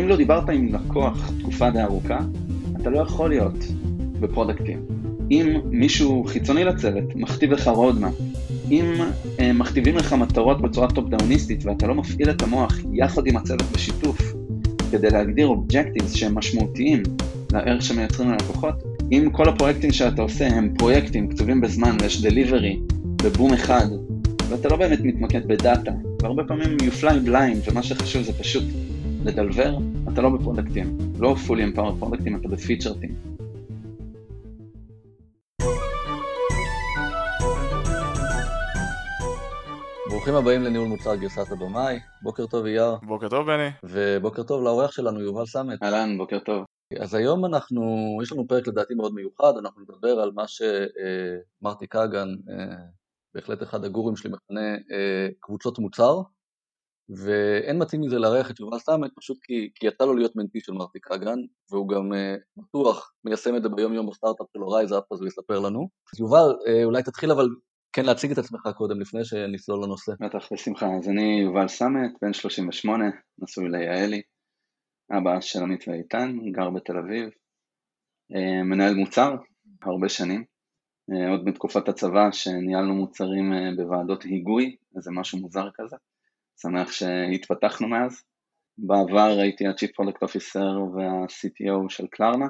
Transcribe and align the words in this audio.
אם 0.00 0.08
לא 0.08 0.16
דיברת 0.16 0.48
עם 0.48 0.74
לקוח 0.74 1.30
תקופה 1.40 1.70
די 1.70 1.82
ארוכה, 1.82 2.18
אתה 2.80 2.90
לא 2.90 2.98
יכול 2.98 3.28
להיות 3.28 3.64
ב 4.20 4.25
product 4.25 4.58
team. 4.58 4.82
אם 5.30 5.60
מישהו 5.70 6.24
חיצוני 6.26 6.64
לצוות 6.64 7.16
מכתיב 7.16 7.52
לך 7.52 7.68
roadmap, 7.68 8.10
אם 8.70 8.94
אה, 9.40 9.52
מכתיבים 9.52 9.96
לך 9.96 10.12
מטרות 10.12 10.60
בצורה 10.60 10.88
top-downיסטית 10.90 11.64
ואתה 11.64 11.86
לא 11.86 11.94
מפעיל 11.94 12.30
את 12.30 12.42
המוח 12.42 12.78
יחד 12.92 13.26
עם 13.26 13.36
הצוות 13.36 13.72
בשיתוף 13.72 14.34
כדי 14.90 15.10
להגדיר 15.10 15.46
objectives 15.46 16.12
שהם 16.12 16.34
משמעותיים 16.34 17.02
לערך 17.52 17.82
שמייצרים 17.82 18.30
ללקוחות, 18.30 18.74
אם 19.12 19.28
כל 19.32 19.48
הפרויקטים 19.48 19.92
שאתה 19.92 20.22
עושה 20.22 20.46
הם 20.46 20.74
פרויקטים 20.78 21.28
כתובים 21.28 21.60
בזמן 21.60 21.96
ויש 22.00 22.22
delivery 22.22 22.80
בבום 23.22 23.52
אחד, 23.52 23.86
ואתה 24.48 24.68
לא 24.68 24.76
באמת 24.76 25.00
מתמקד 25.02 25.48
בדאטה, 25.48 25.90
והרבה 26.22 26.44
פעמים 26.44 26.76
you 26.76 27.02
fly 27.02 27.28
blind 27.28 27.70
ומה 27.70 27.82
שחשוב 27.82 28.22
זה 28.22 28.32
פשוט 28.32 28.64
לדלוור, 29.24 29.76
אתה 30.12 30.22
לא 30.22 30.30
ב 30.30 30.35
product 30.35 30.72
team, 30.72 30.98
לא 31.18 31.34
fully 31.46 31.76
empowered 31.76 31.98
product 31.98 32.20
team, 32.20 32.36
אתה 32.36 32.48
ב 32.48 32.54
feature 32.54 32.94
team. 32.94 33.14
ברוכים 40.10 40.34
הבאים 40.34 40.62
לניהול 40.62 40.88
מוצר 40.88 41.16
גרסת 41.16 41.52
הבמאי, 41.52 41.98
בוקר 42.22 42.46
טוב 42.46 42.66
יאיר. 42.66 42.96
בוקר 43.02 43.28
טוב 43.28 43.46
בני. 43.46 43.68
ובוקר 43.84 44.42
טוב 44.42 44.64
לאורח 44.64 44.90
שלנו 44.92 45.20
יובל 45.20 45.46
סמט. 45.46 45.82
אהלן, 45.82 46.18
בוקר 46.18 46.38
טוב. 46.38 46.64
אז 47.00 47.14
היום 47.14 47.44
אנחנו, 47.44 47.82
יש 48.22 48.32
לנו 48.32 48.48
פרק 48.48 48.68
לדעתי 48.68 48.94
מאוד 48.94 49.14
מיוחד, 49.14 49.52
אנחנו 49.58 49.82
נדבר 49.82 50.20
על 50.20 50.30
מה 50.34 50.44
שמרטי 50.48 51.86
קאגן, 51.86 52.28
אה, 52.50 52.76
בהחלט 53.34 53.62
אחד 53.62 53.84
הגורואים 53.84 54.16
שלי 54.16 54.30
מכנה 54.30 54.74
אה, 54.92 55.28
קבוצות 55.40 55.78
מוצר, 55.78 56.20
ואין 57.08 57.78
מתאים 57.78 58.00
מזה 58.00 58.18
לארח 58.18 58.50
את 58.50 58.60
יובל 58.60 58.78
סמט, 58.78 59.10
פשוט 59.16 59.38
כי, 59.42 59.70
כי 59.74 59.86
יצא 59.86 60.04
לו 60.04 60.14
להיות 60.14 60.36
mentee 60.36 60.60
של 60.60 60.72
מרטי 60.72 61.00
קאגן, 61.00 61.38
והוא 61.70 61.88
גם 61.88 62.12
אה, 62.12 62.34
בטוח 62.56 63.12
מיישם 63.24 63.56
את 63.56 63.62
זה 63.62 63.68
ביום 63.68 63.92
יום 63.92 64.06
בסטארט-אפ 64.10 64.46
שלו 64.52 64.68
RiseUp, 64.68 65.12
אז 65.12 65.20
הוא 65.20 65.28
יספר 65.28 65.58
לנו. 65.58 65.88
יובל, 66.18 66.54
אולי 66.84 67.02
תתחיל 67.02 67.30
אבל 67.30 67.48
כן 67.92 68.04
להציג 68.04 68.30
את 68.30 68.38
עצמך 68.38 68.60
קודם 68.76 69.00
לפני 69.00 69.24
שנצלול 69.24 69.84
לנושא. 69.84 70.12
בטח, 70.20 70.52
בשמחה. 70.52 70.86
אז 70.98 71.08
אני 71.08 71.40
יובל 71.44 71.68
סמט, 71.68 72.12
בן 72.22 72.32
38, 72.32 73.04
נשוי 73.38 73.68
ליעלי, 73.68 74.22
אבא 75.18 75.40
של 75.40 75.62
עמית 75.62 75.88
ואיתן, 75.88 76.36
גר 76.52 76.70
בתל 76.70 76.98
אביב, 76.98 77.30
אה, 78.34 78.62
מנהל 78.62 78.94
מוצר 78.94 79.34
הרבה 79.82 80.08
שנים, 80.08 80.44
אה, 81.10 81.30
עוד 81.30 81.44
בתקופת 81.44 81.88
הצבא 81.88 82.30
שניהלנו 82.32 82.94
מוצרים 82.94 83.52
אה, 83.52 83.70
בוועדות 83.76 84.22
היגוי, 84.22 84.76
איזה 84.96 85.10
משהו 85.10 85.38
מוזר 85.38 85.68
כזה, 85.74 85.96
שמח 86.62 86.92
שהתפתחנו 86.92 87.88
מאז. 87.88 88.22
בעבר 88.78 89.38
הייתי 89.40 89.66
ה-Chief 89.66 89.90
Product 90.00 90.28
Officer 90.28 90.78
וה-CTO 90.94 91.88
של 91.88 92.06
קלרנה, 92.06 92.46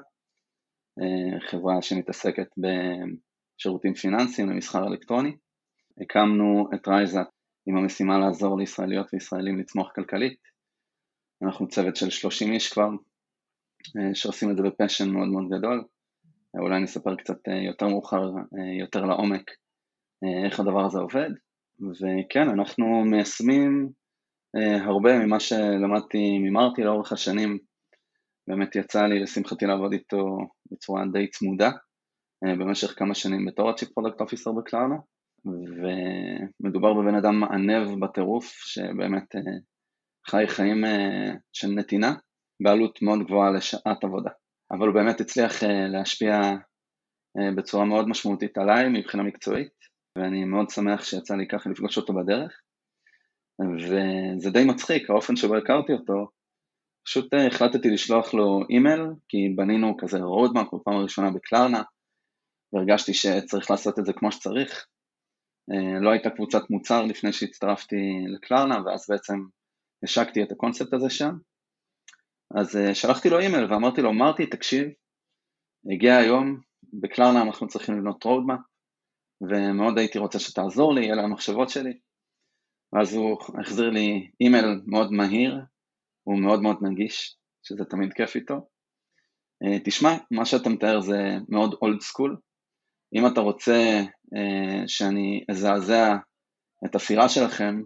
חברה 1.51 1.83
שמתעסקת 1.83 2.49
בשירותים 2.59 3.95
פיננסיים 3.95 4.51
למסחר 4.51 4.87
אלקטרוני. 4.87 5.37
הקמנו 6.01 6.69
את 6.75 6.89
רייזאט 6.89 7.29
עם 7.67 7.77
המשימה 7.77 8.19
לעזור 8.19 8.59
לישראליות 8.59 9.07
וישראלים 9.13 9.59
לצמוח 9.59 9.93
כלכלית. 9.95 10.39
אנחנו 11.43 11.69
צוות 11.69 11.97
של 11.97 12.11
30 12.11 12.53
איש 12.53 12.73
כבר, 12.73 12.89
אה, 13.97 14.15
שעושים 14.15 14.51
את 14.51 14.57
זה 14.57 14.63
בפשן 14.63 15.11
מאוד 15.11 15.29
מאוד 15.29 15.59
גדול. 15.59 15.85
אה, 16.57 16.61
אולי 16.61 16.81
נספר 16.81 17.17
קצת 17.17 17.49
אה, 17.49 17.63
יותר 17.67 17.89
מאוחר, 17.89 18.31
יותר 18.79 19.05
לעומק, 19.05 19.51
איך 20.47 20.61
הדבר 20.61 20.87
הזה 20.87 20.99
עובד. 20.99 21.31
וכן, 21.91 22.49
אנחנו 22.49 23.05
מיישמים 23.05 23.89
הרבה 24.87 25.19
ממה 25.19 25.41
שלמדתי 25.41 26.39
ממרטי 26.39 26.83
לאורך 26.83 27.13
השנים. 27.13 27.59
באמת 28.49 28.77
יצא 28.77 29.03
לי 29.07 29.21
לשמחתי 29.21 29.67
לעבוד 29.67 29.93
איתו 29.93 30.39
בצורה 30.73 31.03
די 31.13 31.31
צמודה 31.31 31.71
במשך 32.45 32.99
כמה 32.99 33.15
שנים 33.15 33.47
בתור 33.47 33.69
ה-Chief 33.69 33.89
Product 33.89 34.23
Officer 34.23 34.53
בקלארנה. 34.59 34.97
ומדובר 36.61 36.95
בבן 36.95 37.15
אדם 37.15 37.45
ענב 37.45 38.05
בטירוף, 38.05 38.45
שבאמת 38.45 39.37
אה, 39.37 39.41
חי 40.31 40.45
חיים 40.49 40.85
אה, 40.85 41.35
של 41.53 41.69
נתינה, 41.69 42.15
בעלות 42.63 43.03
מאוד 43.03 43.19
גבוהה 43.27 43.51
לשעת 43.51 44.05
עבודה. 44.05 44.31
אבל 44.73 44.87
הוא 44.87 44.95
באמת 44.95 45.21
הצליח 45.21 45.65
אה, 45.65 45.89
להשפיע 45.89 46.41
בצורה 47.57 47.85
מאוד 47.85 48.09
משמעותית 48.09 48.59
עליי 48.59 48.89
מבחינה 48.89 49.23
מקצועית, 49.23 49.73
ואני 50.19 50.45
מאוד 50.45 50.71
שמח 50.71 51.05
שיצא 51.05 51.35
לי 51.35 51.49
ככה 51.49 51.71
לפגוש 51.71 51.97
אותו 51.97 52.13
בדרך. 52.15 52.61
וזה 53.61 54.51
די 54.51 54.65
מצחיק, 54.65 55.11
האופן 55.11 55.37
שבו 55.37 55.57
הכרתי 55.57 55.93
אותו, 55.93 56.29
פשוט 57.07 57.35
החלטתי 57.47 57.91
לשלוח 57.91 58.35
לו 58.35 58.61
אימייל, 58.71 59.03
כי 59.29 59.49
בנינו 59.57 59.97
כזה 59.97 60.19
roadmap 60.19 60.75
בפעם 60.75 60.95
הראשונה 60.95 61.31
בקלרנה, 61.31 61.83
והרגשתי 62.73 63.15
שצריך 63.15 63.71
לעשות 63.71 63.99
את 63.99 64.05
זה 64.05 64.13
כמו 64.13 64.33
שצריך, 64.33 64.87
אה, 65.73 66.01
לא 66.01 66.11
הייתה 66.11 66.31
קבוצת 66.31 66.71
מוצר 66.71 67.05
לפני 67.05 67.33
שהצטרפתי 67.33 67.97
לקלרנה 68.27 68.83
ואז 68.85 69.07
בעצם 69.09 69.35
השקתי 70.05 70.43
את 70.43 70.53
הקונספט 70.53 70.93
הזה 70.93 71.11
שם. 71.11 71.35
אז 72.55 72.77
אה, 72.77 72.95
שלחתי 72.95 73.31
לו 73.31 73.39
אימייל 73.39 73.73
ואמרתי 73.73 74.03
לו, 74.03 74.13
מרטי, 74.13 74.47
תקשיב, 74.47 74.89
הגיע 75.93 76.17
היום, 76.17 76.61
בקלרנה 76.93 77.43
אנחנו 77.43 77.69
צריכים 77.69 77.99
לבנות 77.99 78.25
רודמה, 78.25 78.57
ומאוד 79.41 79.99
הייתי 79.99 80.19
רוצה 80.19 80.39
שתעזור 80.39 80.95
לי, 80.95 81.13
אלה 81.13 81.23
המחשבות 81.23 81.71
שלי. 81.71 81.99
ואז 82.93 83.15
הוא 83.15 83.39
החזיר 83.61 83.91
לי 83.91 84.31
אימייל 84.41 84.81
מאוד 84.87 85.13
מהיר, 85.13 85.61
הוא 86.25 86.39
מאוד 86.39 86.63
מאוד 86.63 86.77
נגיש, 86.83 87.37
שזה 87.63 87.85
תמיד 87.85 88.13
כיף 88.13 88.37
איתו. 88.37 88.69
אה, 89.63 89.79
תשמע, 89.85 90.11
מה 90.31 90.45
שאתה 90.45 90.69
מתאר 90.69 91.01
זה 91.01 91.19
מאוד 91.49 91.75
אולד 91.83 92.01
סקול, 92.01 92.37
אם 93.15 93.27
אתה 93.27 93.41
רוצה 93.41 94.01
uh, 94.35 94.39
שאני 94.87 95.45
אזעזע 95.51 96.17
את 96.85 96.95
הפירה 96.95 97.29
שלכם 97.29 97.83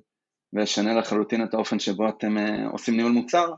ואשנה 0.53 0.95
לחלוטין 0.95 1.45
את 1.45 1.55
האופן 1.55 1.79
שבו 1.79 2.09
אתם 2.09 2.37
uh, 2.37 2.73
עושים 2.73 2.97
ניהול 2.97 3.13
מוצר, 3.13 3.53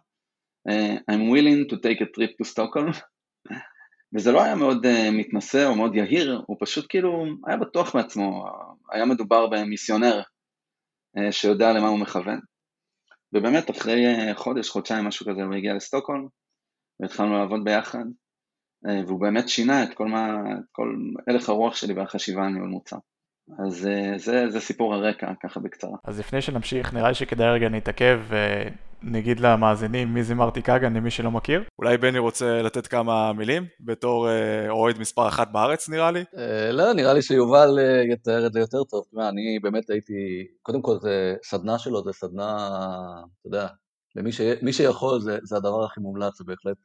I'm 1.10 1.30
willing 1.34 1.70
to 1.70 1.76
take 1.76 2.00
a 2.00 2.06
trip 2.16 2.32
to 2.40 2.44
Stockholm. 2.52 3.00
וזה 4.16 4.32
לא 4.32 4.42
היה 4.42 4.54
מאוד 4.54 4.86
מתנשא 5.12 5.66
או 5.66 5.74
מאוד 5.74 5.94
יהיר, 5.94 6.42
הוא 6.46 6.56
פשוט 6.60 6.86
כאילו 6.88 7.24
היה 7.46 7.56
בטוח 7.56 7.96
בעצמו, 7.96 8.44
היה 8.92 9.04
מדובר 9.04 9.46
במיסיונר 9.46 10.22
שיודע 11.30 11.72
למה 11.72 11.88
הוא 11.88 11.98
מכוון. 11.98 12.40
ובאמת 13.32 13.70
אחרי 13.70 14.30
uh, 14.30 14.34
חודש, 14.34 14.70
חודשיים, 14.70 15.04
משהו 15.04 15.26
כזה, 15.26 15.42
הוא 15.42 15.54
הגיע 15.54 15.74
לסטוקהולם 15.74 16.26
והתחלנו 17.00 17.38
לעבוד 17.38 17.64
ביחד. 17.64 18.04
אה, 18.88 19.00
והוא 19.06 19.20
באמת 19.20 19.48
שינה 19.48 19.82
את 19.82 19.94
כל, 19.94 20.06
מה, 20.06 20.36
את 20.58 20.64
כל 20.72 20.96
הלך 21.26 21.48
הרוח 21.48 21.76
שלי 21.76 21.94
והחשיבה 21.94 22.44
על 22.44 22.48
ניהול 22.48 22.68
מוצר. 22.68 22.96
אז 23.66 23.86
אה, 23.86 24.18
זה, 24.18 24.50
זה 24.50 24.60
סיפור 24.60 24.94
הרקע, 24.94 25.32
ככה 25.42 25.60
בקצרה. 25.60 25.96
אז 26.04 26.20
לפני 26.20 26.42
שנמשיך, 26.42 26.94
נראה 26.94 27.08
לי 27.08 27.14
שכדאי 27.14 27.50
רגע 27.50 27.68
נתעכב 27.68 28.20
ונגיד 29.06 29.40
למאזינים 29.40 30.14
מי 30.14 30.24
זה 30.24 30.34
מרטי 30.34 30.62
קאגן 30.62 30.94
למי 30.96 31.10
שלא 31.10 31.30
מכיר. 31.30 31.62
אולי 31.78 31.96
בני 31.96 32.18
רוצה 32.18 32.62
לתת 32.62 32.86
כמה 32.86 33.32
מילים 33.32 33.66
בתור 33.80 34.28
אה, 34.28 34.70
אוהד 34.70 34.98
מספר 34.98 35.28
אחת 35.28 35.48
בארץ 35.52 35.88
נראה 35.88 36.10
לי? 36.10 36.24
לא, 36.72 36.92
נראה 36.92 37.14
לי 37.14 37.22
שיובל 37.22 37.78
יתאר 38.12 38.46
את 38.46 38.52
זה 38.52 38.60
יותר 38.60 38.84
טוב. 38.84 39.04
תשמע, 39.08 39.28
אני 39.28 39.58
באמת 39.62 39.90
הייתי, 39.90 40.12
קודם 40.62 40.82
כל 40.82 40.96
זה 41.00 41.34
סדנה 41.44 41.78
שלו, 41.78 42.04
זה 42.04 42.12
סדנה, 42.12 42.56
אתה 43.40 43.48
יודע, 43.48 43.66
למי 44.62 44.72
שיכול 44.72 45.20
זה, 45.20 45.38
זה 45.42 45.56
הדבר 45.56 45.84
הכי 45.84 46.00
מומלץ, 46.00 46.38
זה 46.38 46.44
בהחלט 46.44 46.76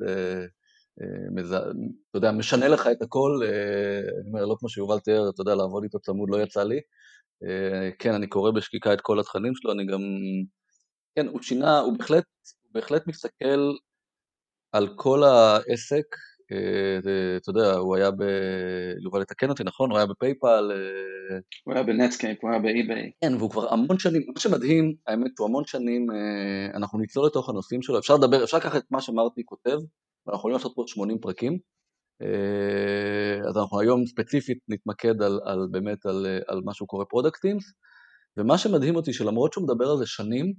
מזה, 1.36 1.58
אתה 1.58 2.18
יודע, 2.18 2.32
משנה 2.32 2.68
לך 2.68 2.88
את 2.88 3.02
הכל, 3.02 3.40
אה, 3.44 4.00
אני 4.00 4.28
אומר, 4.28 4.46
לא 4.46 4.56
כמו 4.60 4.70
שיובל 4.70 5.00
תיאר, 5.00 5.30
אתה 5.30 5.42
יודע, 5.42 5.56
לעבוד 5.56 5.84
איתו 5.84 6.00
צמוד 6.00 6.30
לא 6.30 6.44
יצא 6.44 6.64
לי. 6.64 6.80
אה, 7.44 7.90
כן, 8.00 8.14
אני 8.14 8.28
קורא 8.28 8.52
בשקיקה 8.52 8.94
את 8.94 9.02
כל 9.02 9.20
התכנים 9.20 9.56
שלו, 9.56 9.72
אני 9.72 9.86
גם... 9.86 10.00
כן, 11.20 11.28
הוא 11.28 11.42
שינה, 11.42 11.80
הוא 11.80 11.98
בהחלט, 11.98 12.24
הוא 12.62 12.72
בהחלט 12.74 13.08
מסתכל 13.08 13.72
על 14.72 14.88
כל 14.96 15.24
העסק, 15.24 16.06
אה, 16.52 17.38
אתה 17.38 17.50
יודע, 17.50 17.74
הוא 17.74 17.96
היה 17.96 18.12
ב... 18.12 18.24
יובל 19.04 19.22
לתקן 19.22 19.50
אותי, 19.50 19.64
נכון? 19.64 19.90
הוא 19.90 19.98
היה 19.98 20.08
בפייפל. 20.08 20.72
הוא 21.64 21.74
היה 21.74 21.84
ב 21.84 21.89
Netscape, 21.89 22.38
הוא 22.42 22.52
היה 22.52 22.60
ב 22.60 22.68
eBay. 22.68 23.12
כן, 23.22 23.36
והוא 23.36 23.50
כבר 23.50 23.74
המון 23.74 24.00
שנים, 24.00 24.22
מה 24.34 24.40
שמדהים, 24.40 24.96
האמת, 25.08 25.40
הוא 25.40 25.48
המון 25.48 25.64
שנים, 25.66 26.08
אנחנו 26.74 27.00
נצלול 27.00 27.26
לתוך 27.26 27.50
הנושאים 27.50 27.82
שלו, 27.82 28.00
אפשר 28.00 28.16
לדבר, 28.16 28.44
אפשר 28.44 28.58
לקחת 28.58 28.84
את 28.84 28.92
מה 28.92 29.02
שמרטי 29.02 29.42
כותב, 29.46 29.78
ואנחנו 30.26 30.40
יכולים 30.40 30.58
לעשות 30.58 30.72
פה 30.76 30.84
80 30.88 31.20
פרקים. 31.20 31.58
אה, 32.22 33.50
אז 33.50 33.58
אנחנו 33.58 33.80
היום 33.80 34.06
ספציפית 34.06 34.58
נתמקד 34.68 35.22
על, 35.22 35.40
על 35.44 35.68
באמת 35.72 36.06
על, 36.06 36.26
על 36.48 36.62
מה 36.66 36.74
שהוא 36.74 36.88
קורא 36.88 37.06
product 37.10 37.42
teams, 37.42 37.64
ומה 38.38 38.58
שמדהים 38.58 38.96
אותי 38.96 39.14
שלמרות 39.14 39.54
שהוא 39.54 39.64
מדבר 39.64 39.90
על 39.90 39.98
זה 39.98 40.06
שנים, 40.06 40.54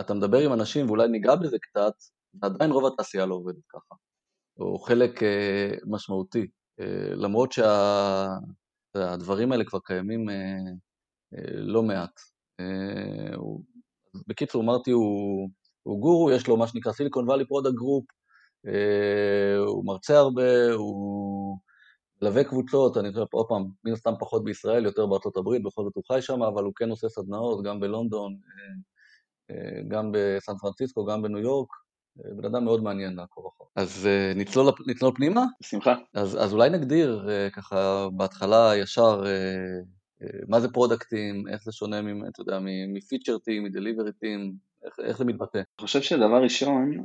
אתה 0.00 0.14
מדבר 0.14 0.38
עם 0.38 0.52
אנשים, 0.52 0.86
ואולי 0.86 1.08
ניגע 1.08 1.34
בזה 1.34 1.58
קצת, 1.58 1.94
ועדיין 2.34 2.70
רוב 2.70 2.86
התעשייה 2.86 3.26
לא 3.26 3.34
עובדת 3.34 3.66
ככה, 3.68 3.94
או 4.58 4.78
חלק 4.78 5.22
אה, 5.22 5.74
משמעותי, 5.86 6.46
אה, 6.80 7.14
למרות 7.14 7.52
שהדברים 7.52 9.48
שה, 9.48 9.54
האלה 9.54 9.64
כבר 9.64 9.78
קיימים 9.84 10.30
אה, 10.30 10.34
אה, 11.34 11.60
לא 11.60 11.82
מעט. 11.82 12.20
אה, 12.60 13.36
הוא, 13.36 13.62
בקיצור, 14.26 14.62
אמרתי, 14.62 14.90
הוא 14.90 15.48
הוא 15.82 16.00
גורו, 16.00 16.30
יש 16.30 16.46
לו 16.48 16.56
מה 16.56 16.66
שנקרא 16.66 16.92
Silicon 16.92 17.28
Valley 17.28 17.46
Product 17.46 17.74
Group, 17.74 18.04
הוא 19.66 19.84
מרצה 19.86 20.18
הרבה, 20.18 20.72
הוא 20.72 21.58
מלווה 22.22 22.44
קבוצות, 22.44 22.96
אני 22.96 23.12
חושב, 23.12 23.24
עוד 23.32 23.46
פעם, 23.48 23.64
מן 23.84 23.92
הסתם 23.92 24.12
פחות 24.20 24.44
בישראל, 24.44 24.84
יותר 24.84 25.06
בארצות 25.06 25.36
הברית, 25.36 25.62
בכל 25.62 25.84
זאת 25.84 25.92
הוא 25.94 26.04
חי 26.12 26.22
שם, 26.22 26.42
אבל 26.42 26.64
הוא 26.64 26.72
כן 26.76 26.90
עושה 26.90 27.08
סדנאות, 27.08 27.64
גם 27.64 27.80
בלונדון, 27.80 28.32
אה, 28.32 28.62
אה, 28.62 28.74
גם 29.88 30.12
בסן 30.12 30.52
פרנסיסקו, 30.60 31.04
גם 31.04 31.22
בניו 31.22 31.38
יורק, 31.38 31.68
אה, 32.18 32.30
בן 32.36 32.44
אדם 32.44 32.64
מאוד 32.64 32.82
מעניין 32.82 33.14
לעקוב 33.16 33.46
אחר. 33.46 33.64
אז 33.76 34.08
נצלול, 34.34 34.72
נצלול 34.86 35.12
פנימה? 35.16 35.44
בשמחה. 35.60 35.94
אז, 36.14 36.44
אז 36.44 36.52
אולי 36.52 36.70
נגדיר 36.70 37.28
ככה 37.52 38.08
בהתחלה 38.16 38.72
ישר 38.76 39.22
מה 40.48 40.60
זה 40.60 40.68
פרודקטים, 40.72 41.48
איך 41.48 41.62
זה 41.64 41.72
שונה, 41.72 42.00
אתה 42.28 42.40
יודע, 42.40 42.58
מפיצ'ר 42.94 43.38
טים, 43.38 43.64
מדליברי 43.64 44.12
טים, 44.12 44.54
איך, 44.84 44.94
איך 45.04 45.18
זה 45.18 45.24
מתבטא? 45.24 45.58
אני 45.58 45.80
חושב 45.80 46.02
שדבר 46.02 46.42
ראשון, 46.42 47.04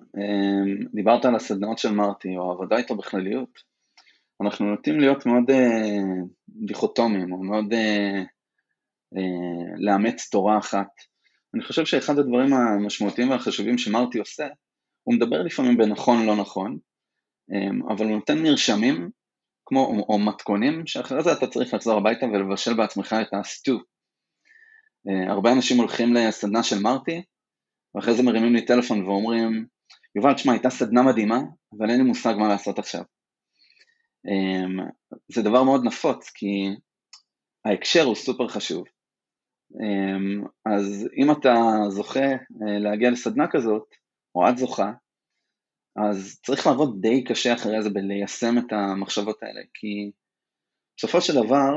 דיברת 0.94 1.26
על 1.26 1.36
הסדנאות 1.36 1.78
של 1.78 1.92
מרטי, 1.92 2.38
או 2.38 2.50
העבודה 2.50 2.78
איתו 2.78 2.96
בכלליות. 2.96 3.50
אנחנו 4.42 4.66
נוטים 4.66 5.00
להיות 5.00 5.26
מאוד 5.26 5.52
אה, 5.52 6.24
דיכוטומיים, 6.50 7.32
או 7.32 7.38
מאוד 7.38 7.74
אה, 7.74 8.24
אה, 9.18 9.76
לאמץ 9.78 10.30
תורה 10.32 10.58
אחת. 10.58 10.88
אני 11.58 11.66
חושב 11.66 11.86
שאחד 11.86 12.20
הדברים 12.20 12.54
המשמעותיים 12.54 13.30
והחשובים 13.30 13.78
שמרטי 13.78 14.20
עושה, 14.20 14.48
הוא 15.04 15.16
מדבר 15.16 15.44
לפעמים 15.44 15.78
בנכון 15.78 16.26
לא 16.26 16.36
נכון, 16.36 16.78
אה, 17.52 17.94
אבל 17.96 18.06
הוא 18.06 18.16
נותן 18.16 18.44
מרשמים, 18.44 19.10
כמו, 19.66 19.86
או, 19.86 20.14
או 20.14 20.20
מתכונים, 20.20 20.88
שאחרי 20.88 21.24
זה 21.24 21.34
אתה 21.34 21.48
צריך 21.48 21.74
לחזור 21.74 21.98
הביתה 21.98 22.26
ולבשל 22.26 22.74
בעצמך 22.74 23.16
את 23.22 23.34
הסטו. 23.34 23.78
אה, 25.08 25.32
הרבה 25.32 25.52
אנשים 25.54 25.78
הולכים 25.78 26.14
לסדנה 26.14 26.64
של 26.64 26.80
מרטי, 26.80 27.22
ואחרי 27.96 28.16
זה 28.16 28.24
מרימים 28.24 28.54
לי 28.54 28.66
טלפון 28.66 29.06
ואומרים, 29.06 29.66
יובל, 30.16 30.34
תשמע, 30.34 30.54
הייתה 30.54 30.70
סדנה 30.70 31.04
מדהימה, 31.04 31.40
אבל 31.78 31.90
אין 31.90 31.98
לי 31.98 32.04
מושג 32.04 32.34
מה 32.40 32.48
לעשות 32.48 32.80
עכשיו. 32.80 33.02
אמ, 34.28 34.88
זה 35.32 35.42
דבר 35.42 35.64
מאוד 35.64 35.84
נפוץ, 35.84 36.30
כי 36.30 36.70
ההקשר 37.66 38.04
הוא 38.04 38.16
סופר 38.16 38.48
חשוב. 38.48 38.84
אמ, 39.76 40.44
אז 40.66 41.10
אם 41.18 41.32
אתה 41.32 41.54
זוכה 41.90 42.30
אה, 42.30 42.80
להגיע 42.80 43.10
לסדנה 43.10 43.48
כזאת, 43.52 43.88
או 44.36 44.50
את 44.50 44.58
זוכה, 44.58 44.92
אז 45.96 46.40
צריך 46.46 46.68
לעבוד 46.68 46.98
די 47.02 47.24
קשה 47.24 47.54
אחרי 47.54 47.84
זה 47.84 47.90
בליישם 47.90 48.58
את 48.58 48.74
המחשבות 48.74 49.44
האלה, 49.44 49.62
כי 49.74 50.12
בסופו 50.98 51.22
של 51.22 51.34
דבר, 51.34 51.72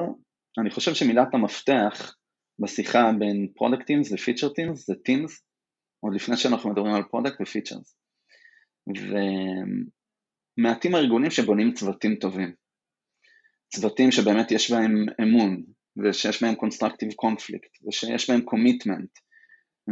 אני 0.58 0.70
חושב 0.70 0.94
שמילת 0.94 1.34
המפתח 1.34 2.16
בשיחה 2.58 3.10
בין 3.18 3.48
product 3.54 3.86
teams 3.86 4.12
ו 4.12 4.17
feature 4.17 4.48
teams 4.48 4.86
זה 4.86 4.94
teams, 5.04 5.42
עוד 6.00 6.14
לפני 6.14 6.36
שאנחנו 6.36 6.70
מדברים 6.70 6.94
על 6.94 7.02
product 7.02 7.40
ו 7.40 7.46
features. 7.46 7.96
מעטים 10.58 10.94
הארגונים 10.94 11.30
שבונים 11.30 11.72
צוותים 11.72 12.14
טובים. 12.16 12.54
צוותים 13.74 14.10
שבאמת 14.10 14.50
יש 14.50 14.70
בהם 14.70 15.06
אמון, 15.22 15.62
ושיש 15.96 16.42
בהם 16.42 16.54
constructive 16.54 17.14
conflict, 17.24 17.86
ושיש 17.88 18.30
בהם 18.30 18.40
commitment, 18.40 19.10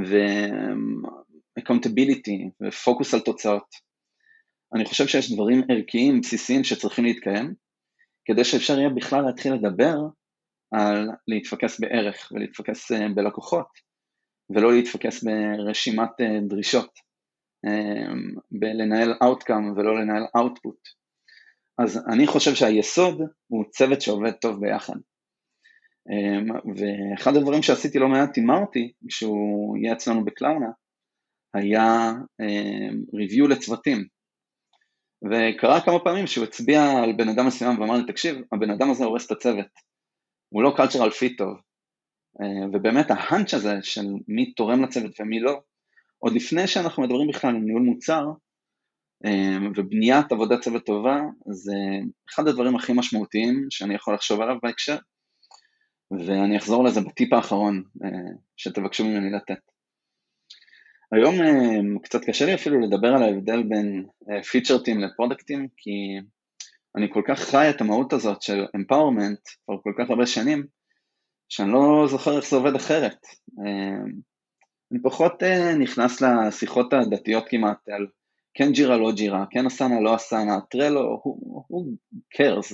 ו-accountability, 0.09 2.39
ופוקוס 2.69 3.15
על 3.15 3.21
תוצאות. 3.21 3.69
אני 4.75 4.85
חושב 4.85 5.07
שיש 5.07 5.33
דברים 5.33 5.63
ערכיים 5.71 6.21
בסיסיים 6.21 6.65
שצריכים 6.65 7.05
להתקיים, 7.05 7.55
כדי 8.25 8.45
שאפשר 8.45 8.79
יהיה 8.79 8.89
בכלל 8.89 9.23
להתחיל 9.23 9.53
לדבר 9.53 9.97
על 10.75 11.09
להתפקס 11.29 11.81
בערך 11.81 12.33
ולהתפקס 12.33 12.93
אה, 12.93 13.09
בלקוחות, 13.15 13.69
ולא 14.51 14.73
להתפקס 14.73 15.25
ברשימת 15.25 16.11
אה, 16.21 16.41
דרישות. 16.49 17.09
אמ, 17.67 18.35
בלנהל 18.51 19.13
outcome 19.13 19.73
ולא 19.77 20.01
לנהל 20.01 20.25
output. 20.37 20.81
אז 21.79 22.05
אני 22.13 22.27
חושב 22.27 22.55
שהיסוד 22.55 23.21
הוא 23.47 23.65
צוות 23.71 24.01
שעובד 24.01 24.33
טוב 24.33 24.61
ביחד. 24.61 24.97
אמ, 26.11 26.51
ואחד 26.77 27.37
הדברים 27.37 27.63
שעשיתי 27.63 27.99
לא 27.99 28.09
מעט 28.09 28.39
עם 28.39 28.45
מרטי, 28.45 28.93
כשהוא 29.09 29.77
יהיה 29.77 29.93
אצלנו 29.93 30.25
בקלאונה, 30.25 30.69
היה 31.55 32.13
ריוויו 33.15 33.47
אמ, 33.47 33.51
לצוותים. 33.51 34.07
וקרה 35.31 35.81
כמה 35.81 35.99
פעמים 35.99 36.27
שהוא 36.27 36.45
הצביע 36.45 36.91
על 36.91 37.13
בן 37.13 37.29
אדם 37.29 37.47
מסוים 37.47 37.81
ואמר 37.81 37.97
לי, 37.97 38.07
תקשיב, 38.07 38.37
הבן 38.53 38.71
אדם 38.71 38.91
הזה 38.91 39.05
הורס 39.05 39.27
את 39.27 39.31
הצוות, 39.31 39.67
הוא 40.49 40.63
לא 40.63 40.77
cultural 40.79 41.11
fit 41.11 41.37
טוב. 41.39 41.57
ובאמת 42.73 43.11
ההאנץ' 43.11 43.55
הזה 43.55 43.75
של 43.83 44.07
מי 44.29 44.53
תורם 44.53 44.83
לצוות 44.83 45.21
ומי 45.21 45.41
לא, 45.41 45.61
עוד 46.19 46.33
לפני 46.33 46.67
שאנחנו 46.67 47.03
מדברים 47.03 47.29
בכלל 47.29 47.51
על 47.51 47.57
ניהול 47.57 47.83
מוצר 47.83 48.25
אמ, 49.25 49.73
ובניית 49.77 50.33
עבודת 50.33 50.61
צוות 50.61 50.87
טובה, 50.87 51.21
זה 51.51 51.75
אחד 52.31 52.49
הדברים 52.49 52.77
הכי 52.77 52.93
משמעותיים 52.93 53.67
שאני 53.71 53.95
יכול 53.95 54.15
לחשוב 54.15 54.41
עליו 54.41 54.57
בהקשר, 54.63 54.97
ואני 56.11 56.57
אחזור 56.57 56.85
לזה 56.85 57.01
בטיפ 57.01 57.33
האחרון 57.33 57.83
אה, 58.05 58.33
שתבקשו 58.57 59.05
ממני 59.05 59.31
לתת. 59.31 59.61
היום 61.13 61.35
אה, 61.41 62.01
קצת 62.03 62.25
קשה 62.25 62.47
לי 62.47 62.55
אפילו 62.55 62.81
לדבר 62.81 63.09
על 63.09 63.23
ההבדל 63.23 63.63
בין 63.63 64.07
פיצ'רטים 64.51 65.03
אה, 65.03 65.07
לפרודקטים, 65.07 65.69
כי 65.77 65.91
אני 66.97 67.07
כל 67.13 67.23
כך 67.27 67.39
חי 67.39 67.71
את 67.71 67.81
המהות 67.81 68.13
הזאת 68.13 68.43
של 68.43 68.67
אמפאורמנט 68.77 69.41
כבר 69.65 69.77
כל 69.83 69.93
כך 69.99 70.11
הרבה 70.11 70.27
שנים, 70.27 70.67
שאני 71.49 71.73
לא 71.73 72.07
זוכר 72.11 72.37
איך 72.37 72.51
זה 72.51 72.57
עובד 72.57 72.75
אחרת. 72.75 73.19
אני 74.93 75.03
פחות 75.03 75.43
נכנס 75.81 76.23
לשיחות 76.23 76.93
הדתיות 76.93 77.45
כמעט 77.49 77.89
על 77.89 78.07
כן 78.55 78.73
Jira 78.73 78.97
לא 78.97 79.13
Jira, 79.13 79.45
כן 79.51 79.67
Asana 79.67 80.01
לא 80.01 80.17
Asana, 80.17 80.61
Trello, 80.71 81.21
הוא 81.69 81.97
קרס, 82.31 82.73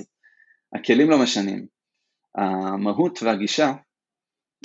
הכלים 0.75 1.09
לא 1.09 1.23
משנים. 1.23 1.74
המהות 2.37 3.23
והגישה, 3.23 3.71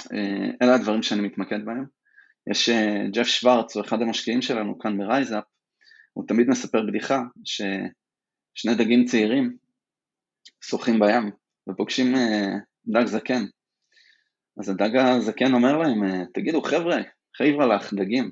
uh, 0.00 0.16
אלה 0.62 0.74
הדברים 0.74 1.02
שאני 1.02 1.20
מתמקד 1.20 1.64
בהם. 1.64 1.84
יש 2.50 2.68
uh, 2.68 3.10
ג'ף 3.12 3.26
שוורץ, 3.26 3.76
הוא 3.76 3.84
אחד 3.84 4.02
המשקיעים 4.02 4.42
שלנו 4.42 4.78
כאן 4.78 4.98
ב 4.98 5.04
RiseUp, 5.04 5.44
הוא 6.12 6.24
תמיד 6.28 6.48
מספר 6.48 6.82
בדיחה 6.86 7.22
ששני 7.44 8.74
דגים 8.78 9.04
צעירים 9.04 9.56
שוחים 10.64 11.00
בים 11.00 11.30
ופוגשים 11.68 12.14
uh, 12.14 12.18
דג 12.86 13.06
זקן. 13.06 13.42
אז 14.60 14.68
הדג 14.68 14.96
הזקן 14.96 15.54
אומר 15.54 15.78
להם, 15.78 16.24
תגידו 16.34 16.62
חבר'ה, 16.62 16.96
חייבה 17.36 17.66
לך, 17.66 17.94
דגים, 17.94 18.30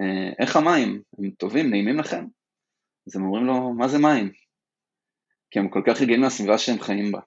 אה, 0.00 0.32
איך 0.38 0.56
המים? 0.56 1.02
הם 1.18 1.30
טובים, 1.30 1.70
נעימים 1.70 1.98
לכם? 1.98 2.24
אז 3.06 3.16
הם 3.16 3.24
אומרים 3.24 3.44
לו, 3.44 3.72
מה 3.72 3.88
זה 3.88 3.98
מים? 3.98 4.32
כי 5.50 5.58
הם 5.58 5.68
כל 5.68 5.82
כך 5.86 6.02
רגילים 6.02 6.22
לסביבה 6.22 6.58
שהם 6.58 6.80
חיים 6.80 7.12
בה. 7.12 7.20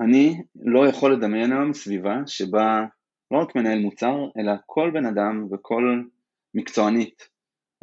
אני 0.00 0.42
לא 0.56 0.88
יכול 0.88 1.12
לדמיין 1.12 1.52
היום 1.52 1.72
סביבה 1.72 2.14
שבה 2.26 2.80
לא 3.30 3.38
רק 3.38 3.56
מנהל 3.56 3.78
מוצר, 3.78 4.16
אלא 4.38 4.52
כל 4.66 4.90
בן 4.94 5.06
אדם 5.06 5.46
וכל 5.52 6.02
מקצוענית 6.54 7.28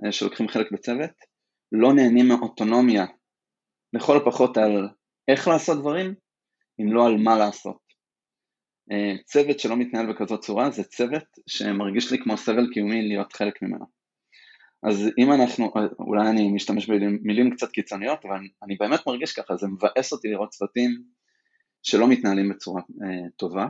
אה, 0.06 0.12
שלוקחים 0.12 0.48
חלק 0.48 0.72
בצוות, 0.72 1.12
לא 1.72 1.94
נהנים 1.94 2.28
מאוטונומיה, 2.28 3.06
לכל 3.94 4.18
הפחות 4.18 4.58
על 4.58 4.88
איך 5.28 5.48
לעשות 5.48 5.80
דברים, 5.80 6.14
אם 6.82 6.94
לא 6.94 7.06
על 7.08 7.18
מה 7.18 7.38
לעשות. 7.38 7.88
אה, 8.92 9.24
צוות 9.26 9.60
שלא 9.60 9.78
מתנהל 9.78 10.14
בכזאת 10.14 10.40
צורה 10.40 10.72
זה 10.72 10.84
צוות 10.84 11.26
שמרגיש 11.50 12.12
לי 12.12 12.18
כמו 12.24 12.38
סבל 12.38 12.68
קיומי 12.74 13.08
להיות 13.08 13.34
חלק 13.34 13.62
ממנו. 13.62 13.86
אז 14.84 15.10
אם 15.18 15.32
אנחנו, 15.32 15.72
אולי 16.00 16.30
אני 16.30 16.52
משתמש 16.52 16.90
במילים 16.90 17.52
קצת 17.52 17.72
קיצוניות, 17.72 18.26
אבל 18.26 18.40
אני 18.64 18.76
באמת 18.80 19.00
מרגיש 19.08 19.34
ככה, 19.34 19.56
זה 19.56 19.68
מבאס 19.68 20.14
אותי 20.14 20.28
לראות 20.28 20.50
צוותים 20.50 21.04
שלא 21.89 22.08
מתנהלים 22.08 22.50
בצורה 22.50 22.82
אה, 22.82 23.29
טובה. 23.36 23.67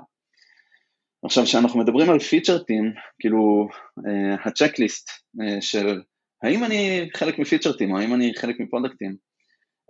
עכשיו, 1.25 1.43
כשאנחנו 1.43 1.79
מדברים 1.79 2.09
על 2.09 2.19
פיצ'ר 2.19 2.63
טים, 2.63 2.93
כאילו 3.19 3.67
אה, 4.07 4.35
הצ'קליסט 4.45 5.09
אה, 5.41 5.61
של 5.61 6.01
האם 6.43 6.63
אני 6.63 7.09
חלק 7.15 7.39
מפיצ'ר 7.39 7.77
טים 7.77 7.91
או 7.91 7.99
האם 7.99 8.13
אני 8.13 8.31
חלק 8.35 8.59
מפרודקטים, 8.59 9.15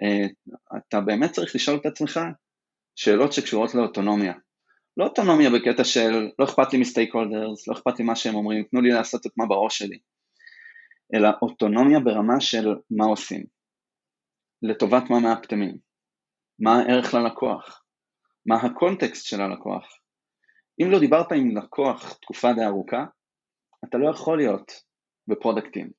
אה, 0.04 0.28
אתה 0.78 1.02
באמת 1.02 1.32
צריך 1.32 1.56
לשאול 1.56 1.78
את 1.78 1.86
עצמך 1.86 2.20
שאלות 2.96 3.34
שקשורות 3.34 3.76
לאוטונומיה. 3.76 4.34
לא 4.98 5.06
אוטונומיה 5.06 5.50
בקטע 5.50 5.84
של 5.84 6.30
לא 6.40 6.46
אכפת 6.46 6.74
לי 6.74 6.80
מסטייק 6.80 7.14
הולדרס, 7.14 7.68
לא 7.68 7.74
אכפת 7.74 8.00
לי 8.00 8.06
מה 8.06 8.16
שהם 8.16 8.36
אומרים, 8.36 8.64
תנו 8.64 8.82
לי 8.82 8.90
לעשות 8.90 9.26
את 9.26 9.32
מה 9.38 9.46
בראש 9.46 9.78
שלי, 9.78 9.98
אלא 11.14 11.30
אוטונומיה 11.42 12.00
ברמה 12.00 12.42
של 12.42 12.76
מה 12.92 13.06
עושים, 13.06 13.44
לטובת 14.62 15.10
מה 15.10 15.20
מהפטמים, 15.20 15.78
מה 16.60 16.80
הערך 16.80 17.14
ללקוח, 17.14 17.84
מה 18.48 18.56
הקונטקסט 18.56 19.26
של 19.26 19.42
הלקוח. 19.42 20.00
אם 20.82 20.92
לא 20.92 21.00
דיברת 21.00 21.32
עם 21.32 21.58
לקוח 21.58 22.14
תקופה 22.14 22.54
די 22.54 22.66
ארוכה, 22.66 23.06
אתה 23.86 23.98
לא 23.98 24.10
יכול 24.10 24.38
להיות 24.38 24.72
ב 25.28 25.32
product 25.32 25.66
team. 25.66 25.90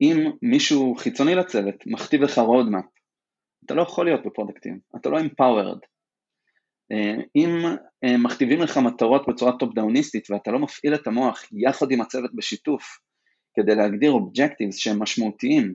אם 0.00 0.30
מישהו 0.42 0.94
חיצוני 0.94 1.34
לצוות 1.34 1.74
מכתיב 1.86 2.22
לך 2.22 2.38
roadmap, 2.38 2.84
אתה 3.66 3.74
לא 3.74 3.82
יכול 3.82 4.04
להיות 4.04 4.26
ב 4.26 4.30
product 4.30 4.58
team, 4.58 4.78
אתה 4.96 5.08
לא 5.08 5.18
empowered. 5.18 5.80
אה, 6.92 7.22
אם 7.36 7.66
אה, 8.04 8.16
מכתיבים 8.18 8.60
לך 8.60 8.76
מטרות 8.76 9.28
בצורה 9.28 9.58
top-downיסטית 9.58 10.30
ואתה 10.30 10.50
לא 10.50 10.58
מפעיל 10.58 10.94
את 10.94 11.06
המוח 11.06 11.42
יחד 11.52 11.90
עם 11.90 12.00
הצוות 12.00 12.34
בשיתוף 12.34 12.98
כדי 13.54 13.74
להגדיר 13.74 14.10
objectives 14.10 14.76
שהם 14.76 15.02
משמעותיים 15.02 15.74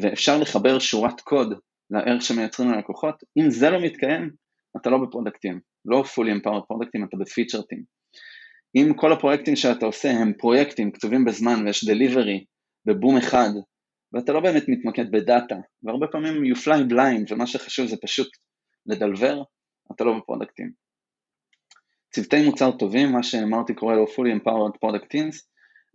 ואפשר 0.00 0.38
לחבר 0.38 0.78
שורת 0.78 1.20
קוד 1.20 1.58
לערך 1.90 2.22
שמייצרים 2.22 2.70
ללקוחות, 2.70 3.24
אם 3.38 3.50
זה 3.50 3.70
לא 3.70 3.80
מתקיים, 3.82 4.30
אתה 4.76 4.90
לא 4.90 4.98
ב 4.98 5.03
product 5.03 5.36
team, 5.36 5.60
לא 5.84 6.04
fully 6.06 6.36
empowered 6.36 6.66
product 6.68 6.89
team, 6.89 7.04
אתה 7.04 7.16
ב 7.16 7.22
feature 7.22 7.62
team. 7.62 7.82
אם 8.76 8.92
כל 8.96 9.12
הפרויקטים 9.12 9.56
שאתה 9.56 9.86
עושה 9.86 10.10
הם 10.10 10.32
פרויקטים 10.38 10.92
קצובים 10.92 11.24
בזמן 11.24 11.66
ויש 11.66 11.84
delivery 11.84 12.44
בבום 12.86 13.16
אחד, 13.16 13.50
ואתה 14.12 14.32
לא 14.32 14.40
באמת 14.40 14.62
מתמקד 14.68 15.10
בדאטה, 15.10 15.56
והרבה 15.82 16.06
פעמים 16.06 16.52
you 16.52 16.56
fly 16.56 16.92
blind 16.92 17.32
ומה 17.32 17.46
שחשוב 17.46 17.86
זה 17.86 17.96
פשוט 18.02 18.28
לדלבר, 18.86 19.42
אתה 19.92 20.04
לא 20.04 20.18
ב 20.18 20.22
product 20.22 20.51
team. 20.51 20.72
צוותי 22.14 22.44
מוצר 22.46 22.70
טובים, 22.78 23.12
מה 23.12 23.22
שמרטי 23.22 23.74
קורא 23.74 23.94
לו 23.94 24.04
fully 24.04 24.40
empowered 24.40 24.76
product 24.84 25.04
teams, 25.04 25.36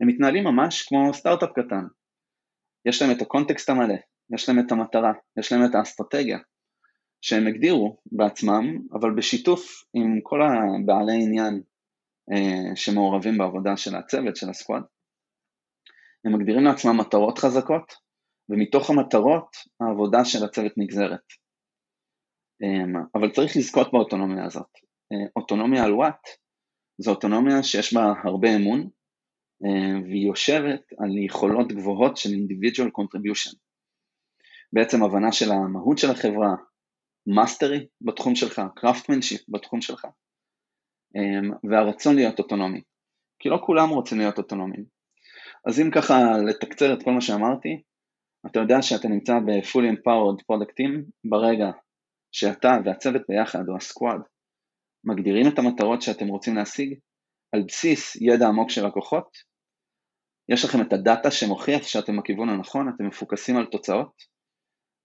הם 0.01 0.07
מתנהלים 0.07 0.43
ממש 0.43 0.81
כמו 0.81 1.13
סטארט-אפ 1.13 1.49
קטן. 1.49 1.85
יש 2.85 3.01
להם 3.01 3.11
את 3.11 3.21
הקונטקסט 3.21 3.69
המלא, 3.69 3.95
יש 4.33 4.49
להם 4.49 4.59
את 4.59 4.71
המטרה, 4.71 5.13
יש 5.39 5.51
להם 5.51 5.65
את 5.65 5.75
האסטרטגיה, 5.75 6.37
שהם 7.25 7.47
הגדירו 7.47 7.97
בעצמם, 8.11 8.87
אבל 8.93 9.15
בשיתוף 9.17 9.83
עם 9.93 10.19
כל 10.23 10.39
הבעלי 10.41 11.23
עניין 11.23 11.61
אה, 12.31 12.75
שמעורבים 12.75 13.37
בעבודה 13.37 13.77
של 13.77 13.95
הצוות, 13.95 14.35
של 14.35 14.49
הסקואד. 14.49 14.81
הם 16.25 16.33
מגדירים 16.33 16.63
לעצמם 16.63 16.97
מטרות 16.99 17.37
חזקות, 17.37 17.93
ומתוך 18.49 18.89
המטרות 18.89 19.55
העבודה 19.81 20.25
של 20.25 20.45
הצוות 20.45 20.71
נגזרת. 20.77 21.25
אה, 22.63 23.01
אבל 23.15 23.31
צריך 23.31 23.57
לזכות 23.57 23.91
באוטונומיה 23.91 24.45
הזאת. 24.45 24.71
אה, 25.11 25.27
אוטונומיה 25.35 25.83
על 25.83 25.93
וואט 25.93 26.27
זו 26.97 27.11
אוטונומיה 27.11 27.63
שיש 27.63 27.93
בה 27.93 28.13
הרבה 28.23 28.55
אמון, 28.55 28.89
והיא 30.03 30.27
יושבת 30.27 30.81
על 30.99 31.17
יכולות 31.25 31.71
גבוהות 31.71 32.17
של 32.17 32.29
individual 32.29 32.89
contribution. 32.99 33.55
בעצם 34.73 35.03
הבנה 35.03 35.31
של 35.31 35.51
המהות 35.51 35.97
של 35.97 36.11
החברה, 36.11 36.55
mastery 37.27 37.85
בתחום 38.01 38.35
שלך, 38.35 38.61
craftsmanship 38.75 39.41
בתחום 39.49 39.81
שלך, 39.81 40.05
אמ, 41.15 41.51
והרצון 41.71 42.15
להיות 42.15 42.39
אוטונומי. 42.39 42.81
כי 43.39 43.49
לא 43.49 43.57
כולם 43.65 43.89
רוצים 43.89 44.17
להיות 44.17 44.37
אוטונומיים. 44.37 44.85
אז 45.67 45.79
אם 45.79 45.91
ככה 45.91 46.15
לתקצר 46.47 46.93
את 46.93 47.03
כל 47.03 47.11
מה 47.11 47.21
שאמרתי, 47.21 47.81
אתה 48.45 48.59
יודע 48.59 48.81
שאתה 48.81 49.07
נמצא 49.07 49.33
ב-fully 49.33 49.91
empowered 49.93 50.41
product 50.41 50.71
team 50.71 51.09
ברגע 51.29 51.71
שאתה 52.31 52.69
והצוות 52.85 53.21
ביחד, 53.29 53.63
או 53.69 53.75
ה 53.77 53.83
squad, 53.83 54.19
מגדירים 55.03 55.47
את 55.53 55.59
המטרות 55.59 56.01
שאתם 56.01 56.27
רוצים 56.27 56.55
להשיג 56.55 56.99
על 57.53 57.63
בסיס 57.67 58.15
ידע 58.15 58.47
עמוק 58.47 58.69
של 58.69 58.87
לקוחות, 58.87 59.37
יש 60.49 60.65
לכם 60.65 60.81
את 60.81 60.93
הדאטה 60.93 61.31
שמוכיח 61.31 61.83
שאתם 61.83 62.17
בכיוון 62.17 62.49
הנכון, 62.49 62.89
אתם 62.95 63.07
מפוקסים 63.07 63.57
על 63.57 63.65
תוצאות, 63.65 64.34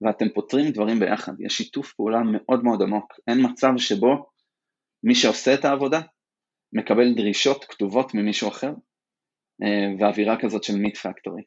ואתם 0.02 0.28
פותרים 0.34 0.70
דברים 0.70 0.98
ביחד, 0.98 1.32
יש 1.40 1.56
שיתוף 1.56 1.92
פעולה 1.92 2.18
מאוד 2.24 2.64
מאוד 2.64 2.82
עמוק, 2.82 3.12
אין 3.28 3.38
מצב 3.50 3.72
שבו 3.76 4.30
מי 5.02 5.14
שעושה 5.14 5.54
את 5.54 5.64
העבודה 5.64 6.00
מקבל 6.72 7.14
דרישות 7.14 7.64
כתובות 7.64 8.14
ממישהו 8.14 8.48
אחר, 8.48 8.72
אה, 9.62 9.94
ואווירה 9.98 10.40
כזאת 10.40 10.64
של 10.64 10.76
meat 10.76 10.96
factory. 10.96 11.42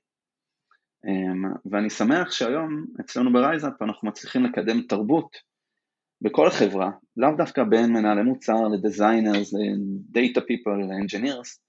אה, 1.05 1.49
ואני 1.71 1.89
שמח 1.89 2.31
שהיום 2.31 2.85
אצלנו 3.01 3.33
ברייזאפ 3.33 3.81
אנחנו 3.81 4.07
מצליחים 4.07 4.43
לקדם 4.43 4.81
תרבות 4.81 5.37
בכל 6.21 6.49
חברה, 6.49 6.91
לאו 7.17 7.29
דווקא 7.37 7.63
בין 7.63 7.93
מנהלי 7.93 8.23
מוצר 8.23 8.67
ל 8.67 8.75
designers, 8.75 9.53
ל 9.53 9.71
data 9.71 10.41
people, 10.41 10.71
ל 10.89 10.96
engineers, 10.96 11.59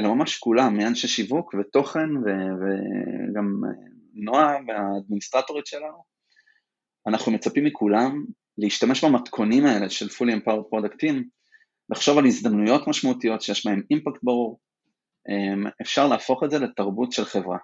אלא 0.00 0.14
ממש 0.14 0.38
כולם, 0.38 0.76
מאנשי 0.76 1.08
שיווק 1.08 1.54
ותוכן 1.54 2.08
וגם 2.16 3.60
אה, 3.64 3.70
נועה 4.14 4.56
והאדמיניסטרטורית 4.66 5.66
שלנו, 5.66 6.17
אנחנו 7.08 7.32
מצפים 7.32 7.64
מכולם 7.64 8.24
להשתמש 8.58 9.04
במתכונים 9.04 9.66
האלה 9.66 9.90
של 9.90 10.06
fully 10.06 10.32
empowered 10.32 10.92
team, 10.92 11.16
לחשוב 11.90 12.18
על 12.18 12.26
הזדמנויות 12.26 12.88
משמעותיות 12.88 13.42
שיש 13.42 13.66
בהן 13.66 13.82
אימפקט 13.90 14.22
ברור, 14.22 14.60
אמ, 15.28 15.66
אפשר 15.82 16.08
להפוך 16.08 16.44
את 16.44 16.50
זה 16.50 16.58
לתרבות 16.58 17.12
של 17.12 17.24
חברה. 17.24 17.58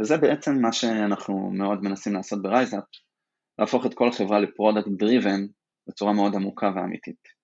וזה 0.00 0.16
בעצם 0.16 0.62
מה 0.62 0.72
שאנחנו 0.72 1.50
מאוד 1.50 1.82
מנסים 1.82 2.14
לעשות 2.14 2.42
ברייזאפ, 2.42 2.84
להפוך 3.58 3.86
את 3.86 3.94
כל 3.94 4.08
החברה 4.08 4.40
ל 4.40 4.46
product 4.46 4.88
driven 4.88 5.46
בצורה 5.88 6.12
מאוד 6.12 6.34
עמוקה 6.34 6.72
ואמיתית. 6.76 7.38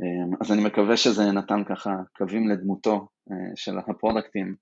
אמ, 0.00 0.36
אז 0.40 0.52
אני 0.52 0.64
מקווה 0.64 0.96
שזה 0.96 1.32
נתן 1.32 1.62
ככה 1.68 1.90
קווים 2.16 2.48
לדמותו 2.48 3.08
אה, 3.30 3.36
של 3.56 3.78
ה 3.78 3.84
product 3.84 4.25
team, 4.25 4.54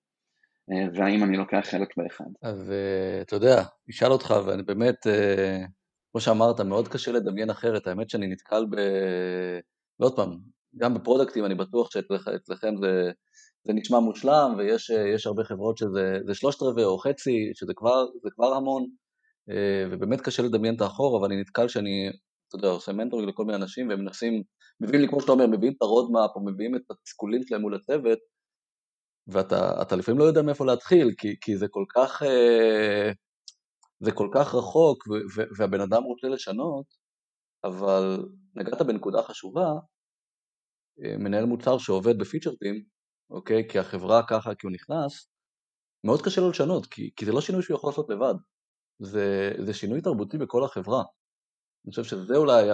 והאם 0.94 1.24
אני 1.24 1.36
לוקח 1.36 1.66
חלק 1.70 1.88
באחד. 1.96 2.24
אז 2.42 2.70
אה, 2.70 3.20
אתה 3.20 3.36
יודע, 3.36 3.62
נשאל 3.88 4.12
אותך, 4.12 4.34
ואני 4.46 4.62
באמת, 4.62 5.06
כמו 6.12 6.20
שאמרת, 6.20 6.60
מאוד 6.60 6.88
קשה 6.88 7.12
לדמיין 7.12 7.50
אחרת. 7.50 7.86
האמת 7.86 8.10
שאני 8.10 8.26
נתקל 8.26 8.64
ב... 8.70 8.76
ועוד 10.00 10.16
פעם, 10.16 10.38
גם 10.76 10.94
ב 10.94 10.99
product 10.99 11.28
team 11.28 11.44
אני 11.44 11.54
בטוח 11.54 11.90
שאצלכם 11.90 12.74
זה, 12.80 13.10
זה 13.66 13.72
נשמע 13.72 13.98
מושלם, 13.98 14.54
ויש 14.58 15.26
הרבה 15.26 15.44
חברות 15.44 15.78
שזה 15.78 16.34
שלושת 16.34 16.62
רבעי 16.62 16.84
או 16.84 16.98
חצי, 16.98 17.50
שזה 17.54 17.72
כבר, 17.76 18.06
כבר 18.34 18.54
המון, 18.54 18.86
ובאמת 19.90 20.20
קשה 20.20 20.42
לדמיין 20.42 20.74
את 20.74 20.80
האחור, 20.80 21.18
אבל 21.18 21.26
אני 21.26 21.40
נתקל 21.40 21.68
שאני, 21.68 22.08
אתה 22.48 22.56
יודע, 22.56 22.68
עושה 22.68 22.92
mentoring 22.92 23.28
לכל 23.28 23.44
מיני 23.44 23.56
אנשים, 23.56 23.88
והם 23.88 24.00
מנסים, 24.00 24.42
מביאים 24.80 25.02
לי, 25.02 25.08
כמו 25.08 25.20
שאתה 25.20 25.32
אומר, 25.32 25.46
מביאים 25.46 25.72
את 25.76 25.82
ה 25.82 25.88
roadmap, 25.88 26.30
או 26.36 26.44
מביאים 26.44 26.76
את 26.76 26.82
התסכולים 26.90 27.42
שלהם 27.42 27.60
מול 27.60 27.74
הצוות, 27.74 28.18
ואתה 29.28 29.96
לפעמים 29.96 30.18
לא 30.18 30.24
יודע 30.24 30.42
מאיפה 30.42 30.66
להתחיל, 30.66 31.10
כי, 31.18 31.36
כי 31.40 31.56
זה 31.56 31.66
כל 31.68 31.84
כך... 31.94 32.22
זה 34.00 34.12
כל 34.12 34.28
כך 34.34 34.54
רחוק 34.54 35.04
והבן 35.58 35.80
אדם 35.80 36.02
רוצה 36.02 36.28
לשנות, 36.28 36.86
אבל 37.64 38.24
נגעת 38.54 38.82
בנקודה 38.82 39.22
חשובה, 39.22 39.70
אה, 41.04 41.16
מנהל 41.18 41.44
מוצר 41.44 41.78
שעובד 41.78 42.18
ב 42.18 42.24
feature 42.24 42.59
team, 42.59 42.84
אוקיי, 43.30 43.68
כי 43.68 43.78
החברה 43.78 44.22
ככה, 44.28 44.54
כי 44.54 44.66
הוא 44.66 44.72
נכנס, 44.72 45.28
מאוד 46.04 46.22
קשה 46.22 46.40
לו 46.40 46.50
לשנות, 46.50 46.86
כי, 46.86 47.10
כי 47.16 47.24
זה 47.24 47.32
לא 47.32 47.40
שינוי 47.40 47.62
שהוא 47.62 47.76
יכול 47.76 47.90
לעשות 47.90 48.10
לבד, 48.10 48.34
זה, 48.98 49.52
זה 49.66 49.74
שינוי 49.74 50.00
תרבותי 50.00 50.38
בכל 50.38 50.64
החברה. 50.64 51.02
אני 51.84 51.90
חושב 51.90 52.04
שזה 52.04 52.36
אולי 52.36 52.68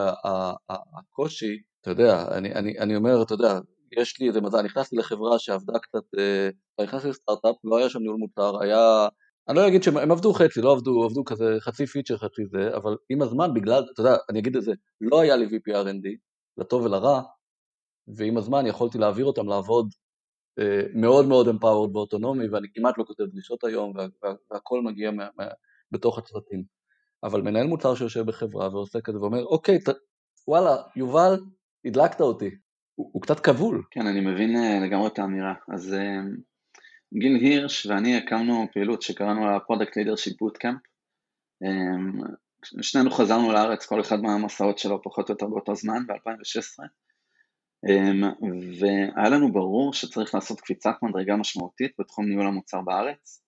הקושי, 0.68 1.62
אתה 1.80 1.90
יודע, 1.90 2.38
אני, 2.38 2.54
אני, 2.54 2.78
אני 2.78 2.96
אומר, 2.96 3.22
אתה 3.22 3.34
יודע, 3.34 3.58
יש 4.00 4.20
לי 4.20 4.28
איזה 4.28 4.40
מזל, 4.40 4.62
נכנסתי 4.62 4.96
לחברה 4.96 5.38
שעבדה 5.38 5.78
קצת, 5.78 6.04
אה, 6.18 6.48
נכנסתי 6.84 7.08
לסטארט-אפ, 7.08 7.56
לא 7.64 7.76
היה 7.78 7.88
שם 7.88 7.98
ניהול 7.98 8.16
מוצר, 8.16 8.62
היה 8.62 9.08
אני 9.48 9.56
לא 9.56 9.68
אגיד 9.68 9.82
שהם 9.82 10.10
עבדו 10.10 10.32
חצי, 10.32 10.60
לא 10.60 10.72
עבדו, 10.72 11.04
עבדו 11.04 11.24
כזה 11.24 11.56
חצי 11.60 11.86
פיצ'ר, 11.86 12.16
חצי 12.16 12.42
זה, 12.46 12.76
אבל 12.76 12.96
עם 13.08 13.22
הזמן, 13.22 13.54
בגלל, 13.54 13.84
אתה 13.92 14.00
יודע, 14.00 14.16
אני 14.30 14.38
אגיד 14.38 14.56
את 14.56 14.62
זה, 14.62 14.72
לא 15.00 15.20
היה 15.20 15.36
לי 15.36 15.46
VP 15.46 15.72
R&D, 15.74 16.08
לטוב 16.56 16.84
ולרע, 16.84 17.22
ועם 18.16 18.36
הזמן 18.36 18.66
יכולתי 18.66 18.98
להעביר 18.98 19.24
אותם 19.24 19.48
לעבוד 19.48 19.88
אה, 20.58 20.82
מאוד 20.94 21.26
מאוד 21.26 21.48
אמפאוורד 21.48 21.92
באוטונומי, 21.92 22.48
ואני 22.48 22.68
כמעט 22.74 22.98
לא 22.98 23.04
כותב 23.04 23.24
דרישות 23.24 23.64
היום, 23.64 23.92
וה, 23.96 24.06
וה, 24.22 24.34
והכל 24.50 24.82
מגיע 24.82 25.10
מה, 25.10 25.28
מה, 25.38 25.46
בתוך 25.90 26.18
הצוותים. 26.18 26.64
אבל 27.24 27.42
מנהל 27.42 27.66
מוצר 27.66 27.94
שיושב 27.94 28.26
בחברה 28.26 28.68
ועושה 28.68 29.00
כזה 29.00 29.20
ואומר, 29.20 29.44
אוקיי, 29.44 29.78
ת, 29.78 29.88
וואלה, 30.48 30.76
יובל, 30.96 31.40
הדלקת 31.84 32.20
אותי. 32.20 32.50
הוא, 32.94 33.10
הוא 33.12 33.22
קצת 33.22 33.40
כבול. 33.40 33.82
כן, 33.90 34.06
אני 34.06 34.20
מבין 34.20 34.56
אה, 34.56 34.80
לגמרי 34.86 35.06
את 35.06 35.18
האמירה. 35.18 35.54
אז 35.74 35.94
אה, 35.94 36.20
גיל 37.18 37.36
הירש 37.36 37.86
ואני 37.86 38.16
הקמנו 38.16 38.66
פעילות 38.72 39.02
שקראנו 39.02 39.46
לה 39.46 39.58
Product 39.58 39.90
Leadership 39.90 40.34
Bootcamp. 40.42 40.92
אמ, 41.62 42.20
שנינו 42.82 43.10
חזרנו 43.10 43.52
לארץ, 43.52 43.86
כל 43.86 44.00
אחד 44.00 44.20
מהמסעות 44.20 44.78
שלו 44.78 45.02
פחות 45.02 45.28
או 45.28 45.34
יותר 45.34 45.46
באותו 45.46 45.74
זמן, 45.74 46.06
ב-2016, 46.06 46.84
אמ, 47.88 48.22
והיה 48.80 49.28
לנו 49.28 49.52
ברור 49.52 49.92
שצריך 49.94 50.34
לעשות 50.34 50.60
קפיצת 50.60 50.94
מדרגה 51.02 51.36
משמעותית 51.36 51.92
בתחום 51.98 52.28
ניהול 52.28 52.46
המוצר 52.46 52.80
בארץ, 52.80 53.42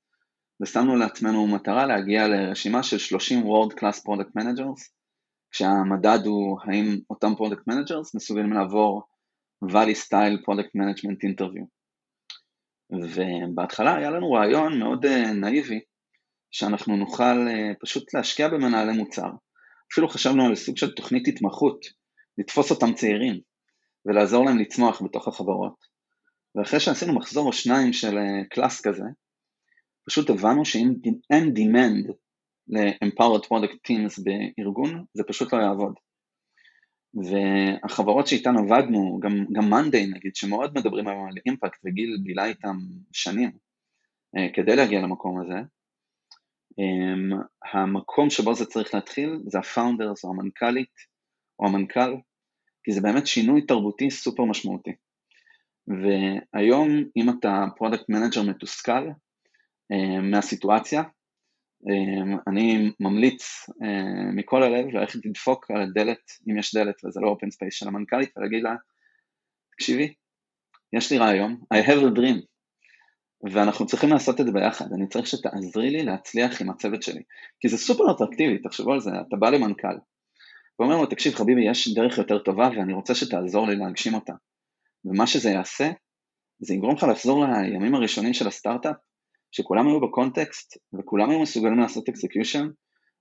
ושמנו 0.63 0.97
לעצמנו 0.97 1.47
מטרה 1.47 1.87
להגיע 1.87 2.29
לרשימה 2.29 2.83
של 2.83 2.99
30 2.99 3.43
World 3.43 3.73
Class 3.73 4.01
Product 4.01 4.41
Managers, 4.41 4.91
כשהמדד 5.51 6.19
הוא 6.25 6.59
האם 6.65 6.99
אותם 7.11 7.33
Product 7.33 7.71
Managers 7.71 8.11
מסוגלים 8.15 8.53
לעבור 8.53 9.03
Valley 9.71 9.97
Style 10.06 10.38
Product 10.47 10.71
Management 10.80 11.18
Interview. 11.30 11.64
ובהתחלה 12.90 13.97
היה 13.97 14.11
לנו 14.11 14.33
רעיון 14.33 14.78
מאוד 14.78 15.04
אה, 15.04 15.33
נאיבי, 15.33 15.80
שאנחנו 16.50 16.97
נוכל 16.97 17.49
אה, 17.49 17.73
פשוט 17.80 18.14
להשקיע 18.14 18.49
במנהלי 18.49 18.92
מוצר. 18.92 19.30
אפילו 19.92 20.09
חשבנו 20.09 20.47
על 20.47 20.54
סוג 20.54 20.76
של 20.76 20.94
תוכנית 20.94 21.28
התמחות, 21.28 21.78
לתפוס 22.38 22.71
אותם 22.71 22.94
צעירים 22.94 23.40
ולעזור 24.06 24.44
להם 24.44 24.59
לצמוח 24.59 25.02
בתוך 25.02 25.28
החברות. 25.28 25.75
ואחרי 26.54 26.80
שעשינו 26.80 27.14
מחזור 27.14 27.47
או 27.47 27.52
שניים 27.52 27.92
של 27.92 28.18
אה, 28.18 28.44
קלאס 28.50 28.80
כזה, 28.80 29.04
פשוט 30.06 30.30
הבנו 30.30 30.64
שאם 30.64 30.92
אין 31.30 31.52
demand 31.56 32.12
ל-empowered 32.68 33.44
product 33.44 33.78
teams 33.88 34.23
בארגון, 34.25 35.04
זה 35.14 35.23
פשוט 35.28 35.52
לא 35.52 35.59
יעבוד. 35.59 35.94
והחברות 37.14 38.26
שאיתן 38.26 38.56
עבדנו, 38.56 39.21
גם, 39.23 39.33
גם 39.52 39.71
מאנדיי 39.71 40.06
נגיד, 40.06 40.37
שמאוד 40.37 40.78
מדברים 40.78 41.09
היום 41.09 41.28
על 41.28 41.35
אימפקט 41.47 41.78
וגיל 41.85 42.18
בילה 42.23 42.44
איתם 42.44 42.76
שנים, 43.12 43.50
כדי 44.54 44.76
להגיע 44.76 45.00
למקום 45.00 45.40
הזה. 45.40 45.59
המקום 47.73 48.30
שבו 48.30 48.54
זה 48.54 48.66
צריך 48.66 48.94
להתחיל 48.94 49.38
זה 49.47 49.59
ה 49.59 49.66
founders 49.66 50.25
או 50.25 50.30
המנכ"לית 50.30 50.94
או 51.59 51.66
המנכ"ל, 51.66 52.14
כי 52.85 52.92
זה 52.92 53.00
באמת 53.00 53.26
שינוי 53.26 53.66
תרבותי 53.66 54.11
סופר 54.11 54.44
משמעותי. 54.44 54.92
והיום 55.88 56.88
אם 57.16 57.30
אתה 57.30 57.64
product 57.76 58.09
manager 58.09 58.43
מתוסכל 58.42 59.09
מהסיטואציה, 60.23 61.00
אמ, 61.00 61.09
אני 62.49 62.93
ממליץ 63.00 63.67
אמ, 63.83 64.37
מכל 64.37 64.62
הלב 64.62 64.87
ללכת 64.87 65.26
לדפוק 65.26 65.71
על 65.71 65.83
הדלת, 65.83 66.23
אם 66.50 66.59
יש 66.59 66.75
דלת 66.75 67.05
וזה 67.05 67.21
לא 67.21 67.29
open 67.29 67.50
space 67.50 67.75
של 67.75 67.88
המנכ"לית, 67.88 68.31
ולהגיד 68.37 68.62
לה, 68.62 68.75
תקשיבי, 69.73 70.14
יש 70.93 71.12
לי 71.12 71.19
רעיון, 71.19 71.61
I 71.75 71.87
have 71.87 72.00
a 72.00 72.19
dream, 72.19 72.41
ואנחנו 73.53 73.87
צריכים 73.87 74.11
לעשות 74.11 74.41
את 74.41 74.47
זה 74.47 74.53
ביחד, 74.53 74.93
אני 74.93 75.09
צריך 75.09 75.26
שתעזרי 75.26 75.91
לי 75.91 76.03
להצליח 76.03 76.61
עם 76.61 76.71
הצוות 76.71 77.03
שלי, 77.03 77.23
כי 77.61 77.69
זה 77.69 77.76
סופר 77.76 78.05
אטרקטיבי, 78.11 78.59
תחשבו 78.59 78.93
על 78.93 79.00
זה, 79.00 79.11
אתה 79.29 79.37
בא 79.37 79.50
למנכ"ל, 79.50 79.97
ואומר 80.79 80.97
לו, 80.97 81.07
תקשיב 81.07 81.35
חביבי, 81.35 81.71
יש 81.71 81.95
דרך 81.95 82.19
יותר 82.19 82.38
טובה 82.38 82.69
ואני 82.76 82.93
רוצה 82.93 83.14
שתעזור 83.14 83.67
לי 83.67 83.76
להגשים 83.76 84.14
אותה, 84.14 84.33
ומה 85.05 85.26
שזה 85.26 85.50
יעשה, 85.50 85.91
זה 86.59 86.75
יגרום 86.75 86.95
לך 86.97 87.03
לחזור 87.03 87.45
לימים 87.47 87.95
הראשונים 87.95 88.35
של 88.35 88.49
הסטארט-אפ, 88.49 88.97
שכולם 89.57 89.87
היו 89.87 90.01
בקונטקסט 90.01 90.79
וכולם 90.99 91.31
היו 91.31 91.41
מסוגלים 91.41 91.79
לעשות 91.79 92.09
execution 92.09 92.69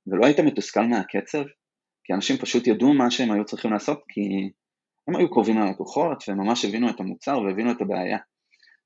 ולא 0.07 0.25
היית 0.25 0.39
מתוסכל 0.39 0.85
מהקצב, 0.85 1.43
כי 2.03 2.13
אנשים 2.13 2.37
פשוט 2.37 2.67
ידעו 2.67 2.93
מה 2.93 3.11
שהם 3.11 3.31
היו 3.31 3.45
צריכים 3.45 3.73
לעשות 3.73 4.03
כי 4.09 4.21
הם 5.07 5.15
היו 5.15 5.29
קרובים 5.31 5.57
ללקוחות 5.57 6.23
והם 6.27 6.37
ממש 6.37 6.65
הבינו 6.65 6.89
את 6.89 6.99
המוצר 6.99 7.39
והבינו 7.39 7.71
את 7.71 7.81
הבעיה 7.81 8.17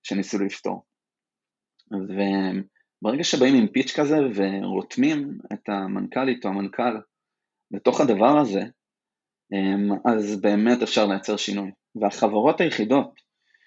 שניסו 0.04 0.40
לפתור. 0.40 0.86
וברגע 1.92 3.24
שבאים 3.24 3.56
עם 3.56 3.68
pitch 3.68 4.00
כזה 4.00 4.18
ורותמים 4.36 5.38
את 5.54 5.70
המנכ"לית 5.70 6.46
או 6.46 6.50
המנכ"ל 6.50 6.98
לתוך 7.72 8.02
הדבר 8.02 8.38
הזה, 8.38 8.62
אז 10.06 10.42
באמת 10.42 10.82
אפשר 10.82 11.06
לייצר 11.06 11.38
שינוי. 11.38 11.72
והחברות 12.02 12.62
היחידות 12.62 13.12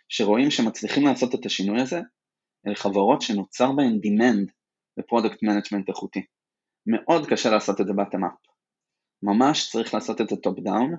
שרואים 0.08 0.50
שמצליחים 0.50 1.06
לעשות 1.06 1.34
את 1.34 1.46
השינוי 1.46 1.80
הזה, 1.80 2.00
אלה 2.66 2.74
חברות 2.74 3.22
שנוצר 3.22 3.72
בהן 3.72 4.00
demand 4.04 4.50
ל 4.96 5.02
product 5.02 5.42
management 5.42 5.88
איכותי. 5.88 6.22
מאוד 6.86 7.26
קשה 7.26 7.50
לעשות 7.50 7.80
את 7.80 7.86
זה 7.86 7.92
bottom 7.92 8.24
up. 8.24 8.32
ממש 9.22 9.70
צריך 9.70 9.94
לעשות 9.94 10.20
את 10.20 10.28
זה 10.28 10.36
top 10.36 10.58
down. 10.58 10.94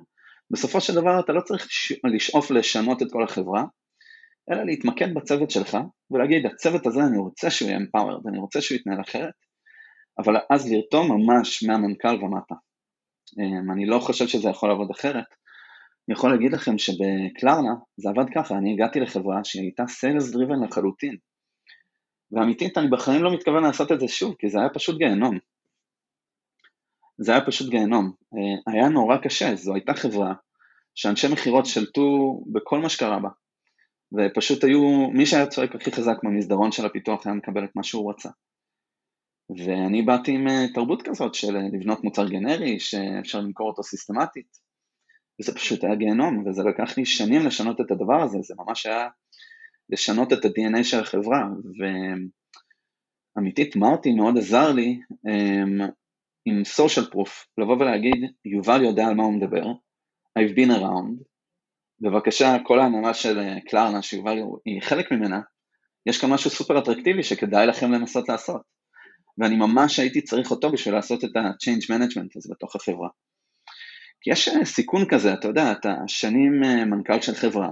בסופו 0.51 0.81
של 0.81 0.93
דבר 0.93 1.19
אתה 1.19 1.33
לא 1.33 1.41
צריך 1.41 1.67
לשאוף 2.13 2.51
לשנות 2.51 3.01
את 3.01 3.07
כל 3.11 3.23
החברה, 3.23 3.63
אלא 4.51 4.65
להתמקד 4.65 5.13
בצוות 5.13 5.51
שלך 5.51 5.77
ולהגיד 6.11 6.45
הצוות 6.45 6.85
הזה 6.85 6.99
אני 7.03 7.17
רוצה 7.17 7.51
שהוא 7.51 7.69
יהיה 7.69 7.79
empowered, 7.79 8.29
אני 8.29 8.39
רוצה 8.39 8.61
שהוא 8.61 8.75
יתנהל 8.75 9.01
אחרת, 9.01 9.33
אבל 10.19 10.35
אז 10.49 10.71
לרתום 10.71 11.11
ממש 11.11 11.63
מהמנכ"ל 11.63 12.23
ומטה. 12.23 12.55
אמ, 13.39 13.71
אני 13.71 13.85
לא 13.85 13.99
חושב 13.99 14.27
שזה 14.27 14.49
יכול 14.49 14.69
לעבוד 14.69 14.89
אחרת. 14.91 15.25
אני 16.07 16.13
יכול 16.17 16.31
להגיד 16.31 16.53
לכם 16.53 16.77
שבקלרנה 16.77 17.73
זה 17.97 18.09
עבד 18.09 18.25
ככה, 18.35 18.57
אני 18.57 18.73
הגעתי 18.73 18.99
לחברה 18.99 19.43
שהיא 19.43 19.63
הייתה 19.63 19.83
סיילס 19.87 20.31
דריבן 20.31 20.63
לחלוטין. 20.63 21.17
ואמיתית 22.31 22.77
אני 22.77 22.87
בחיים 22.87 23.23
לא 23.23 23.33
מתכוון 23.33 23.63
לעשות 23.63 23.91
את 23.91 23.99
זה 23.99 24.07
שוב, 24.07 24.35
כי 24.39 24.49
זה 24.49 24.59
היה 24.59 24.69
פשוט 24.69 24.97
גיהנום. 24.97 25.37
זה 27.17 27.31
היה 27.31 27.45
פשוט 27.45 27.69
גיהנום. 27.69 28.11
אה, 28.33 28.73
היה 28.73 28.89
נורא 28.89 29.17
קשה, 29.17 29.55
זו 29.55 29.73
הייתה 29.73 29.93
חברה 29.93 30.33
שאנשי 30.95 31.27
מכירות 31.33 31.65
שלטו 31.65 32.37
בכל 32.51 32.79
מה 32.79 32.89
שקרה 32.89 33.19
בה. 33.19 33.29
ופשוט 34.13 34.63
היו, 34.63 35.09
מי 35.13 35.25
שהיה 35.25 35.47
צועק 35.47 35.75
הכי 35.75 35.91
חזק 35.91 36.17
במסדרון 36.23 36.71
של 36.71 36.85
הפיתוח 36.85 37.27
היה 37.27 37.35
מקבל 37.35 37.63
את 37.63 37.75
מה 37.75 37.83
שהוא 37.83 38.11
רצה. 38.11 38.29
ואני 39.65 40.01
באתי 40.01 40.31
עם 40.31 40.47
אה, 40.47 40.65
תרבות 40.73 41.01
כזאת 41.01 41.35
של 41.35 41.55
אה, 41.55 41.61
לבנות 41.73 42.03
מוצר 42.03 42.27
גנרי 42.27 42.79
שאפשר 42.79 43.39
למכור 43.39 43.69
אותו 43.69 43.83
סיסטמטית. 43.83 44.47
וזה 45.41 45.55
פשוט 45.55 45.83
היה 45.83 45.95
גיהנום, 45.95 46.47
וזה 46.47 46.63
לקח 46.63 46.97
לי 46.97 47.05
שנים 47.05 47.45
לשנות 47.45 47.81
את 47.81 47.91
הדבר 47.91 48.21
הזה, 48.23 48.37
זה 48.41 48.53
ממש 48.57 48.85
היה 48.85 49.07
לשנות 49.91 50.33
את 50.33 50.45
ה-DNA 50.45 50.83
של 50.83 50.99
החברה, 50.99 51.43
ואמיתית 53.37 53.75
מרטי 53.75 54.11
מאוד 54.11 54.37
עזר 54.37 54.71
לי 54.71 54.99
um, 55.11 55.91
עם 56.45 56.61
social 56.75 57.13
proof, 57.13 57.29
לבוא 57.57 57.75
ולהגיד, 57.75 58.31
יובל 58.45 58.83
יודע 58.83 59.07
על 59.07 59.13
מה 59.13 59.23
הוא 59.23 59.33
מדבר, 59.33 59.65
I've 60.39 60.55
been 60.55 60.69
around, 60.69 61.23
בבקשה, 62.01 62.57
כל 62.63 62.79
ההנהלה 62.79 63.13
של 63.13 63.39
אה, 63.39 63.61
קלרנה, 63.69 64.01
שיובל 64.01 64.37
היא 64.65 64.81
חלק 64.81 65.11
ממנה, 65.11 65.41
יש 66.05 66.21
כאן 66.21 66.29
משהו 66.29 66.49
סופר 66.49 66.79
אטרקטיבי 66.79 67.23
שכדאי 67.23 67.67
לכם 67.67 67.91
לנסות 67.91 68.29
לעשות. 68.29 68.61
ואני 69.37 69.55
ממש 69.55 69.99
הייתי 69.99 70.21
צריך 70.21 70.51
אותו 70.51 70.71
בשביל 70.71 70.95
לעשות 70.95 71.23
את 71.23 71.35
ה-change 71.35 71.83
management 71.83 72.29
הזה 72.35 72.49
בתוך 72.51 72.75
החברה. 72.75 73.09
כי 74.21 74.31
יש 74.31 74.47
אה, 74.47 74.65
סיכון 74.65 75.05
כזה, 75.09 75.33
אתה 75.33 75.47
יודע, 75.47 75.71
אתה 75.71 75.95
שנים 76.07 76.63
אה, 76.63 76.85
מנכ"ל 76.85 77.21
של 77.21 77.35
חברה, 77.35 77.69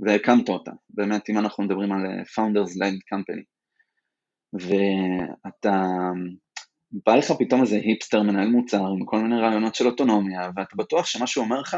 והקמת 0.00 0.48
אותה, 0.48 0.70
באמת 0.88 1.30
אם 1.30 1.38
אנחנו 1.38 1.64
מדברים 1.64 1.92
על 1.92 2.06
אה, 2.06 2.22
Founders 2.22 2.70
Led 2.70 2.98
Company. 3.14 3.42
ואתה, 4.52 5.82
בא 7.06 7.16
לך 7.16 7.32
פתאום 7.38 7.60
איזה 7.60 7.76
היפסטר 7.76 8.22
מנהל 8.22 8.48
מוצר 8.48 8.86
עם 8.86 9.04
כל 9.04 9.18
מיני 9.18 9.40
רעיונות 9.40 9.74
של 9.74 9.86
אוטונומיה 9.86 10.50
ואתה 10.56 10.76
בטוח 10.76 11.06
שמה 11.06 11.26
שהוא 11.26 11.44
אומר 11.44 11.60
לך 11.60 11.76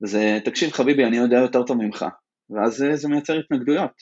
זה 0.00 0.38
תקשיב 0.44 0.70
חביבי 0.70 1.04
אני 1.04 1.16
יודע 1.16 1.36
יותר 1.36 1.62
טוב 1.62 1.76
ממך. 1.76 2.04
ואז 2.50 2.74
זה, 2.76 2.96
זה 2.96 3.08
מייצר 3.08 3.38
התנגדויות. 3.38 3.92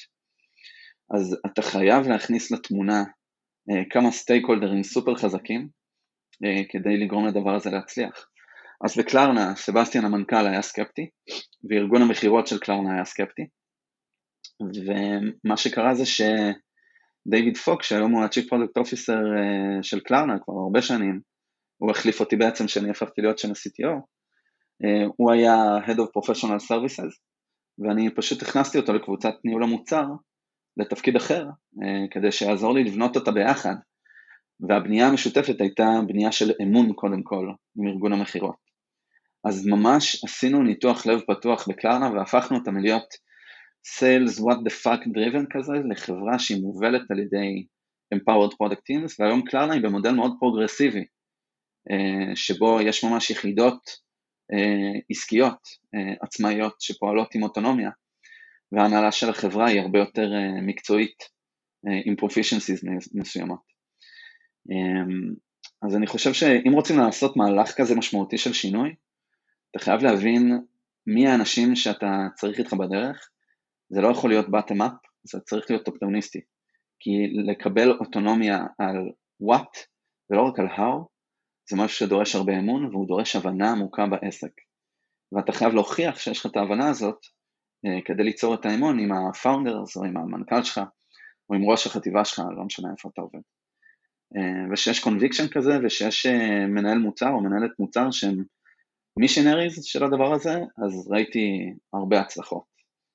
אז 1.14 1.36
אתה 1.46 1.62
חייב 1.62 2.08
להכניס 2.08 2.50
לתמונה 2.50 3.04
אה, 3.70 3.82
כמה 3.90 4.10
stakeholder 4.10 4.46
ים 4.46 4.82
סופר 4.82 5.14
חזקים 5.14 5.68
אה, 6.44 6.62
כדי 6.68 6.96
לגרום 6.96 7.26
לדבר 7.26 7.54
הזה 7.54 7.70
להצליח 7.70 8.26
אז 8.84 8.96
בקלרנה, 8.96 9.56
סבסטיאן 9.56 10.04
המנכ"ל 10.04 10.46
היה 10.46 10.62
סקפטי, 10.62 11.08
וארגון 11.70 12.02
המכירות 12.02 12.46
של 12.46 12.58
קלרנה 12.58 12.94
היה 12.94 13.04
סקפטי, 13.04 13.42
ומה 14.62 15.56
שקרה 15.56 15.94
זה 15.94 16.04
שדייוויד 16.06 17.56
פוק, 17.56 17.82
שהיום 17.82 18.12
הוא 18.12 18.22
ה-Chief 18.22 18.44
Product 18.44 18.82
Officer 18.82 19.18
אה, 19.38 19.82
של 19.82 20.00
קלרנה 20.00 20.38
כבר 20.44 20.54
הרבה 20.54 20.82
שנים, 20.82 21.20
הוא 21.76 21.90
החליף 21.90 22.20
אותי 22.20 22.36
בעצם 22.36 22.66
כשאני 22.66 22.90
הפכתי 22.90 23.22
להיות 23.22 23.38
של 23.38 23.48
ה-CTO, 23.48 23.92
אה, 24.84 25.06
הוא 25.16 25.32
היה 25.32 25.54
Head 25.86 25.98
of 25.98 26.20
Professional 26.20 26.70
Services, 26.70 27.12
ואני 27.78 28.14
פשוט 28.14 28.42
הכנסתי 28.42 28.78
אותו 28.78 28.92
לקבוצת 28.92 29.34
ניהול 29.44 29.62
המוצר 29.62 30.04
לתפקיד 30.76 31.16
אחר, 31.16 31.44
אה, 31.82 32.08
כדי 32.10 32.32
שיעזור 32.32 32.74
לי 32.74 32.84
לבנות 32.84 33.16
אותה 33.16 33.30
ביחד, 33.30 33.74
והבנייה 34.68 35.08
המשותפת 35.08 35.60
הייתה 35.60 35.84
בנייה 36.06 36.32
של 36.32 36.52
אמון 36.62 36.92
קודם 36.92 37.22
כל 37.22 37.48
עם 37.76 37.86
ארגון 37.86 38.12
המכירות. 38.12 38.61
אז 39.44 39.66
ממש 39.66 40.24
עשינו 40.24 40.62
ניתוח 40.62 41.06
לב 41.06 41.20
פתוח 41.20 41.68
בקלרנה 41.68 42.10
והפכנו 42.10 42.58
אותם 42.58 42.76
להיות 42.78 43.14
Sales 43.98 44.40
What 44.40 44.56
the 44.56 44.72
fuck 44.84 45.00
Driven 45.06 45.46
כזה 45.50 45.72
לחברה 45.90 46.38
שהיא 46.38 46.62
מובלת 46.62 47.10
על 47.10 47.18
ידי 47.18 47.66
Empowered 48.14 48.52
Product 48.52 48.82
Teams 48.90 49.14
והיום 49.18 49.42
קלרנה 49.42 49.74
היא 49.74 49.82
במודל 49.82 50.10
מאוד 50.12 50.32
פרוגרסיבי 50.38 51.04
אה, 51.90 52.36
שבו 52.36 52.80
יש 52.80 53.04
ממש 53.04 53.30
יחידות 53.30 53.90
אה, 54.52 55.00
עסקיות 55.10 55.58
אה, 55.94 56.14
עצמאיות 56.20 56.80
שפועלות 56.80 57.34
עם 57.34 57.42
אוטונומיה 57.42 57.90
וההנהלה 58.72 59.12
של 59.12 59.30
החברה 59.30 59.68
היא 59.68 59.80
הרבה 59.80 59.98
יותר 59.98 60.30
מקצועית 60.62 61.42
עם 62.04 62.14
proficiencies 62.20 62.90
מסוימות. 63.14 63.60
אז 65.82 65.96
אני 65.96 66.06
חושב 66.06 66.32
שאם 66.32 66.72
רוצים 66.72 66.98
לעשות 66.98 67.36
מהלך 67.36 67.72
כזה 67.76 67.94
משמעותי 67.94 68.38
של 68.38 68.52
שינוי, 68.52 68.94
אתה 69.72 69.84
חייב 69.84 70.02
להבין 70.02 70.60
מי 71.06 71.28
האנשים 71.28 71.76
שאתה 71.76 72.26
צריך 72.34 72.58
איתך 72.58 72.72
בדרך, 72.72 73.28
זה 73.88 74.00
לא 74.00 74.08
יכול 74.08 74.30
להיות 74.30 74.46
bottom 74.46 74.80
up, 74.80 75.08
זה 75.24 75.40
צריך 75.40 75.70
להיות 75.70 75.88
אופטומיסטי, 75.88 76.40
כי 77.00 77.10
לקבל 77.46 77.90
אוטונומיה 77.90 78.58
על 78.78 78.96
what 79.42 79.78
ולא 80.30 80.42
רק 80.42 80.58
על 80.58 80.66
how, 80.66 81.06
זה 81.70 81.76
משהו 81.76 81.98
שדורש 81.98 82.34
הרבה 82.34 82.58
אמון 82.58 82.84
והוא 82.84 83.08
דורש 83.08 83.36
הבנה 83.36 83.70
עמוקה 83.70 84.06
בעסק. 84.06 84.52
ואתה 85.32 85.52
חייב 85.52 85.74
להוכיח 85.74 86.18
שיש 86.18 86.40
לך 86.40 86.46
את 86.46 86.56
ההבנה 86.56 86.88
הזאת 86.88 87.26
אה, 87.86 88.00
כדי 88.04 88.22
ליצור 88.22 88.54
את 88.54 88.66
האמון 88.66 88.98
עם 88.98 89.12
ה-founders 89.12 89.96
או 89.96 90.04
עם 90.04 90.16
המנכ"ל 90.16 90.62
שלך 90.62 90.80
או 91.50 91.54
עם 91.54 91.70
ראש 91.70 91.86
החטיבה 91.86 92.24
שלך, 92.24 92.42
לא 92.56 92.64
משנה 92.64 92.88
איפה 92.90 93.08
אתה 93.12 93.20
עובד. 93.20 93.40
אה, 94.36 94.72
ושיש 94.72 95.00
קונביקשן 95.00 95.48
כזה 95.48 95.72
ושיש 95.84 96.26
אה, 96.26 96.66
מנהל 96.66 96.98
מוצר 96.98 97.30
או 97.30 97.40
מנהלת 97.40 97.70
מוצר 97.78 98.10
שהם 98.10 98.44
missionaries 99.18 99.84
של 99.84 100.04
הדבר 100.04 100.32
הזה, 100.34 100.54
אז 100.54 101.08
ראיתי 101.10 101.74
הרבה 101.92 102.20
הצלחות. 102.20 102.72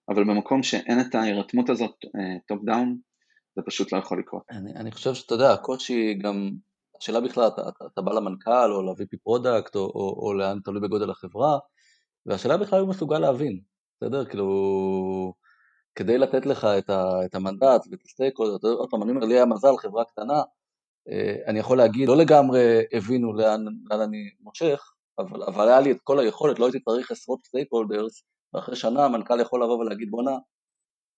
אבל 0.10 0.24
במקום 0.24 0.64
שאין 0.64 1.00
את 1.00 1.16
ההירתמות 1.16 1.70
הזאת 1.70 1.96
top 2.48 2.62
uh, 2.62 2.66
down, 2.66 2.98
זה 3.56 3.62
פשוט 3.66 3.94
לא 3.94 3.98
יכול 3.98 4.20
לקרות. 4.20 4.44
אני, 4.52 4.72
אני 4.76 4.92
חושב 4.92 5.14
שאתה 5.14 5.34
יודע, 5.34 5.54
הקושי 5.54 6.14
גם, 6.14 6.52
השאלה 7.02 7.22
בכלל, 7.22 7.48
אתה, 7.48 7.62
אתה, 7.70 7.86
אתה 7.94 8.02
בא 8.02 8.14
למנכ"ל 8.14 8.72
או 8.72 8.82
ל- 8.82 9.00
VP 9.00 9.18
product 9.24 9.76
או, 9.76 9.82
או, 9.82 10.26
או 10.26 10.34
לאן 10.34 10.60
תלוי 10.64 10.82
בגודל 10.82 11.10
החברה, 11.10 11.60
והשאלה 12.26 12.58
בכלל 12.58 12.80
הוא 12.80 12.90
מסוגל 12.90 13.20
להבין, 13.20 13.60
בסדר? 13.96 14.26
כאילו, 14.26 15.34
כדי 15.96 16.18
לתת 16.18 16.46
לך 16.46 16.68
את, 16.78 16.90
ה, 16.90 17.26
את 17.26 17.36
המנדט 17.36 17.82
ואת 17.92 18.00
ה 18.06 18.10
stakeholder, 18.10 18.64
עוד 18.64 18.90
פעם, 18.90 19.04
אני 19.04 19.12
אומר, 19.12 19.26
לי 19.26 19.34
היה 19.34 19.46
מזל, 19.46 19.78
חברה 19.78 20.04
קטנה, 20.06 20.42
אה, 21.10 21.36
אני 21.48 21.60
יכול 21.60 21.78
להגיד, 21.78 22.08
לא 22.08 22.18
לגמרי 22.18 22.82
הבינו 22.94 23.34
לאן, 23.34 23.66
לאן 23.92 24.02
אני 24.02 24.30
מושך, 24.40 24.92
אבל, 25.20 25.44
אבל 25.44 25.68
היה 25.68 25.80
לי 25.80 25.92
את 25.92 25.98
כל 26.04 26.20
היכולת, 26.20 26.60
לא 26.60 26.66
הייתי 26.66 26.80
צריך 26.80 27.12
עשרות 27.12 27.40
stakeholders, 27.46 28.24
ואחרי 28.54 28.76
שנה 28.76 29.06
המנכ"ל 29.06 29.40
יכול 29.40 29.64
לבוא 29.64 29.78
ולהגיד, 29.78 30.12
בואנה, 30.12 30.38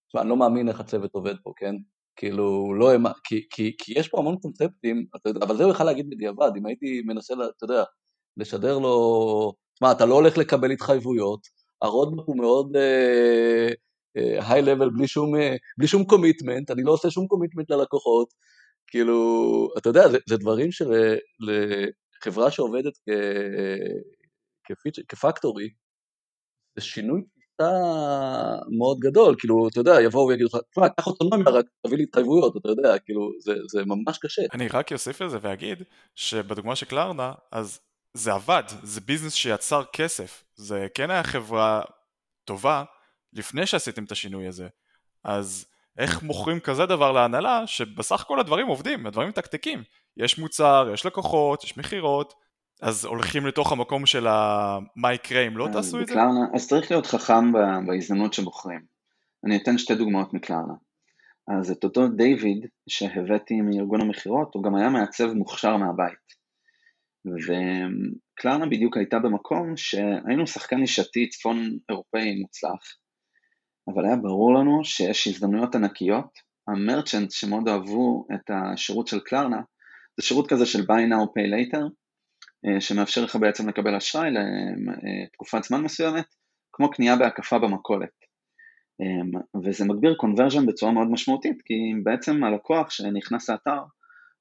תשמע, 0.07 0.21
אני 0.21 0.29
לא 0.29 0.37
מאמין 0.37 0.69
איך 0.69 0.79
הצוות 0.79 1.13
עובד 1.13 1.35
פה, 1.43 1.53
כן? 1.57 1.75
כאילו, 2.15 2.73
לא, 2.73 2.91
כי, 3.23 3.47
כי, 3.49 3.75
כי 3.77 3.99
יש 3.99 4.07
פה 4.07 4.17
המון 4.19 4.37
קונספטים, 4.41 5.05
אבל 5.41 5.57
זה 5.57 5.63
הוא 5.63 5.71
יכול 5.71 5.85
להגיד 5.85 6.09
בדיעבד, 6.09 6.51
אם 6.57 6.65
הייתי 6.65 7.01
מנסה, 7.05 7.33
אתה 7.33 7.63
יודע, 7.63 7.83
לשדר 8.37 8.77
לו, 8.77 9.53
תשמע, 9.73 9.91
אתה 9.91 10.05
לא 10.05 10.15
הולך 10.15 10.37
לקבל 10.37 10.71
התחייבויות, 10.71 11.39
ה 11.81 11.87
roadmap 11.87 12.23
הוא 12.25 12.37
מאוד 12.37 12.75
high 14.15 14.61
uh, 14.61 14.65
level, 14.65 14.87
uh, 14.87 14.91
בלי 14.97 15.07
שום, 15.07 15.35
uh, 15.35 15.39
בלי 15.77 15.87
שום 15.87 16.03
commitment, 16.03 16.71
אני 16.71 16.83
לא 16.83 16.91
עושה 16.91 17.09
שום 17.09 17.27
commitment 17.27 17.71
ללקוחות, 17.71 18.33
כאילו, 18.87 19.69
אתה 19.77 19.89
יודע, 19.89 20.09
זה, 20.09 20.17
זה 20.29 20.37
דברים 20.37 20.71
שלחברה 22.23 22.51
שעובדת 22.51 22.93
כ 25.07 25.20
factory, 25.20 25.69
זה 26.75 26.81
שינוי 26.81 27.21
תפיסה 27.21 27.71
מאוד 28.77 28.99
גדול, 28.99 29.35
כאילו, 29.39 29.67
אתה 29.67 29.79
יודע, 29.79 30.01
יבואו 30.01 30.27
ויגידו 30.27 30.47
לך, 30.47 30.57
תשמע, 30.71 30.89
קח 30.89 31.07
אוטונומיה, 31.07 31.49
רק 31.49 31.65
תביא 31.85 31.97
לי 31.97 32.03
התחייבויות, 32.03 32.57
אתה 32.57 32.69
יודע, 32.69 32.99
כאילו, 32.99 33.31
זה, 33.39 33.53
זה 33.71 33.85
ממש 33.85 34.17
קשה. 34.17 34.41
אני 34.53 34.67
רק 34.67 34.93
אוסיף 34.93 35.21
לזה 35.21 35.37
ואגיד, 35.41 35.83
שבדוגמה 36.15 36.75
של 36.75 36.85
Klarna, 36.85 37.33
אז 37.51 37.79
זה 38.13 38.33
עבד, 38.33 38.63
זה 38.83 39.01
business 39.01 39.33
שיצר 39.33 39.83
כסף, 39.93 40.43
זה 40.55 40.87
כן 40.93 41.11
היה 41.11 41.23
חברה 41.23 41.81
טובה 42.45 42.83
לפני 43.33 43.65
שעשיתם 43.65 44.03
את 44.03 44.11
השינוי 44.11 44.47
הזה, 44.47 44.67
אז 45.23 45.65
איך 45.99 46.23
מוכרים 46.23 46.59
כזה 46.59 46.85
דבר 46.85 47.11
להנהלה 47.11 47.67
שבסך 47.67 48.21
הכל 48.21 48.39
הדברים 48.39 48.67
עובדים, 48.67 49.05
הדברים 49.05 49.29
מתקתקים, 49.29 49.83
יש 50.17 50.39
מוצר, 50.39 50.89
יש 50.93 51.05
לקוחות, 51.05 51.63
יש 51.63 51.77
מכירות, 51.77 52.33
אז 52.81 53.05
הולכים 53.05 53.45
לתוך 53.45 53.71
המקום 53.71 54.05
של 54.05 54.27
מה 54.95 55.13
יקרה 55.13 55.47
אם 55.47 55.57
לא 55.57 55.67
תעשו 55.73 56.01
את 56.01 56.07
זה? 56.07 56.13
אז 56.53 56.67
צריך 56.67 56.91
להיות 56.91 57.05
חכם 57.05 57.51
בהזדמנות 57.87 58.33
שבוחרים. 58.33 58.81
אני 59.45 59.57
אתן 59.57 59.77
שתי 59.77 59.95
דוגמאות 59.95 60.33
מקלרנה. 60.33 60.73
אז 61.59 61.71
את 61.71 61.83
אותו 61.83 62.07
דיוויד 62.07 62.65
שהבאתי 62.89 63.61
מארגון 63.61 64.01
המכירות, 64.01 64.55
הוא 64.55 64.63
גם 64.63 64.75
היה 64.75 64.89
מעצב 64.89 65.33
מוכשר 65.33 65.77
מהבית. 65.77 66.29
וקלרנה 67.25 68.65
בדיוק 68.65 68.97
הייתה 68.97 69.19
במקום 69.19 69.77
שהיינו 69.77 70.47
שחקן 70.47 70.77
נישתי 70.77 71.29
צפון 71.29 71.77
אירופאי 71.89 72.41
מוצלח, 72.41 72.95
אבל 73.93 74.05
היה 74.05 74.15
ברור 74.15 74.53
לנו 74.53 74.85
שיש 74.85 75.27
הזדמנויות 75.27 75.75
ענקיות. 75.75 76.49
המרצ'נט 76.67 77.31
שמאוד 77.31 77.67
אהבו 77.67 78.27
את 78.33 78.49
השירות 78.49 79.07
של 79.07 79.19
קלרנה, 79.19 79.61
זה 80.17 80.25
שירות 80.25 80.49
כזה 80.49 80.65
של 80.65 80.79
buy 80.79 81.11
now 81.11 81.25
pay 81.25 81.53
later, 81.53 81.81
אה, 82.65 82.81
שמאפשר 82.81 83.23
לך 83.23 83.35
בעצם 83.35 83.69
לקבל 83.69 83.95
אשראי 83.95 84.29
לתקופת 84.31 85.63
זמן 85.63 85.81
מסוימת, 85.81 86.25
כמו 86.71 86.91
קנייה 86.91 87.15
בהקפה 87.15 87.59
במכולת. 87.59 88.09
אה, 89.01 89.39
וזה 89.65 89.85
מגביר 89.85 90.15
קונברז'ן 90.15 90.65
בצורה 90.65 90.91
מאוד 90.91 91.07
משמעותית, 91.11 91.61
כי 91.65 91.73
בעצם 92.03 92.43
הלקוח 92.43 92.89
שנכנס 92.89 93.49
לאתר 93.49 93.79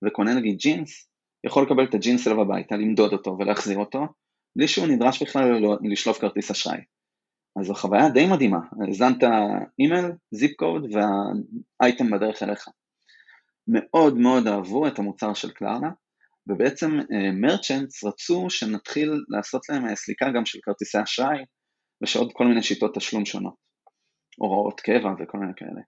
וקונה 0.07 0.35
נגיד 0.35 0.57
ג'ינס, 0.57 1.09
יכול 1.47 1.63
לקבל 1.63 1.85
את 1.85 1.95
הג'ינס 1.95 2.27
אליו 2.27 2.41
הביתה, 2.41 2.77
למדוד 2.77 3.13
אותו 3.13 3.37
ולהחזיר 3.39 3.79
אותו, 3.79 4.07
בלי 4.57 4.69
שהוא 4.69 4.87
נדרש 4.87 5.23
בכלל 5.23 5.65
לשלוף 5.83 6.19
כרטיס 6.19 6.51
אשראי. 6.51 6.79
אז 7.57 7.67
זו 7.67 7.75
חוויה 7.75 8.09
די 8.09 8.27
מדהימה, 8.27 8.59
הזנת 8.89 9.25
אימייל, 9.79 10.07
זיפ 10.31 10.57
קוד 10.57 10.87
והאייטם 10.93 12.11
בדרך 12.11 12.43
אליך. 12.43 12.69
מאוד 13.69 14.19
מאוד 14.19 14.47
אהבו 14.47 14.87
את 14.87 14.99
המוצר 14.99 15.35
של 15.35 15.51
קלרנה, 15.51 15.91
ובעצם 16.47 16.99
מרצ'נטס 17.41 18.05
uh, 18.05 18.09
רצו 18.09 18.51
שנתחיל 18.51 19.25
לעשות 19.29 19.69
להם 19.69 19.89
אה, 19.89 19.97
סליקה 19.97 20.27
גם 20.35 20.47
של 20.47 20.59
כרטיסי 20.63 21.03
אשראי 21.03 21.39
ושעוד 22.03 22.33
כל 22.33 22.47
מיני 22.47 22.63
שיטות 22.63 22.95
תשלום 22.95 23.25
שונות, 23.25 23.55
הוראות 24.39 24.81
קבע 24.81 25.11
וכל 25.19 25.39
מיני 25.39 25.53
כאלה. 25.57 25.81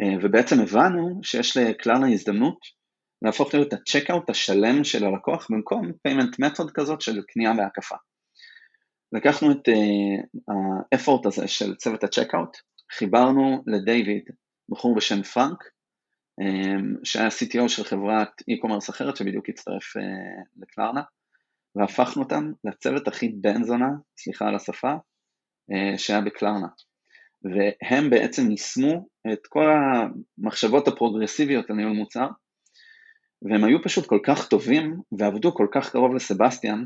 Uh, 0.00 0.24
ובעצם 0.24 0.60
הבנו 0.60 1.20
שיש 1.22 1.56
לקלרנה 1.56 2.12
הזדמנות 2.12 2.58
להפוך 3.22 3.54
להיות 3.54 3.72
ה 3.72 3.78
checkout 3.78 4.30
השלם 4.30 4.84
של 4.84 5.04
הלקוח 5.04 5.46
במקום 5.50 5.90
payment 6.08 6.44
method 6.44 6.70
כזאת 6.74 7.00
של 7.00 7.22
קנייה 7.28 7.54
בהקפה. 7.54 7.96
לקחנו 9.14 9.52
את 9.52 9.68
ה 10.92 10.97
effort 10.97 11.26
uh, 11.26 11.28
הזה 11.28 11.48
של 11.48 11.74
צוות 11.74 12.04
ה 12.04 12.09
checkout, 12.09 12.56
חיברנו 12.92 13.62
לדיוויד 13.66 14.24
בחור 14.68 14.94
בשם 14.94 15.22
פרנק, 15.22 15.64
um, 16.40 17.00
שהיה 17.04 17.28
CTO 17.28 17.68
של 17.68 17.84
חברת 17.84 18.28
e-commerce 18.50 18.90
אחרת 18.90 19.16
שבדיוק 19.16 19.48
הצטרף 19.48 19.96
uh, 19.96 20.00
ל 20.62 20.67
Klarna, 20.67 21.02
והפכנו 21.76 22.22
אותם 22.22 22.52
לצוות 22.64 23.08
הכי 23.08 23.28
בן 23.28 23.64
זונה, 23.64 23.88
סליחה 24.18 24.48
על 24.48 24.54
השפה, 24.54 24.92
שהיה 25.96 26.20
ב 26.20 26.26
Klarna. 26.26 26.66
והם 27.44 28.10
בעצם 28.10 28.50
יישמו 28.50 29.08
את 29.32 29.46
כל 29.46 29.66
המחשבות 29.70 30.88
הפרוגרסיביות 30.88 31.70
על 31.70 31.76
ניהול 31.76 31.92
מוצר, 31.92 32.26
והם 33.42 33.64
היו 33.64 33.82
פשוט 33.82 34.06
כל 34.06 34.18
כך 34.26 34.48
טובים 34.48 35.00
ועבדו 35.18 35.54
כל 35.54 35.66
כך 35.72 35.92
קרוב 35.92 36.14
לסבסטיאן 36.14 36.84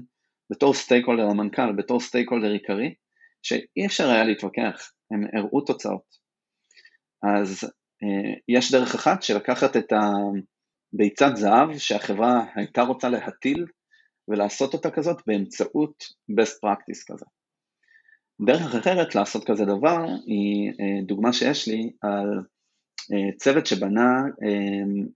בתור 0.51 0.75
stakeholder 0.75 1.27
המנכ"ל, 1.31 1.73
בתור 1.73 2.01
stakeholder 2.01 2.53
עיקרי, 2.53 2.95
שאי 3.43 3.87
אפשר 3.87 4.11
היה 4.11 4.25
להתווכח, 4.25 4.93
הם 5.11 5.25
הראו 5.33 5.61
תוצאות. 5.61 6.19
אז 7.23 7.65
אה, 8.03 8.35
יש 8.49 8.73
דרך 8.73 8.95
אחת 8.95 9.23
של 9.23 9.37
לקחת 9.37 9.77
את 9.77 9.93
הביצת 9.93 11.31
זהב 11.35 11.79
שהחברה 11.79 12.45
הייתה 12.55 12.83
רוצה 12.83 13.09
להטיל 13.09 13.67
ולעשות 14.29 14.75
אותה 14.75 14.91
כזאת 14.91 15.23
באמצעות 15.27 16.05
best 16.41 16.55
practice 16.67 17.13
כזה. 17.13 17.27
דרך 18.47 18.75
אחרת 18.75 19.15
לעשות 19.15 19.47
כזה 19.47 19.65
דבר 19.65 20.05
היא 20.27 20.73
אה, 20.81 21.03
דוגמה 21.07 21.33
שיש 21.33 21.69
לי 21.69 21.93
על 22.03 22.29
אה, 23.13 23.37
צוות 23.37 23.67
שבנה 23.67 24.23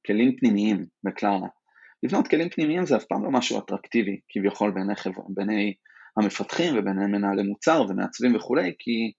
כלים 0.06 0.36
פנימיים 0.36 0.86
בקלארנה. 1.04 1.46
לבנות 2.02 2.28
כלים 2.28 2.48
פנימיים 2.48 2.86
זה 2.86 2.96
אף 2.96 3.04
פעם 3.04 3.24
לא 3.24 3.30
משהו 3.30 3.58
אטרקטיבי 3.58 4.20
כביכול 4.28 4.70
בעיני, 4.70 4.96
חבר, 4.96 5.22
בעיני 5.28 5.74
המפתחים 6.16 6.78
וביני 6.78 7.06
מנהלי 7.06 7.42
מוצר 7.42 7.82
ומעצבים 7.88 8.36
וכולי, 8.36 8.74
כי 8.78 9.12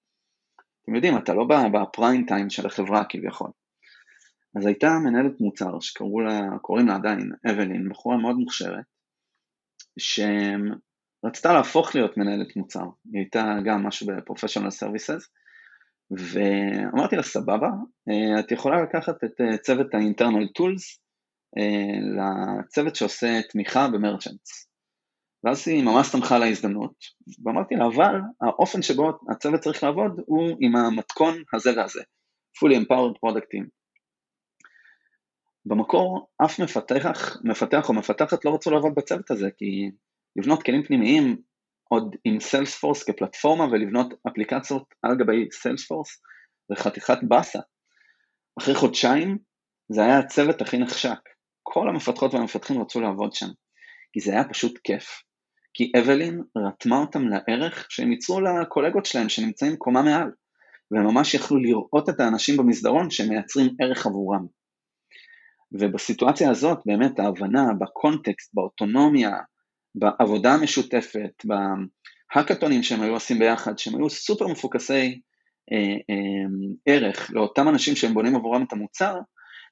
אתם 0.84 0.96
יודעים, 0.96 1.18
אתה 1.18 1.34
לא 1.34 1.46
בפריים 1.74 2.26
טיים 2.26 2.50
של 2.50 2.68
החברה 2.68 3.04
כביכול. 3.10 3.50
אז 4.58 4.66
הייתה 4.66 4.90
מנהלת 5.04 5.42
מוצר 5.42 5.80
שקראו 5.80 6.22
לה, 6.22 6.96
עדיין 6.96 7.32
אבלין, 7.52 7.90
בחורה 7.90 8.18
מאוד 8.18 8.36
מוכשרת, 8.36 8.86
שרצתה 10.00 11.54
להפוך 11.54 11.96
להיות 11.96 12.18
מנהלת 12.18 12.56
מוצר, 12.56 12.86
היא 13.14 13.20
הייתה 13.22 13.56
גם 13.66 13.84
משהו 13.84 14.08
בפרופשיונל 14.08 14.70
סרוויסס, 14.70 15.30
ואמרתי 16.12 17.16
לה 17.16 17.24
סבבה, 17.24 17.70
אה, 18.10 18.40
את 18.40 18.52
יכולה 18.52 18.82
לקחת 18.82 19.24
את 19.24 19.42
אה, 19.42 19.58
צוות 19.58 19.94
ה-internal 19.94 20.48
tools 20.60 21.03
לצוות 22.18 22.96
שעושה 22.96 23.42
תמיכה 23.50 23.88
במרצ'נטס. 23.88 24.70
ואז 25.44 25.68
היא 25.68 25.84
ממש 25.84 26.08
שמחה 26.08 26.36
על 26.36 26.44
ההזדמנות, 26.44 26.94
ואמרתי 27.46 27.76
לה, 27.76 27.86
אבל 27.86 28.16
האופן 28.42 28.82
שבו 28.82 29.12
הצוות 29.32 29.60
צריך 29.60 29.84
לעבוד 29.84 30.12
הוא 30.26 30.58
עם 30.60 30.76
המתכון 30.76 31.34
הזה 31.54 31.70
והזה, 31.78 32.02
fully 32.58 32.76
empowered 32.76 33.18
product 33.26 33.48
team. 33.56 33.66
במקור 35.66 36.28
אף 36.46 36.60
מפתח, 36.60 37.38
מפתח 37.44 37.90
או 37.90 37.94
מפתחת 37.94 38.46
לא 38.46 38.54
רצו 38.54 38.72
לעבוד 38.72 38.96
בצוות 38.96 39.32
הזה, 39.32 39.50
כי 39.58 39.92
לבנות 40.36 40.64
כלים 40.64 40.84
פנימיים 40.84 41.38
עוד 41.90 42.16
עם 42.26 42.40
סיילספורס 42.40 43.04
כפלטפורמה 43.04 43.64
ולבנות 43.64 44.14
אפליקציות 44.28 44.94
על 45.02 45.18
גבי 45.18 45.48
סיילספורס 45.52 46.22
זה 46.70 46.76
חתיכת 46.76 47.18
באסה. 47.28 47.60
אחרי 48.60 48.76
חודשיים 48.76 49.38
זה 49.90 50.02
היה 50.04 50.20
הצוות 50.20 50.62
הכי 50.62 50.78
נחשק. 50.78 51.33
כל 51.64 51.90
המפתחות 51.90 52.34
והמפתחים 52.34 52.82
רצו 52.82 53.02
לעבוד 53.02 53.34
שם, 53.34 53.48
כי 54.14 54.20
זה 54.20 54.32
היה 54.32 54.44
פשוט 54.44 54.80
כיף. 54.84 55.24
כי 55.74 55.92
אבלין 56.00 56.42
רתמה 56.58 56.98
אותם 56.98 57.28
לערך 57.28 57.86
שהם 57.90 58.12
ייצרו 58.12 58.42
לקולגות 58.42 59.06
שלהם 59.06 59.30
שנמצאים 59.30 59.76
קומה 59.76 60.02
מעל, 60.02 60.32
והם 60.92 61.04
ממש 61.04 61.34
יכלו 61.34 61.58
לראות 61.58 62.10
את 62.10 62.20
האנשים 62.20 62.58
במסדרון 62.58 63.10
שמייצרים 63.10 63.70
ערך 63.82 64.06
עבורם. 64.06 64.46
ובסיטואציה 65.72 66.50
הזאת 66.50 66.78
באמת 66.86 67.20
ההבנה 67.20 67.74
בקונטקסט, 67.80 68.54
באוטונומיה, 68.54 69.32
בעבודה 69.96 70.54
המשותפת, 70.54 71.46
בהאקתונים 72.36 72.84
שהם 72.84 73.02
היו 73.02 73.14
עושים 73.14 73.40
ביחד, 73.40 73.78
שהם 73.78 73.96
היו 73.96 74.10
סופר 74.10 74.48
מפוקסי 74.48 75.22
אה, 75.72 75.78
אה, 76.10 76.46
ערך 76.86 77.32
לאותם 77.34 77.70
אנשים 77.70 77.96
שהם 77.96 78.14
בונים 78.14 78.36
עבורם 78.36 78.64
את 78.64 78.74
המוצר, 78.74 79.20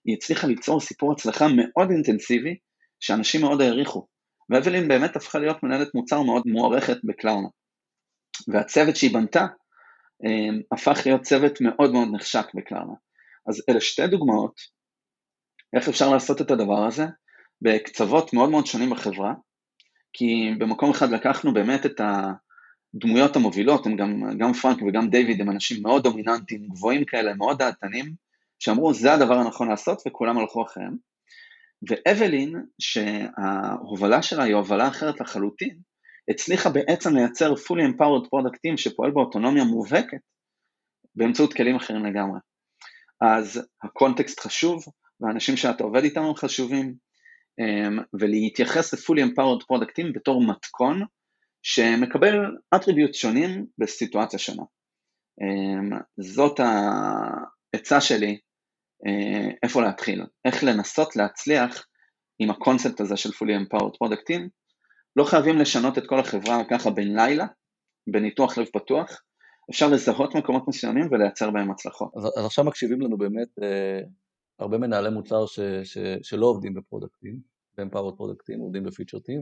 היא 0.05 0.15
הצליחה 0.15 0.47
ליצור 0.47 0.79
סיפור 0.79 1.11
הצלחה 1.11 1.45
מאוד 1.57 1.91
אינטנסיבי, 1.91 2.57
שאנשים 2.99 3.41
מאוד 3.41 3.61
העריכו. 3.61 4.07
ואבלין 4.49 4.87
באמת 4.87 5.15
הפכה 5.15 5.39
להיות 5.39 5.63
מנהלת 5.63 5.95
מוצר 5.95 6.21
מאוד 6.21 6.43
מוערכת 6.45 6.97
בקלאונה. 7.03 7.47
והצוות 8.47 8.95
שהיא 8.95 9.13
בנתה 9.13 9.45
הפך 10.71 11.01
להיות 11.05 11.21
צוות 11.21 11.61
מאוד 11.61 11.91
מאוד 11.91 12.07
נחשק 12.13 12.45
בקלארנה. 12.53 12.93
אז 13.47 13.63
אלה 13.69 13.81
שתי 13.81 14.07
דוגמאות 14.07 14.61
איך 15.75 15.89
אפשר 15.89 16.09
לעשות 16.09 16.41
את 16.41 16.51
הדבר 16.51 16.87
הזה 16.87 17.05
בקצוות 17.61 18.33
מאוד 18.33 18.49
מאוד 18.49 18.65
שונים 18.65 18.89
בחברה, 18.89 19.33
כי 20.13 20.51
במקום 20.59 20.89
אחד 20.89 21.09
לקחנו 21.09 21.53
באמת 21.53 21.85
את 21.85 22.01
הדמויות 22.01 23.35
המובילות, 23.35 23.85
הם 23.85 23.95
גם, 23.95 24.37
גם 24.37 24.53
פרנק 24.53 24.81
וגם 24.81 25.09
דיוויד 25.09 25.41
הם 25.41 25.49
אנשים 25.49 25.83
מאוד 25.83 26.03
דומיננטיים, 26.03 26.67
גבוהים 26.67 27.05
כאלה, 27.05 27.33
מאוד 27.33 27.57
דעתנים, 27.57 28.13
שאמרו 28.63 28.93
זה 28.93 29.13
הדבר 29.13 29.33
הנכון 29.33 29.69
לעשות 29.69 30.01
וכולם 30.07 30.37
הלכו 30.37 30.63
אחריהם. 30.63 30.95
ואבלין, 31.89 32.55
שההובלה 32.79 34.21
שלה 34.21 34.43
היא 34.43 34.55
הובלה 34.55 34.87
אחרת 34.87 35.21
לחלוטין, 35.21 35.77
הצליחה 36.29 36.69
בעצם 36.69 37.15
לייצר 37.15 37.53
fully 37.53 37.91
empowered 37.91 38.25
product 38.25 38.55
team 38.55 38.77
שפועל 38.77 39.11
באוטונומיה 39.11 39.63
מובהקת 39.63 40.17
באמצעות 41.15 41.53
כלים 41.53 41.75
אחרים 41.75 42.05
לגמרי. 42.05 42.39
אז 43.21 43.67
הקונטקסט 43.83 44.39
חשוב, 44.39 44.83
והאנשים 45.19 45.57
שאתה 45.57 45.83
עובד 45.83 46.03
איתם 46.03 46.21
הם 46.21 46.35
חשובים, 46.35 46.93
אמ, 47.59 47.99
ולהתייחס 48.19 48.93
ל-fully 48.93 49.21
empowered 49.21 49.63
product 49.63 49.91
team 49.99 50.13
בתור 50.13 50.43
מתכון 50.47 51.01
שמקבל 51.63 52.35
attributes 52.75 53.13
שונים 53.13 53.65
בסיטואציה 53.77 54.39
שונה. 54.39 54.63
אמ, 55.41 55.99
זאת 56.19 56.59
העצה 56.59 58.01
שלי 58.01 58.39
איפה 59.63 59.81
להתחיל, 59.81 60.23
איך 60.45 60.63
לנסות 60.63 61.15
להצליח 61.15 61.87
עם 62.39 62.49
הקונספט 62.49 63.01
הזה 63.01 63.17
של 63.17 63.29
fully 63.29 63.51
empowered 63.61 63.93
product 64.03 64.23
team, 64.31 64.49
לא 65.15 65.23
חייבים 65.23 65.57
לשנות 65.57 65.97
את 65.97 66.07
כל 66.07 66.19
החברה 66.19 66.63
ככה 66.69 66.89
בן 66.89 67.15
לילה, 67.15 67.45
בניתוח 68.07 68.57
לב 68.57 68.65
פתוח, 68.73 69.21
אפשר 69.69 69.89
לזהות 69.89 70.35
מקומות 70.35 70.67
מסוימים 70.67 71.07
ולייצר 71.11 71.51
בהם 71.51 71.71
הצלחות. 71.71 72.11
אז, 72.17 72.25
אז 72.37 72.45
עכשיו 72.45 72.65
מקשיבים 72.65 73.01
לנו 73.01 73.17
באמת 73.17 73.47
אה, 73.63 73.99
הרבה 74.59 74.77
מנהלי 74.77 75.09
מוצר 75.09 75.45
ש, 75.45 75.59
ש, 75.83 75.97
שלא 76.23 76.45
עובדים 76.45 76.73
בפרודקטים, 76.73 77.39
באמפאוורד 77.77 78.17
פרודקטים, 78.17 78.59
עובדים 78.59 78.83
ב 78.83 78.88
feature 78.88 79.19
team, 79.19 79.41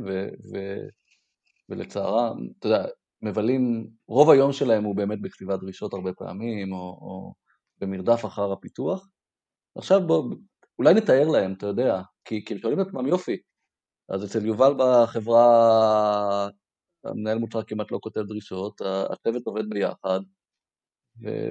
ולצערם, 1.69 2.37
אתה 2.59 2.67
יודע, 2.67 2.85
מבלים, 3.21 3.87
רוב 4.07 4.29
היום 4.29 4.53
שלהם 4.53 4.83
הוא 4.83 4.95
באמת 4.95 5.21
בכתיבת 5.21 5.59
דרישות 5.59 5.93
הרבה 5.93 6.13
פעמים, 6.13 6.73
או, 6.73 6.77
או 6.77 7.33
במרדף 7.81 8.25
אחר 8.25 8.51
הפיתוח. 8.51 9.07
עכשיו 9.77 10.07
בוא, 10.07 10.35
אולי 10.79 10.93
נתאר 10.93 11.27
להם, 11.27 11.53
אתה 11.53 11.67
יודע, 11.67 12.01
כי, 12.25 12.45
כי 12.45 12.53
הם 12.53 12.59
שואלים 12.59 12.81
את 12.81 12.87
עצמם 12.87 13.07
יופי, 13.07 13.37
אז 14.09 14.25
אצל 14.25 14.45
יובל 14.45 14.73
בחברה, 14.77 16.49
המנהל 17.05 17.37
מוצר 17.37 17.63
כמעט 17.63 17.91
לא 17.91 17.99
כותב 18.01 18.21
דרישות, 18.21 18.81
הצוות 18.81 19.45
עובד 19.45 19.69
ביחד, 19.69 20.19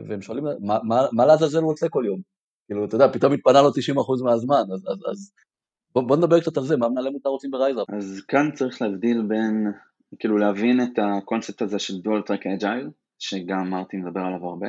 והם 0.09 0.22
שואלים, 0.22 0.44
מה, 0.44 0.78
מה, 0.83 1.02
מה 1.12 1.26
לעזאזל 1.26 1.59
הוא 1.59 1.72
עושה 1.72 1.88
כל 1.88 2.04
יום? 2.07 2.20
כאילו, 2.66 2.85
אתה 2.85 2.94
יודע, 2.94 3.12
פתאום 3.12 3.33
התפנה 3.33 3.62
לו 3.62 3.68
90% 3.68 4.24
מהזמן, 4.24 4.62
אז, 4.74 4.87
אז, 4.88 4.98
אז 5.11 5.33
בוא, 5.94 6.02
בוא 6.02 6.16
נדבר 6.16 6.40
קצת 6.40 6.57
על 6.57 6.64
זה, 6.64 6.76
מה 6.76 6.88
מנהלי 6.88 7.11
מוצר 7.11 7.28
עושים 7.29 7.51
ב 7.51 7.55
RiseUp? 7.55 7.83
אז 7.98 8.24
כאן 8.28 8.50
צריך 8.54 8.83
להבדיל 8.83 9.22
בין, 9.28 9.72
כאילו 10.18 10.38
להבין 10.38 10.81
את 10.83 10.98
הקונספט 10.98 11.62
הזה 11.62 11.78
של 11.78 11.98
dual 11.99 12.23
track 12.23 12.47
agile, 12.47 12.90
שגם 13.18 13.70
מרטי 13.70 13.96
מדבר 13.96 14.20
עליו 14.20 14.48
הרבה, 14.48 14.68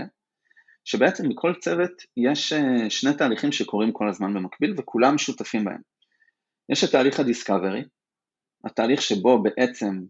שבעצם 0.86 1.30
בכל 1.30 1.54
צוות 1.60 1.92
יש 2.18 2.54
אה, 2.54 2.90
שני 2.90 3.14
תהליכים 3.14 3.52
שקורים 3.52 3.92
כל 3.92 4.10
הזמן 4.10 4.34
במקביל 4.34 4.76
וכולם 4.78 5.18
שותפים 5.18 5.66
בהם. 5.66 5.82
יש 6.70 6.84
את 6.84 6.92
תהליך 6.92 7.20
הדיסקאברי, 7.20 7.84
התהליך 8.66 9.02
שבו 9.02 9.44
בעצם 9.44 10.02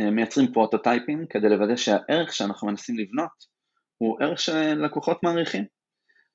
אה, 0.00 0.10
מייצרים 0.10 0.52
פרוטוטייפים 0.52 1.26
כדי 1.30 1.48
לוודא 1.48 1.76
שהערך 1.76 2.32
שאנחנו 2.32 2.68
מנסים 2.68 2.98
לבנות 2.98 3.60
הוא 3.98 4.16
ערך 4.20 4.40
שלקוחות 4.40 5.22
מעריכים, 5.22 5.64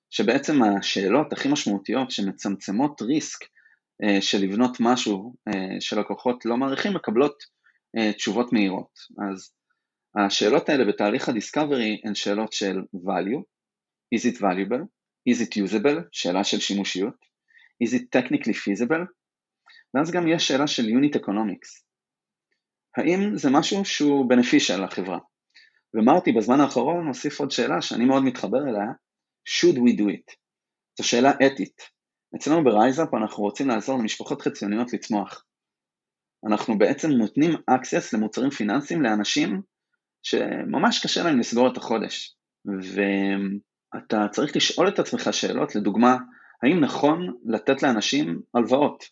שבעצם 0.10 0.64
השאלות 0.64 1.34
הכי 1.34 1.48
משמעותיות 1.52 2.12
שמצמצמות 2.12 3.02
ריסק 3.02 3.40
אה, 4.04 4.22
של 4.22 4.38
לבנות 4.38 4.78
משהו 4.80 5.36
שלקוחות 5.80 6.46
לא 6.46 6.58
מעריכים 6.58 6.94
מקבלות 6.94 7.56
תשובות 8.18 8.54
מהירות. 8.54 9.00
אז 9.30 9.52
השאלות 10.16 10.70
האלה 10.70 10.86
בתהליך 10.86 11.30
הדיסקאברי 11.30 12.02
הן 12.06 12.16
שאלות 12.16 12.54
של 12.54 12.82
value, 12.94 13.42
is 14.16 14.26
it 14.26 14.40
valuable, 14.40 14.86
is 15.30 15.42
it 15.42 15.58
usable, 15.58 16.02
שאלה 16.12 16.44
של 16.44 16.60
שימושיות, 16.60 17.26
is 17.84 17.88
it 17.88 18.20
technically 18.20 18.54
feasible, 18.54 19.06
ואז 19.94 20.12
גם 20.12 20.28
יש 20.28 20.48
שאלה 20.48 20.68
של 20.68 20.84
unit 20.84 21.16
economics. 21.16 21.86
האם 22.98 23.38
זה 23.38 23.50
משהו 23.52 23.86
שהוא 23.86 24.34
beneficial 24.34 24.82
לחברה? 24.82 25.20
ומרטי 25.94 26.32
בזמן 26.32 26.60
האחרון 26.60 27.08
הוסיף 27.08 27.40
עוד 27.40 27.52
שאלה 27.52 27.82
שאני 27.82 28.06
מאוד 28.06 28.24
מתחבר 28.24 28.58
אליה, 28.70 28.88
should 29.50 29.76
we 29.76 30.00
do 30.00 30.04
it? 30.04 30.36
זו 30.98 31.08
שאלה 31.08 31.32
אתית. 31.32 31.82
אצלנו 32.36 32.64
ב 32.64 32.71
RiseUp 32.71 33.14
אנחנו 33.14 33.44
רוצים 33.44 33.68
לעזור 33.68 34.00
למשפחות 34.00 34.42
חציוניות 34.42 34.94
לצמוח. 34.94 35.46
אנחנו 36.50 36.78
בעצם 36.78 37.10
נותנים 37.10 37.52
access 37.52 38.10
למוצרים 38.14 38.50
פיננסיים 38.50 39.02
לאנשים 39.02 39.62
שממש 40.24 41.04
קשה 41.04 41.24
להם 41.24 41.40
לסגור 41.40 41.72
את 41.72 41.78
החודש. 41.78 42.36
ואתה 43.96 44.28
צריך 44.32 44.56
לשאול 44.56 44.88
את 44.88 45.00
עצמך 45.00 45.30
שאלות, 45.32 45.76
לדוגמה, 45.76 46.18
האם 46.64 46.80
נכון 46.80 47.38
לתת 47.46 47.84
לאנשים 47.84 48.42
הלוואות? 48.54 49.04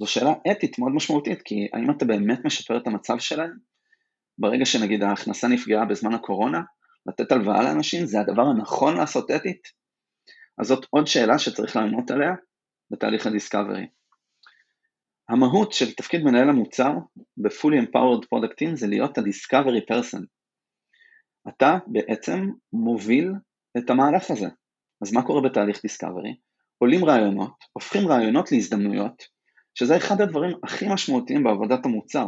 זו 0.00 0.06
שאלה 0.06 0.32
אתית 0.50 0.78
מאוד 0.78 0.92
משמעותית, 0.92 1.42
כי 1.42 1.68
האם 1.72 1.90
אתה 1.90 2.04
באמת 2.04 2.44
משפר 2.44 2.76
את 2.76 2.86
המצב 2.86 3.18
שלהם? 3.18 3.56
ברגע 4.38 4.66
שנגיד 4.66 5.02
ההכנסה 5.02 5.48
נפגעה 5.48 5.84
בזמן 5.84 6.14
הקורונה, 6.14 6.62
לתת 7.06 7.32
הלוואה 7.32 7.62
לאנשים 7.62 8.06
זה 8.06 8.20
הדבר 8.20 8.42
הנכון 8.42 8.96
לעשות 8.96 9.30
אתית? 9.30 9.68
אז 10.58 10.66
זאת 10.66 10.86
עוד 10.90 11.06
שאלה 11.06 11.38
שצריך 11.38 11.76
לענות 11.76 12.10
עליה 12.10 12.34
בתהליך 12.90 13.26
הדיסקאברי. 13.26 13.86
המהות 15.28 15.72
של 15.72 15.94
תפקיד 15.94 16.24
מנהל 16.24 16.48
המוצר 16.48 16.92
ב-fully 17.36 17.82
empowered 17.82 18.24
product 18.24 18.52
team 18.52 18.74
זה 18.74 18.86
להיות 18.86 19.18
ה-discovery 19.18 19.94
person. 19.94 20.20
אתה 21.48 21.78
בעצם 21.86 22.50
מוביל 22.72 23.32
את 23.78 23.90
המהלך 23.90 24.30
הזה. 24.30 24.46
אז 25.02 25.12
מה 25.12 25.22
קורה 25.22 25.40
בתהליך 25.40 25.82
דיסקאברי? 25.82 26.36
עולים 26.78 27.04
רעיונות, 27.04 27.54
הופכים 27.72 28.08
רעיונות 28.08 28.52
להזדמנויות, 28.52 29.22
שזה 29.74 29.96
אחד 29.96 30.20
הדברים 30.20 30.56
הכי 30.64 30.86
משמעותיים 30.88 31.44
בעבודת 31.44 31.86
המוצר. 31.86 32.26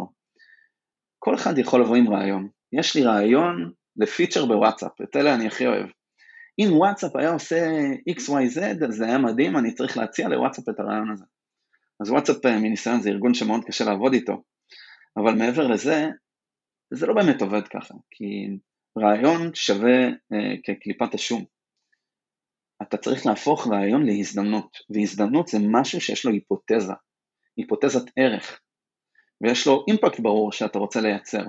כל 1.18 1.34
אחד 1.34 1.58
יכול 1.58 1.80
לבוא 1.80 1.96
עם 1.96 2.08
רעיון. 2.08 2.48
יש 2.72 2.96
לי 2.96 3.02
רעיון 3.02 3.72
לפיצ'ר 3.96 4.46
בוואטסאפ, 4.46 5.00
את 5.02 5.16
אלה 5.16 5.34
אני 5.34 5.46
הכי 5.46 5.66
אוהב. 5.66 5.86
אם 6.58 6.72
וואטסאפ 6.72 7.16
היה 7.16 7.32
עושה 7.32 7.70
XYZ, 8.10 8.84
אז 8.88 8.94
זה 8.94 9.04
היה 9.04 9.18
מדהים, 9.18 9.56
אני 9.56 9.74
צריך 9.74 9.96
להציע 9.96 10.28
לוואטסאפ 10.28 10.68
את 10.68 10.80
הרעיון 10.80 11.10
הזה. 11.10 11.24
אז 12.00 12.10
וואטסאפ 12.10 12.46
אה, 12.46 12.58
מניסיון 12.58 13.00
זה 13.00 13.10
ארגון 13.10 13.34
שמאוד 13.34 13.64
קשה 13.64 13.84
לעבוד 13.84 14.12
איתו, 14.12 14.42
אבל 15.16 15.34
מעבר 15.34 15.66
לזה, 15.66 16.06
זה 16.94 17.06
לא 17.06 17.14
באמת 17.14 17.42
עובד 17.42 17.68
ככה, 17.68 17.94
כי 18.10 18.48
רעיון 19.00 19.54
שווה 19.54 20.06
אה, 20.06 20.54
כקליפת 20.64 21.14
השום. 21.14 21.44
אתה 22.82 22.96
צריך 22.96 23.26
להפוך 23.26 23.66
רעיון 23.66 24.06
להזדמנות, 24.06 24.78
והזדמנות 24.90 25.48
זה 25.48 25.58
משהו 25.70 26.00
שיש 26.00 26.24
לו 26.24 26.32
היפותזה, 26.32 26.92
היפותזת 27.56 28.10
ערך, 28.16 28.60
ויש 29.40 29.66
לו 29.66 29.84
אימפקט 29.88 30.20
ברור 30.20 30.52
שאתה 30.52 30.78
רוצה 30.78 31.00
לייצר, 31.00 31.44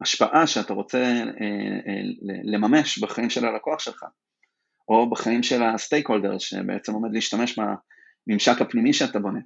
השפעה 0.00 0.46
שאתה 0.46 0.74
רוצה 0.74 0.98
אה, 0.98 1.80
אה, 1.86 2.02
לממש 2.44 2.98
בחיים 2.98 3.30
של 3.30 3.44
הלקוח 3.44 3.80
שלך, 3.80 4.04
או 4.88 5.10
בחיים 5.10 5.42
של 5.42 5.62
הסטייק 5.62 6.08
הולדר 6.08 6.38
שבעצם 6.38 6.92
עומד 6.92 7.10
להשתמש 7.12 7.58
בממשק 7.58 8.60
הפנימי 8.60 8.92
שאתה 8.92 9.18
בונה. 9.18 9.40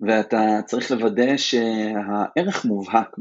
ואתה 0.00 0.62
צריך 0.66 0.90
לוודא 0.90 1.36
שהערך 1.36 2.64
מובהק 2.64 3.18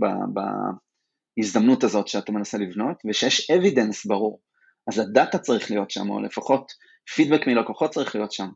בהזדמנות 1.38 1.84
הזאת 1.84 2.08
שאתה 2.08 2.32
מנסה 2.32 2.58
לבנות, 2.58 2.98
ושיש 3.06 3.52
evidence 3.52 4.06
ברור. 4.06 4.42
אז 4.88 5.00
ה 5.00 5.08
data 5.08 5.38
צריך 5.38 5.72
להיות 5.72 5.92
שם, 5.92 6.10
או 6.10 6.22
לפחות 6.22 6.72
פידבק 7.16 7.48
מלקוחות 7.48 7.92
צריך 7.92 8.16
להיות 8.16 8.32
שם. 8.32 8.50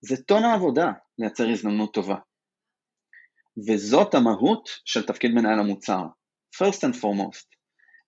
זה 0.00 0.22
טון 0.22 0.44
עבודה 0.44 0.92
לייצר 1.18 1.48
הזדמנות 1.48 1.94
טובה. 1.94 2.16
וזאת 3.68 4.14
המהות 4.14 4.68
של 4.84 5.06
תפקיד 5.06 5.30
מנהל 5.30 5.58
המוצר. 5.58 6.02
First 6.56 6.78
and 6.78 6.94
foremost, 7.02 7.46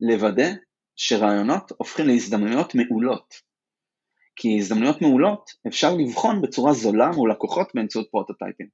לוודא 0.00 0.48
שרעיונות 0.96 1.72
הופכים 1.78 2.06
להזדמנויות 2.06 2.74
מעולות. 2.74 3.34
כי 4.36 4.48
הזדמנויות 4.58 5.02
מעולות 5.02 5.50
אפשר 5.68 5.94
לבחון 5.94 6.42
בצורה 6.42 6.72
זולה 6.72 7.10
מול 7.16 7.30
לקוחות 7.30 7.68
באמצעות 7.74 8.08
פרוטוטייפים. 8.10 8.68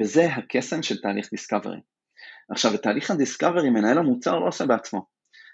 וזה 0.00 0.26
הקסם 0.26 0.82
של 0.82 1.00
תהליך 1.00 1.28
discovery. 1.30 1.78
עכשיו, 2.50 2.74
את 2.74 2.82
תהליך 2.82 3.10
ה 3.10 3.16
discovery 3.16 3.70
מנהל 3.70 3.98
המוצר 3.98 4.38
לא 4.38 4.48
עושה 4.48 4.66
בעצמו. 4.66 5.06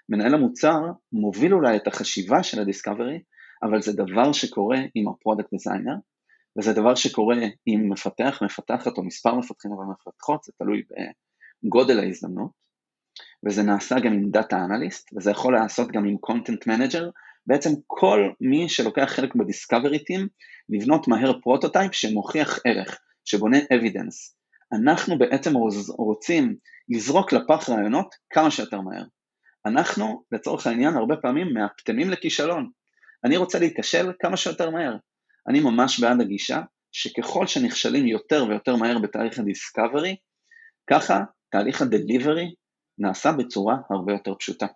מנהל 0.09 0.33
המוצר 0.33 0.81
מוביל 1.11 1.53
אולי 1.53 1.77
את 1.77 1.87
החשיבה 1.87 2.43
של 2.43 2.61
ה 2.61 2.66
discovery, 2.66 3.19
אבל 3.63 3.81
זה 3.81 3.93
דבר 3.93 4.31
שקורה 4.31 4.77
עם 4.95 5.07
ה 5.07 5.12
product 5.12 5.51
designer, 5.51 5.95
וזה 6.57 6.73
דבר 6.73 6.95
שקורה 6.95 7.37
עם 7.65 7.89
מפתח, 7.89 8.39
מפתחת 8.41 8.97
או 8.97 9.03
מספר 9.03 9.35
מפתחים 9.35 9.71
ומפתחות, 9.71 10.43
זה 10.43 10.51
תלוי 10.57 10.81
בגודל 11.63 11.99
ההזדמנות, 11.99 12.51
וזה 13.45 13.63
נעשה 13.63 13.95
גם 13.99 14.13
עם 14.13 14.31
data 14.31 14.57
analyst, 14.65 15.09
וזה 15.17 15.31
יכול 15.31 15.53
להיעשות 15.53 15.91
גם 15.91 16.05
עם 16.05 16.17
content 16.17 16.67
manager, 16.67 17.09
בעצם 17.47 17.69
כל 17.87 18.29
מי 18.41 18.69
שלוקח 18.69 19.05
חלק 19.07 19.35
ב 19.35 19.42
discovery 19.42 20.03
team, 20.03 20.27
לבנות 20.69 21.07
מהר 21.07 21.39
prototype 21.41 21.93
שמוכיח 21.93 22.59
ערך, 22.65 22.99
שבונה 23.25 23.57
evidence. 23.73 24.37
אנחנו 24.75 25.17
בעצם 25.17 25.53
רוצים 25.97 26.55
לזרוק 26.89 27.33
לפח 27.33 27.69
רעיונות 27.69 28.15
כמה 28.29 28.51
שיותר 28.51 28.81
מהר. 28.81 29.03
אנחנו, 29.65 30.23
לצורך 30.31 30.67
העניין, 30.67 30.93
הרבה 30.93 31.15
פעמים 31.21 31.53
מאפטמים 31.53 32.09
לכישלון. 32.09 32.69
אני 33.23 33.37
רוצה 33.37 33.59
להיכשל 33.59 34.11
כמה 34.19 34.37
שיותר 34.37 34.69
מהר. 34.69 34.95
אני 35.47 35.59
ממש 35.59 35.99
בעד 35.99 36.21
הגישה 36.21 36.61
שככל 36.91 37.47
שנכשלים 37.47 38.07
יותר 38.07 38.45
ויותר 38.49 38.75
מהר 38.75 38.99
בתהליך 38.99 39.39
ה 39.39 39.46
discovery, 39.46 40.15
ככה 40.89 41.23
תהליך 41.49 41.81
ה 41.81 41.89
delivery 41.89 42.53
נעשה 42.97 43.31
בצורה 43.31 43.75
הרבה 43.89 44.13
יותר 44.13 44.35
פשוטה. 44.35 44.67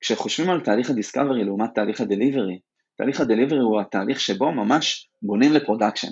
כשחושבים 0.00 0.50
על 0.50 0.60
תהליך 0.60 0.90
ה 0.90 0.95
discovery 0.95 1.44
לעומת 1.44 1.70
תהליך 1.74 2.00
ה 2.00 2.06
delivery, 2.06 2.58
תהליך 2.96 3.20
ה 3.20 3.24
delivery 3.24 3.58
הוא 3.58 3.80
התהליך 3.80 4.20
שבו 4.20 4.52
ממש 4.52 5.10
בונים 5.22 5.52
ל 5.52 5.57
production. 5.57 6.08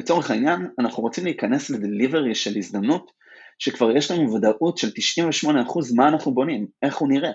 לצורך 0.00 0.30
העניין, 0.30 0.68
אנחנו 0.78 1.02
רוצים 1.02 1.24
להיכנס 1.24 1.70
ל 1.70 1.77
delivery 1.77 2.34
של 2.34 2.50
הזדמנות 2.56 3.10
שכבר 3.58 3.96
יש 3.96 4.10
לנו 4.10 4.34
ודאות 4.34 4.78
של 4.78 4.88
98% 4.88 5.50
מה 5.96 6.08
אנחנו 6.08 6.34
בונים, 6.34 6.66
איך 6.82 6.96
הוא 6.96 7.08
נראה. 7.08 7.30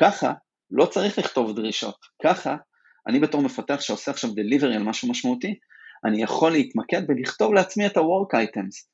ככה 0.00 0.32
לא 0.70 0.86
צריך 0.86 1.18
לכתוב 1.18 1.56
דרישות, 1.56 1.96
ככה 2.22 2.56
אני 3.06 3.20
בתור 3.20 3.42
מפתח 3.42 3.80
שעושה 3.80 4.10
עכשיו 4.10 4.34
delivery 4.34 4.76
על 4.76 4.82
משהו 4.82 5.10
משמעותי, 5.10 5.54
אני 6.04 6.22
יכול 6.22 6.52
להתמקד 6.52 7.02
ולכתוב 7.08 7.54
לעצמי 7.54 7.86
את 7.86 7.96
ה-work 7.96 8.36
items. 8.36 8.88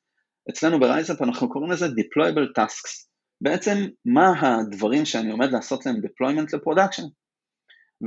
אצלנו 0.49 0.79
ב 0.79 0.85
RiseUp 0.85 1.21
אנחנו 1.21 1.49
קוראים 1.49 1.71
לזה 1.71 1.85
deployable 1.85 2.61
tasks. 2.61 3.07
בעצם 3.41 3.77
מה 4.05 4.33
הדברים 4.41 5.05
שאני 5.05 5.31
עומד 5.31 5.51
לעשות 5.51 5.85
להם 5.85 5.95
deployment 5.95 6.57
ל 6.57 6.61
production, 6.61 7.03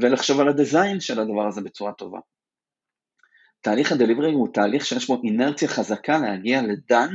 ולחשוב 0.02 0.40
על 0.40 0.48
ה 0.48 0.56
design 0.56 1.00
של 1.00 1.20
הדבר 1.20 1.46
הזה 1.48 1.60
בצורה 1.60 1.92
טובה. 1.92 2.18
תהליך 3.60 3.92
ה 3.92 3.97
delivery 3.97 4.32
הוא 4.32 4.48
תהליך 4.52 4.86
שיש 4.86 5.08
בו 5.08 5.20
אינרציה 5.24 5.68
חזקה 5.68 6.18
להגיע 6.18 6.62
ל 6.62 6.70
done, 6.70 7.08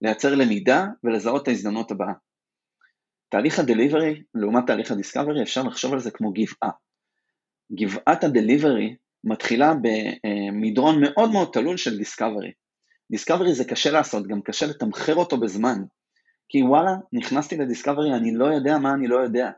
לייצר 0.00 0.34
למידה 0.34 0.86
ולזהות 1.04 1.42
את 1.42 1.48
ההזדמנות 1.48 1.90
הבאה. 1.90 2.12
תהליך 3.28 3.58
ה 3.58 3.64
delivery, 3.64 4.22
לעומת 4.34 4.66
תהליך 4.66 4.90
ה 4.90 4.95
discovery, 4.95 5.42
אפשר 5.42 5.62
לחשוב 5.62 5.92
על 5.92 6.00
זה 6.00 6.10
כמו 6.10 6.32
גבעה. 6.32 6.70
גבעת 7.72 8.24
ה 8.24 8.32
delivery 8.32 8.96
מתחילה 9.24 9.72
במדרון 9.74 11.00
מאוד 11.00 11.30
מאוד 11.30 11.50
תלול 11.52 11.76
של 11.76 11.98
discovery. 11.98 12.52
discovery 13.10 13.54
זה 13.54 13.64
קשה 13.64 13.90
לעשות, 13.90 14.26
גם 14.26 14.42
קשה 14.42 14.66
לתמחר 14.66 15.14
אותו 15.14 15.36
בזמן. 15.36 15.82
כי 16.48 16.62
וואלה, 16.62 16.90
נכנסתי 17.12 17.56
לדיסקאברי, 17.56 18.14
אני 18.14 18.34
לא 18.34 18.44
יודע 18.44 18.78
מה 18.78 18.94
אני 18.94 19.06
לא 19.06 19.16
יודע. 19.16 19.50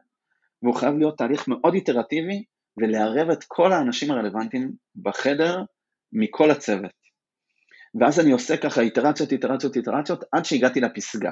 והוא 0.62 0.74
חייב 0.74 0.94
להיות 0.96 1.18
תהליך 1.18 1.48
מאוד 1.48 1.74
איטרטיבי 1.74 2.44
ולערב 2.76 3.30
את 3.30 3.44
כל 3.48 3.72
האנשים 3.72 4.10
הרלוונטיים 4.10 4.72
בחדר 4.96 5.62
מכל 6.12 6.50
הצוות. 6.50 7.06
ואז 8.00 8.20
אני 8.20 8.32
עושה 8.32 8.56
ככה 8.56 8.80
איטרציות, 8.80 9.32
איטרציות, 9.32 9.76
איטרציות, 9.76 10.24
עד 10.32 10.44
שהגעתי 10.44 10.80
לפסגה. 10.80 11.30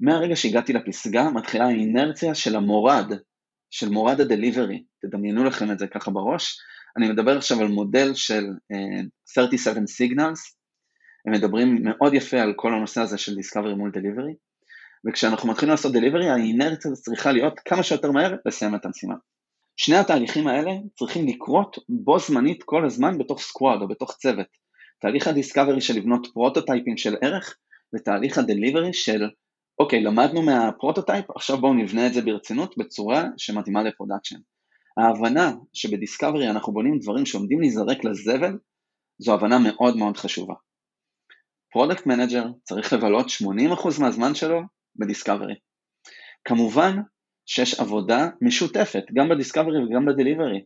מהרגע 0.00 0.36
שהגעתי 0.36 0.72
לפסגה 0.72 1.30
מתחילה 1.30 1.64
האינרציה 1.64 2.34
של 2.34 2.56
המורד, 2.56 3.12
של 3.70 3.88
מורד 3.88 4.20
הדליברי, 4.20 4.84
תדמיינו 5.02 5.44
לכם 5.44 5.70
את 5.70 5.78
זה 5.78 5.86
ככה 5.86 6.10
בראש. 6.10 6.58
אני 6.96 7.08
מדבר 7.08 7.36
עכשיו 7.36 7.60
על 7.60 7.68
מודל 7.68 8.14
של 8.14 8.44
uh, 8.72 9.06
37 9.26 9.74
signals, 9.74 10.56
הם 11.26 11.32
מדברים 11.32 11.78
מאוד 11.82 12.14
יפה 12.14 12.40
על 12.40 12.52
כל 12.56 12.74
הנושא 12.74 13.00
הזה 13.00 13.18
של 13.18 13.34
discovery 13.34 13.74
מול 13.74 13.90
delivery, 13.90 14.34
וכשאנחנו 15.08 15.48
מתחילים 15.48 15.70
לעשות 15.70 15.92
delivery, 15.92 16.28
האינרציה 16.28 16.90
צריכה 16.92 17.32
להיות 17.32 17.60
כמה 17.64 17.82
שיותר 17.82 18.10
מהר 18.10 18.36
לסיים 18.46 18.74
את 18.74 18.84
המשימה. 18.84 19.14
שני 19.76 19.96
התהליכים 19.96 20.46
האלה 20.46 20.70
צריכים 20.98 21.26
לקרות 21.26 21.78
בו 21.88 22.18
זמנית 22.18 22.62
כל 22.62 22.86
הזמן 22.86 23.18
בתוך 23.18 23.40
squad 23.40 23.82
או 23.82 23.88
בתוך 23.88 24.12
צוות. 24.12 24.46
תהליך 25.00 25.26
ה 25.26 25.31
discovery 25.31 25.80
של 25.80 25.94
לבנות 25.94 26.26
פרוטוטייפים 26.34 26.96
של 26.96 27.16
ערך, 27.22 27.56
ותהליך 27.94 28.38
ה 28.38 28.44
delivery 28.44 28.92
של, 28.92 29.30
אוקיי, 29.78 30.02
למדנו 30.02 30.42
מה 30.42 30.57
prototype, 30.57 31.30
עכשיו 31.30 31.58
בואו 31.60 31.74
נבנה 31.74 32.06
את 32.06 32.14
זה 32.14 32.22
ברצינות 32.22 32.78
בצורה 32.78 33.24
שמתאימה 33.36 33.82
ל 33.82 33.87
production. 33.87 34.36
ההבנה 34.96 35.52
שב 35.72 35.91
discovery 35.91 36.50
אנחנו 36.50 36.72
בונים 36.72 36.98
דברים 36.98 37.26
שעומדים 37.26 37.60
להיזרק 37.60 38.04
לזבל, 38.04 38.58
זו 39.18 39.34
הבנה 39.34 39.58
מאוד 39.58 39.96
מאוד 39.96 40.16
חשובה. 40.16 40.54
product 41.72 42.06
manager 42.06 42.44
צריך 42.62 42.92
לבלות 42.92 43.26
80% 43.26 44.00
מהזמן 44.00 44.34
שלו 44.34 44.60
ב 44.96 45.01
discovery. 45.01 45.54
כמובן 46.44 46.96
שיש 47.46 47.80
עבודה 47.80 48.28
משותפת, 48.40 49.04
גם 49.14 49.28
ב 49.28 49.34
discovery 49.34 49.84
וגם 49.84 50.06
ב 50.06 50.12
delivery. 50.12 50.64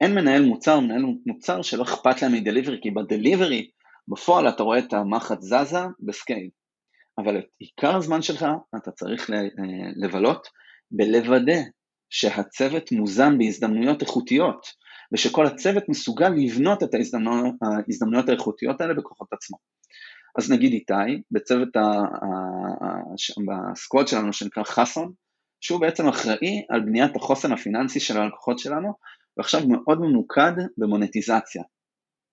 אין 0.00 0.14
מנהל 0.14 0.44
מוצר, 0.44 0.80
מנהל 0.80 1.02
מוצר 1.26 1.62
שלא 1.62 1.82
אכפת 1.82 2.22
להם 2.22 2.32
מ 2.32 2.37
delivery, 2.37 2.78
כי 2.82 2.90
ב 2.90 2.99
delivery 2.99 3.70
בפועל 4.08 4.48
אתה 4.48 4.62
רואה 4.62 4.78
את 4.78 4.92
המחט 4.92 5.40
זזה 5.40 5.78
ב 6.00 6.07
scale. 6.07 6.48
אבל 7.18 7.38
את 7.38 7.44
עיקר 7.58 7.96
הזמן 7.96 8.22
שלך 8.22 8.46
אתה 8.76 8.90
צריך 8.90 9.30
אה, 9.30 9.36
לבלות 9.96 10.48
בלוודא 10.90 11.60
שהצוות 12.10 12.92
מוזן 12.92 13.38
בהזדמנויות 13.38 14.02
איכותיות, 14.02 14.66
ושכל 15.12 15.46
הצוות 15.46 15.84
מסוגל 15.88 16.28
לבנות 16.28 16.82
את 16.82 16.94
ההזדמנויות, 16.94 18.28
האיכותיות 18.28 18.80
האלה 18.80 18.94
בכוחות 18.94 19.32
עצמו. 19.32 19.56
אז 20.38 20.52
נגיד 20.52 20.72
איתי, 20.72 21.22
בצוות 21.30 21.68
ב 23.46 23.56
squad 23.56 24.08
שלנו 24.08 24.32
שנקרא 24.32 24.64
חוסן, 24.64 25.12
שהוא 25.64 25.80
בעצם 25.80 26.08
אחראי 26.08 26.62
על 26.70 26.80
בניית 26.80 27.16
החוסן 27.16 27.52
הפיננסי 27.52 28.00
של 28.00 28.20
הלקוחות 28.20 28.58
שלנו, 28.58 28.92
ועכשיו 29.36 29.60
מאוד 29.68 30.00
ממוקד 30.00 30.52
במונטיזציה. 30.78 31.62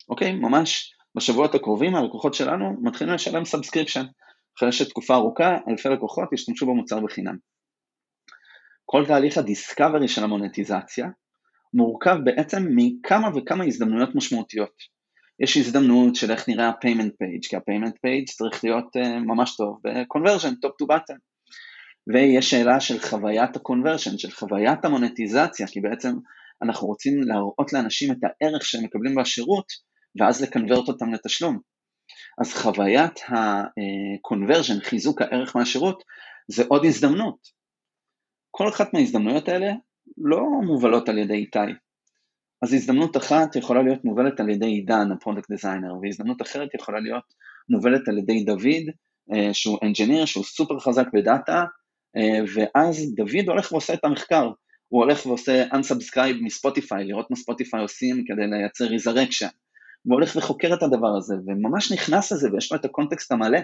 אוקיי? 0.09 0.31
ממש 0.31 0.93
בשבועות 1.15 1.55
הקרובים 1.55 1.95
הלקוחות 1.95 2.33
שלנו 2.33 2.77
מתחילים 2.81 3.13
לשלם 3.13 3.45
subscription. 3.45 4.05
אחרי 4.57 4.71
שתקופה 4.71 5.15
ארוכה, 5.15 5.57
אלפי 5.69 5.89
לקוחות 5.89 6.33
השתמשו 6.33 6.65
במוצר 6.65 6.99
בחינם. 6.99 7.37
כל 8.85 9.05
תהליך 9.07 9.37
הדיסקאברי 9.37 10.07
של 10.07 10.23
המונטיזציה 10.23 11.07
מורכב 11.73 12.17
בעצם 12.23 12.63
מכמה 12.75 13.29
וכמה 13.35 13.63
הזדמנויות 13.63 14.15
משמעותיות. 14.15 14.75
יש 15.39 15.57
הזדמנות 15.57 16.15
של 16.15 16.31
איך 16.31 16.49
נראה 16.49 16.67
ה-payment 16.67 17.11
page, 17.23 17.49
כי 17.49 17.55
ה-payment 17.55 17.95
page 17.95 18.35
צריך 18.37 18.63
להיות 18.63 18.95
uh, 18.95 19.07
ממש 19.25 19.55
טוב 19.55 19.79
ב-conversion, 19.83 20.51
top 20.65 20.83
to 20.83 20.95
button. 20.95 21.30
ויש 22.07 22.49
שאלה 22.49 22.79
של 22.79 22.99
חוויית 22.99 23.55
ה-conversion, 23.55 24.17
של 24.17 24.31
חוויית 24.31 24.85
המונטיזציה, 24.85 25.67
כי 25.67 25.81
בעצם 25.81 26.13
אנחנו 26.61 26.87
רוצים 26.87 27.21
להראות 27.21 27.73
לאנשים 27.73 28.11
את 28.11 28.17
הערך 28.23 28.65
שהם 28.65 28.83
מקבלים 28.83 29.15
בשירות, 29.15 29.65
ואז 30.19 30.41
לקנברט 30.41 30.87
אותם 30.87 31.13
לתשלום. 31.13 31.59
אז 32.41 32.53
חוויית 32.53 33.19
ה-conversion, 33.27 34.83
חיזוק 34.83 35.21
הערך 35.21 35.55
מהשירות, 35.55 36.03
זה 36.47 36.63
עוד 36.67 36.85
הזדמנות. 36.85 37.47
כל 38.51 38.69
אחת 38.69 38.93
מההזדמנויות 38.93 39.49
האלה 39.49 39.71
לא 40.17 40.41
מובלות 40.65 41.09
על 41.09 41.17
ידי 41.17 41.33
איתי, 41.33 41.59
אז 42.61 42.73
הזדמנות 42.73 43.17
אחת 43.17 43.55
יכולה 43.55 43.83
להיות 43.83 44.05
מובלת 44.05 44.39
על 44.39 44.49
ידי 44.49 44.65
עידן, 44.65 45.11
ה 45.11 45.16
product 45.16 45.51
designer, 45.51 45.93
והזדמנות 46.01 46.41
אחרת 46.41 46.73
יכולה 46.73 46.99
להיות 46.99 47.33
מובלת 47.69 48.07
על 48.07 48.17
ידי 48.17 48.43
דוד, 48.43 48.89
אה, 49.33 49.53
שהוא 49.53 49.79
engineer, 49.83 50.25
שהוא 50.25 50.43
סופר 50.43 50.79
חזק 50.79 51.05
בדאטה, 51.13 51.63
ואז 52.55 53.13
דוד 53.15 53.47
הולך 53.47 53.71
ועושה 53.71 53.93
את 53.93 54.05
המחקר, 54.05 54.49
הוא 54.87 55.03
הולך 55.03 55.25
ועושה 55.25 55.65
unsubscribe 55.67 56.43
מספוטיפיי, 56.43 57.03
לראות 57.03 57.31
מה 57.31 57.35
ספוטיפיי 57.35 57.81
עושים 57.81 58.23
כדי 58.27 58.47
לייצר 58.47 58.87
resurrection, 58.87 59.51
והוא 60.05 60.15
הולך 60.15 60.35
וחוקר 60.35 60.73
את 60.73 60.83
הדבר 60.83 61.17
הזה, 61.17 61.35
וממש 61.45 61.91
נכנס 61.91 62.31
לזה 62.31 62.49
ויש 62.51 62.71
לו 62.71 62.77
את 62.77 62.85
הקונטקסט 62.85 63.31
המלא, 63.31 63.59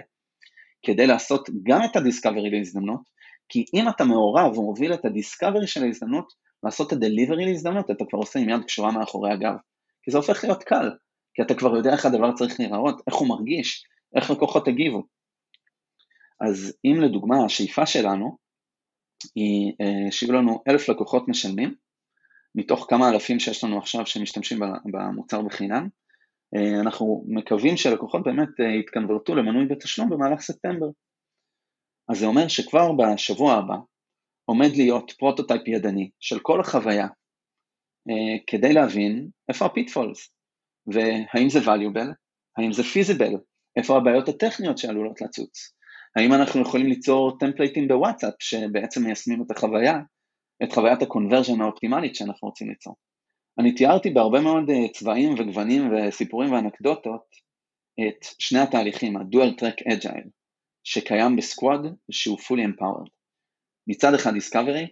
כדי 0.82 1.06
לעשות 1.06 1.48
גם 1.62 1.80
את 1.84 1.96
הדיסקאברי 1.96 2.50
להזדמנות, 2.50 3.00
כי 3.48 3.64
אם 3.74 3.88
אתה 3.88 4.04
מעורב 4.04 4.58
ומוביל 4.58 4.94
את 4.94 5.04
הדיסקאברי 5.04 5.66
של 5.66 5.84
ההזדמנות, 5.84 6.32
לעשות 6.62 6.88
את 6.88 6.92
הדליברי 6.92 7.44
להזדמנות, 7.46 7.90
אתה 7.90 8.04
כבר 8.10 8.18
עושה 8.18 8.38
עם 8.38 8.48
יד 8.48 8.64
קשורה 8.64 8.92
מאחורי 8.92 9.32
הגב. 9.32 9.54
כי 10.02 10.10
זה 10.10 10.18
הופך 10.18 10.44
להיות 10.44 10.62
קל, 10.62 10.90
כי 11.34 11.42
אתה 11.42 11.54
כבר 11.54 11.76
יודע 11.76 11.92
איך 11.92 12.06
הדבר 12.06 12.32
צריך 12.32 12.60
להיראות, 12.60 13.02
איך 13.06 13.16
הוא 13.16 13.28
מרגיש, 13.28 13.84
איך 14.16 14.30
לקוחות 14.30 14.68
הגיבו. 14.68 15.02
אז 16.40 16.76
אם 16.84 17.00
לדוגמה 17.00 17.44
השאיפה 17.44 17.86
שלנו 17.86 18.38
היא 19.34 19.72
אה, 19.80 20.12
שיהיו 20.12 20.32
לנו 20.32 20.62
אלף 20.68 20.88
לקוחות 20.88 21.28
משלמים, 21.28 21.74
מתוך 22.54 22.86
כמה 22.90 23.10
אלפים 23.10 23.40
שיש 23.40 23.64
לנו 23.64 23.78
עכשיו 23.78 24.06
שמשתמשים 24.06 24.58
במוצר 24.92 25.42
בחינם, 25.42 25.88
אה, 26.56 26.80
אנחנו 26.80 27.24
מקווים 27.28 27.76
שלקוחות 27.76 28.22
באמת 28.24 28.48
אה, 28.60 28.80
יתקנברטו 28.80 29.34
למנוי 29.34 29.66
בתשלום 29.66 30.10
במהלך 30.10 30.40
ספטמבר. 30.40 30.86
אז 32.08 32.18
זה 32.18 32.26
אומר 32.26 32.48
שכבר 32.48 32.92
בשבוע 32.92 33.54
הבא 33.54 33.76
עומד 34.44 34.70
להיות 34.76 35.12
prototype 35.18 35.68
ידני 35.68 36.10
של 36.20 36.38
כל 36.42 36.60
החוויה 36.60 37.06
כדי 38.46 38.72
להבין 38.72 39.28
איפה 39.48 39.66
ה 39.66 39.73
pitfalls 39.73 40.32
והאם 40.86 41.50
זה 41.50 41.58
valuable, 41.58 42.12
האם 42.58 42.72
זה 42.72 42.82
feasible, 42.82 43.38
איפה 43.76 43.96
הבעיות 43.96 44.28
הטכניות 44.28 44.78
שעלולות 44.78 45.20
לצוץ. 45.20 45.77
האם 46.16 46.32
אנחנו 46.32 46.60
יכולים 46.60 46.86
ליצור 46.86 47.38
טמפלייטים 47.40 47.88
בוואטסאפ 47.88 48.34
שבעצם 48.38 49.04
מיישמים 49.04 49.42
את 49.42 49.50
החוויה, 49.50 49.98
את 50.62 50.72
חוויית 50.72 51.02
ה 51.02 51.07
conversion 51.07 51.60
האופטימלית 51.60 52.14
שאנחנו 52.14 52.48
רוצים 52.48 52.68
ליצור. 52.68 52.96
אני 53.58 53.74
תיארתי 53.74 54.10
בהרבה 54.10 54.40
מאוד 54.40 54.70
אה, 54.70 54.88
צבעים 54.92 55.34
וגוונים 55.34 55.92
וסיפורים 55.92 56.52
ואנקדוטות 56.52 57.24
את 58.00 58.24
שני 58.38 58.58
התהליכים, 58.58 59.16
ה-Dual 59.16 59.60
Track 59.60 59.92
Agile, 59.92 60.28
שקיים 60.84 61.36
בסקוואד 61.36 61.80
שהוא 62.10 62.38
fully 62.38 62.62
empowered. 62.68 63.10
מצד 63.86 64.14
אחד 64.14 64.32
Discovery, 64.32 64.86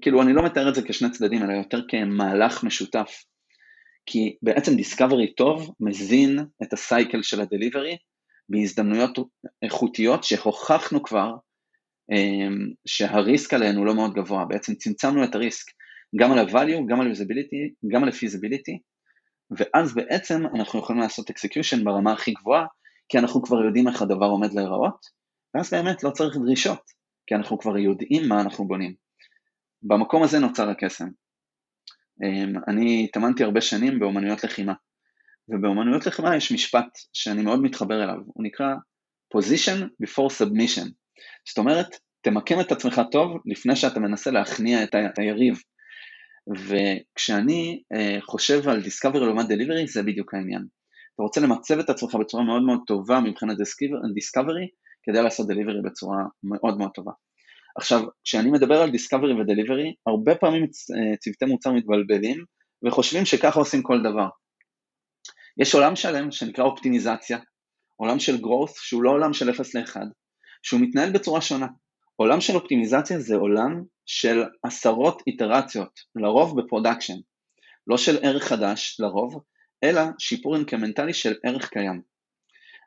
כאילו 0.00 0.22
אני 0.22 0.32
לא 0.32 0.44
מתאר 0.44 0.68
את 0.68 0.74
זה 0.74 0.82
כשני 0.88 1.10
צדדים, 1.10 1.42
אלא 1.42 1.52
יותר 1.52 1.78
כמהלך 1.88 2.64
משותף. 2.64 3.24
כי 4.06 4.36
בעצם 4.42 4.72
Discovery 4.72 5.34
טוב 5.36 5.74
מזין 5.80 6.38
את 6.62 6.72
הסייקל 6.72 7.22
של 7.22 7.40
ה-Delivery 7.40 7.96
בהזדמנויות 8.48 9.18
איכותיות 9.62 10.24
שהוכחנו 10.24 11.02
כבר 11.02 11.32
אמ, 12.12 12.70
שהריסק 12.86 13.54
עליהן 13.54 13.76
הוא 13.76 13.86
לא 13.86 13.94
מאוד 13.94 14.14
גבוה, 14.14 14.44
בעצם 14.44 14.74
צמצמנו 14.74 15.24
את 15.24 15.34
הריסק 15.34 15.66
גם 16.20 16.32
על 16.32 16.38
ה-value, 16.38 16.88
גם 16.88 17.00
על 17.00 17.06
ה-usability, 17.06 17.88
גם 17.92 18.02
על 18.02 18.08
ה-feasibility, 18.08 18.78
ואז 19.58 19.94
בעצם 19.94 20.42
אנחנו 20.54 20.78
יכולים 20.78 21.02
לעשות 21.02 21.30
execution 21.30 21.84
ברמה 21.84 22.12
הכי 22.12 22.32
גבוהה, 22.32 22.66
כי 23.08 23.18
אנחנו 23.18 23.42
כבר 23.42 23.64
יודעים 23.64 23.88
איך 23.88 24.02
הדבר 24.02 24.26
עומד 24.26 24.52
להיראות, 24.52 25.06
ואז 25.54 25.70
באמת 25.70 26.04
לא 26.04 26.10
צריך 26.10 26.36
דרישות, 26.36 26.80
כי 27.26 27.34
אנחנו 27.34 27.58
כבר 27.58 27.78
יודעים 27.78 28.28
מה 28.28 28.40
אנחנו 28.40 28.68
בונים. 28.68 28.94
במקום 29.82 30.22
הזה 30.22 30.38
נוצר 30.38 30.68
הקסם. 30.68 31.08
אמ, 32.24 32.52
אני 32.68 33.04
התאמנתי 33.04 33.44
הרבה 33.44 33.60
שנים 33.60 33.98
באומנויות 33.98 34.44
לחימה, 34.44 34.72
ובאומנויות 35.48 36.06
לחימה 36.06 36.36
יש 36.36 36.52
משפט 36.52 36.98
שאני 37.12 37.42
מאוד 37.42 37.62
מתחבר 37.62 38.04
אליו, 38.04 38.18
הוא 38.26 38.44
נקרא 38.44 38.74
position 39.36 40.04
before 40.04 40.30
submission. 40.40 40.88
זאת 41.48 41.58
אומרת, 41.58 41.86
תמקם 42.20 42.60
את 42.60 42.72
עצמך 42.72 43.00
טוב 43.10 43.36
לפני 43.46 43.76
שאתה 43.76 44.00
מנסה 44.00 44.30
להכניע 44.30 44.84
את 44.84 45.18
היריב. 45.18 45.60
וכשאני 46.54 47.82
uh, 47.94 48.22
חושב 48.26 48.68
על 48.68 48.80
Discovery 48.80 49.18
לעומת 49.18 49.46
Delivery 49.46 49.86
זה 49.86 50.02
בדיוק 50.02 50.34
העניין. 50.34 50.66
אתה 51.14 51.22
רוצה 51.22 51.40
למצב 51.40 51.78
את 51.78 51.90
עצמך 51.90 52.14
בצורה 52.14 52.44
מאוד 52.44 52.62
מאוד 52.62 52.80
טובה 52.86 53.20
מבחינת 53.20 53.56
Discovery 53.56 54.66
כדי 55.02 55.22
לעשות 55.22 55.46
Delivery 55.50 55.90
בצורה 55.90 56.24
מאוד 56.42 56.78
מאוד 56.78 56.90
טובה. 56.94 57.12
עכשיו, 57.76 58.02
כשאני 58.24 58.50
מדבר 58.50 58.82
על 58.82 58.90
Discovery 58.90 59.34
ו-Delivery, 59.38 59.94
הרבה 60.06 60.34
פעמים 60.34 60.62
אה, 60.62 61.16
צוותי 61.16 61.44
מוצר 61.44 61.72
מתבלבלים 61.72 62.44
וחושבים 62.86 63.24
שככה 63.24 63.60
עושים 63.60 63.82
כל 63.82 64.02
דבר. 64.02 64.28
יש 65.58 65.74
עולם 65.74 65.96
שלם 65.96 66.30
שנקרא 66.30 66.64
אופטימיזציה, 66.64 67.38
עולם 67.96 68.18
של 68.18 68.36
growth 68.36 68.72
שהוא 68.74 69.02
לא 69.02 69.10
עולם 69.10 69.32
של 69.32 69.50
0 69.50 69.74
ל-1, 69.74 69.96
שהוא 70.62 70.80
מתנהל 70.80 71.12
בצורה 71.12 71.40
שונה. 71.40 71.66
עולם 72.16 72.40
של 72.40 72.54
אופטימיזציה 72.54 73.20
זה 73.20 73.36
עולם 73.36 73.82
של 74.06 74.44
עשרות 74.62 75.22
איטרציות, 75.26 76.00
לרוב 76.14 76.60
ב 76.60 76.65
production, 76.65 77.16
לא 77.86 77.96
של 77.96 78.18
ערך 78.22 78.44
חדש 78.44 78.96
לרוב, 79.00 79.42
אלא 79.84 80.02
שיפור 80.18 80.56
אינקרמנטלי 80.56 81.14
של 81.14 81.34
ערך 81.44 81.68
קיים. 81.68 82.02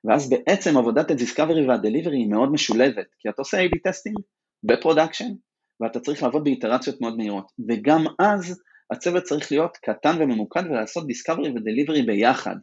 ואז 0.04 0.30
בעצם 0.30 0.78
עבודת 0.78 1.12
ה 1.12 1.17
discovery 1.17 1.68
וה 1.68 1.78
delivery 1.78 2.18
היא 2.18 2.30
מאוד 2.30 2.52
משולבת, 2.52 3.08
כי 3.20 3.30
אתה 3.30 3.42
עושה 3.42 3.58
A-B 3.58 3.78
testing 3.84 4.18
ב 4.64 4.70
production, 4.70 5.32
ואתה 5.80 6.00
צריך 6.00 6.24
לעבוד 6.24 6.44
באיטרציות 6.44 7.02
מאוד 7.02 7.18
מהירות, 7.18 7.52
וגם 7.70 8.06
אז 8.20 8.62
הצוות 8.92 9.24
צריך 9.24 9.52
להיות 9.52 9.78
קטן 9.78 10.16
וממוקד 10.20 10.64
ולעשות 10.66 11.08
discovery 11.08 11.50
ו 11.50 11.56
delivery 11.56 12.02
ביחד, 12.02 12.56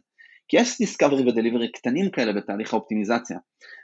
כי 0.47 0.57
יש 0.57 0.77
discovery 0.77 1.29
ו 1.29 1.34
delivery 1.34 1.71
קטנים 1.71 2.11
כאלה 2.11 2.33
בתהליך 2.33 2.73
האופטימיזציה, 2.73 3.37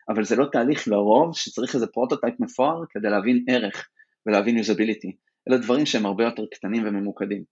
אבל 0.09 0.23
זה 0.23 0.35
לא 0.35 0.45
תהליך 0.51 0.87
לרוב 0.87 1.37
שצריך 1.37 1.75
איזה 1.75 1.87
prototype 1.87 2.33
מפואר 2.39 2.83
כדי 2.89 3.09
להבין 3.09 3.45
ערך 3.49 3.89
ולהבין 4.25 4.57
usability, 4.57 5.15
אלה 5.49 5.57
דברים 5.57 5.85
שהם 5.85 6.05
הרבה 6.05 6.23
יותר 6.23 6.43
קטנים 6.51 6.83
וממוקדים. 6.87 7.43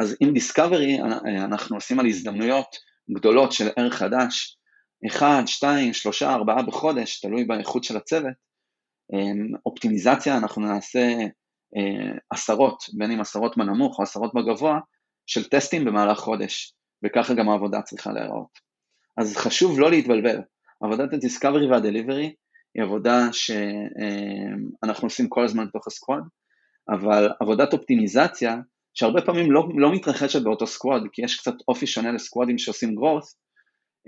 אז 0.00 0.16
עם 0.20 0.32
discovery 0.32 0.98
אנחנו 1.44 1.76
עושים 1.76 2.00
על 2.00 2.06
הזדמנויות 2.06 2.76
גדולות 3.10 3.52
של 3.52 3.68
ערך 3.76 3.94
חדש, 3.94 4.58
אחד, 5.06 5.42
שתיים, 5.46 5.92
שלושה, 5.92 6.34
ארבעה 6.34 6.62
בחודש, 6.62 7.20
תלוי 7.20 7.44
באיכות 7.44 7.84
של 7.84 7.96
הצוות. 7.96 8.34
אמ, 9.12 9.52
אופטימיזציה 9.66 10.36
אנחנו 10.36 10.62
נעשה 10.62 10.98
אה, 10.98 11.26
עשרות, 12.30 12.84
בין 12.98 13.10
אם 13.10 13.20
עשרות 13.20 13.56
בנמוך 13.56 13.98
או 13.98 14.02
עשרות 14.02 14.34
בגבוה, 14.34 14.78
של 15.26 15.48
טסטים 15.48 15.84
במהלך 15.84 16.18
חודש, 16.18 16.74
וככה 17.04 17.34
גם 17.34 17.48
העבודה 17.48 17.82
צריכה 17.82 18.12
להיראות. 18.12 18.58
אז 19.16 19.36
חשוב 19.36 19.80
לא 19.80 19.90
להתבלבל, 19.90 20.40
עבודת 20.82 21.12
הדיסקאברי 21.12 21.70
והדליברי 21.70 22.34
היא 22.74 22.82
עבודה 22.82 23.32
שאנחנו 23.32 25.06
עושים 25.06 25.28
כל 25.28 25.44
הזמן 25.44 25.66
בתוך 25.66 25.86
הסקוואד, 25.86 26.22
אבל 26.88 27.28
עבודת 27.40 27.72
אופטימיזציה, 27.72 28.56
שהרבה 28.94 29.22
פעמים 29.22 29.52
לא, 29.52 29.68
לא 29.76 29.92
מתרחשת 29.92 30.42
באותו 30.42 30.66
סקוואד, 30.66 31.02
כי 31.12 31.22
יש 31.22 31.40
קצת 31.40 31.54
אופי 31.68 31.86
שונה 31.86 32.12
לסקוואדים 32.12 32.58
שעושים 32.58 32.90
growth, 32.98 33.34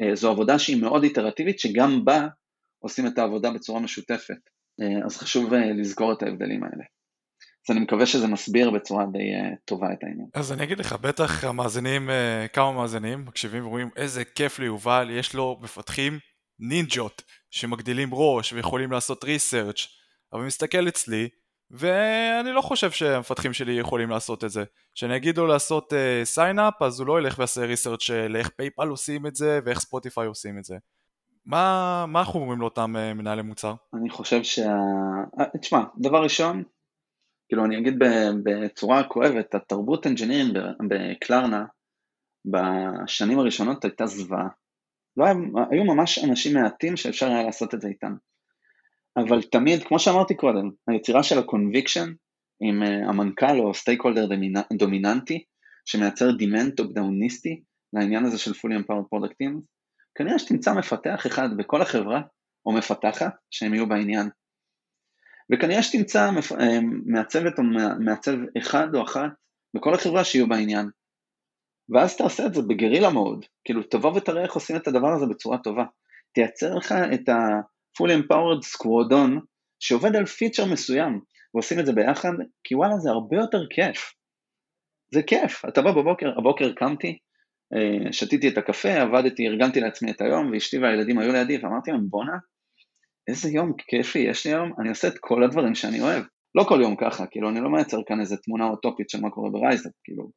אה, 0.01 0.14
זו 0.14 0.31
עבודה 0.31 0.59
שהיא 0.59 0.83
מאוד 0.83 1.03
איטרטיבית, 1.03 1.59
שגם 1.59 2.05
בה 2.05 2.27
עושים 2.79 3.07
את 3.07 3.19
העבודה 3.19 3.51
בצורה 3.51 3.81
משותפת. 3.81 4.41
אה, 4.81 5.07
אז 5.07 5.17
חשוב 5.17 5.55
אה, 5.55 5.73
לזכור 5.73 6.12
את 6.12 6.23
ההבדלים 6.23 6.64
האלה. 6.64 6.85
אז 7.69 7.77
אני 7.77 7.81
מקווה 7.81 8.07
שזה 8.07 8.27
מסביר 8.27 8.71
בצורה 8.71 9.07
די 9.07 9.19
אה, 9.18 9.57
טובה 9.64 9.93
את 9.93 10.05
העניין. 10.05 10.27
אז 10.35 10.53
אני 10.53 10.64
אגיד 10.64 10.79
לך, 10.79 10.93
בטח 10.93 11.45
המאזינים, 11.45 12.09
אה, 12.09 12.49
כמה 12.49 12.73
מאזינים 12.73 13.25
מקשיבים 13.25 13.67
ורואים 13.67 13.91
איזה 13.97 14.25
כיף 14.25 14.59
ליובל, 14.59 15.09
יש 15.11 15.35
לו 15.35 15.59
מפתחים 15.61 16.19
נינג'ות 16.59 17.23
שמגדילים 17.51 18.09
ראש 18.12 18.53
ויכולים 18.53 18.93
לעשות 18.93 19.25
research 19.24 19.87
אבל 20.33 20.43
מסתכל 20.43 20.89
אצלי 20.89 21.29
ואני 21.71 22.53
לא 22.53 22.61
חושב 22.61 22.91
שהמפתחים 22.91 23.53
שלי 23.53 23.73
יכולים 23.73 24.11
לעשות 24.11 24.45
את 24.45 24.51
זה. 24.51 24.64
כשאני 24.95 25.17
אגיד 25.17 25.39
לו 25.39 25.47
לעשות 25.47 25.93
sign 26.24 26.63
up 26.63 26.82
אה, 26.82 26.84
אז 26.85 27.01
הוא 27.01 27.07
לא 27.07 27.19
ילך 27.19 27.39
ויעשה 27.39 27.64
research 27.64 28.03
של 28.03 28.37
איך 28.39 28.49
פייפל 28.49 28.89
עושים 28.89 29.27
את 29.27 29.37
זה 29.37 29.61
ואיך 29.64 29.79
ספוטיפיי 29.79 30.27
עושים 30.27 30.59
את 30.59 30.64
זה. 30.64 30.77
מה, 31.47 32.05
מה 32.09 32.21
אנחנו 32.21 32.41
אומרים 32.41 32.61
לאותם 32.61 32.97
אה, 32.97 33.14
מנהלי 33.14 33.43
מוצר? 33.43 33.75
אני 33.95 34.11
חושב 34.11 34.43
שה... 34.43 34.77
תשמע, 35.61 35.83
דבר 35.99 36.23
ראשון, 36.23 36.62
כאילו 37.49 37.64
אני 37.64 37.78
אגיד 37.78 37.94
בצורה 38.44 39.05
כואבת, 39.05 39.55
התרבות 39.55 40.07
engineering 40.07 40.59
בקלרנה 40.88 41.64
בשנים 42.44 43.38
הראשונות 43.38 43.84
הייתה 43.84 44.07
זוועה. 44.07 44.49
לא 45.16 45.24
היה, 45.24 45.34
היו 45.70 45.84
ממש 45.84 46.24
אנשים 46.24 46.55
מעטים 46.55 46.97
שאפשר 46.97 47.26
היה 47.26 47.42
לעשות 47.42 47.74
את 47.74 47.80
זה 47.80 47.88
איתם. 47.88 48.14
אבל 49.16 49.42
תמיד, 49.42 49.84
כמו 49.84 49.99
שאמרתי 49.99 50.34
קודם, 50.34 50.70
היצירה 50.88 51.22
של 51.22 51.38
ה 51.39 51.45
conviction 51.45 52.12
עם 52.61 52.82
אה, 52.82 52.87
המנכ"ל 53.09 53.61
או 53.61 53.74
stakeholder 53.74 54.28
דומיננטי, 54.72 55.44
שמייצר 55.84 56.30
demand 56.30 56.76
top 56.76 56.93
דאוניסטי 56.92 57.62
לעניין 57.92 58.24
הזה 58.24 58.38
של 58.38 58.51
fully 58.51 58.80
empowered 58.80 59.14
product 59.14 59.34
teams, 59.42 59.61
כנראה 60.14 60.38
שתמצא 60.38 60.74
מפתח 60.74 61.26
אחד 61.26 61.49
בכל 61.57 61.82
החברה, 61.82 62.20
או 62.66 62.72
מפתחת, 62.72 63.34
שהם 63.51 63.74
יהיו 63.74 63.88
בעניין. 63.88 64.28
וכנראה 65.53 65.82
שתמצא 65.82 66.30
אה, 66.61 66.78
מעצבת 67.07 67.59
או 67.59 67.64
מעצב 68.01 68.36
אחד 68.59 68.94
או 68.94 69.03
אחת 69.03 69.30
בכל 69.76 69.94
החברה 69.94 70.24
שיהיו 70.24 70.49
בעניין. 70.49 70.90
ואז 71.94 72.16
תעשה 72.16 72.47
את 72.47 72.55
זה 72.55 72.62
בגרילה 72.62 73.11
מאוד, 73.11 73.44
כאילו 73.64 73.82
תבוא 73.82 74.12
ותראה 74.16 74.42
איך 74.42 74.53
עושים 74.53 74.76
את 74.76 74.88
הדבר 74.88 75.12
הזה 75.12 75.26
בצורה 75.26 75.59
טובה. 75.59 75.84
תייצר 76.34 76.74
לך 76.74 76.94
את 77.14 77.28
ה-full 77.28 78.11
empowered 78.11 78.64
squadron 78.74 79.40
שעובד 79.80 80.16
על 80.16 80.26
פיצ'ר 80.26 80.64
מסוים, 80.64 81.20
ועושים 81.55 81.80
את 81.80 81.86
זה 81.86 81.92
ביחד, 81.92 82.32
כי 82.64 82.74
וואלה 82.74 82.97
זה 82.99 83.11
הרבה 83.11 83.36
יותר 83.36 83.66
כיף. 83.70 84.12
זה 85.14 85.22
כיף, 85.22 85.64
אתה 85.68 85.82
בא 85.82 85.92
בבוקר, 85.92 86.38
הבוקר 86.38 86.72
קמתי, 86.72 87.18
אה, 87.74 88.12
שתיתי 88.12 88.49
את 88.49 88.59
הקפה, 88.59 88.94
עבדתי, 88.94 89.47
ארגנתי 89.47 89.80
לעצמי 89.80 90.11
את 90.11 90.20
היום, 90.20 90.51
ואשתי 90.53 90.78
והילדים 90.78 91.18
היו 91.18 91.32
לידי, 91.32 91.59
ואמרתי 91.59 91.90
להם 91.90 92.09
בואנה, 92.11 92.36
איזה 93.29 93.51
יום 93.51 93.72
כיפי 93.79 94.18
יש 94.18 94.47
לי 94.47 94.53
היום, 94.53 94.72
אני 94.81 94.89
עושה 94.89 95.09
את 95.09 95.18
כל 95.20 95.45
הדברים 95.45 95.74
שאני 95.74 96.01
אוהב. 96.01 96.24
לא 96.55 96.64
כל 96.68 96.79
יום 96.83 96.97
ככה, 97.01 97.27
כאילו, 97.27 97.49
אני 97.49 97.61
לא 97.61 97.70
מייצר 97.70 97.99
כאן 98.07 98.20
איזה 98.20 98.37
תמונה 98.37 98.64
אוטופית 98.64 99.11
של 99.11 99.20
מה 99.20 99.31
קורה 99.31 99.51
ברייזאפ, 99.51 99.91
כאילו. 100.05 100.31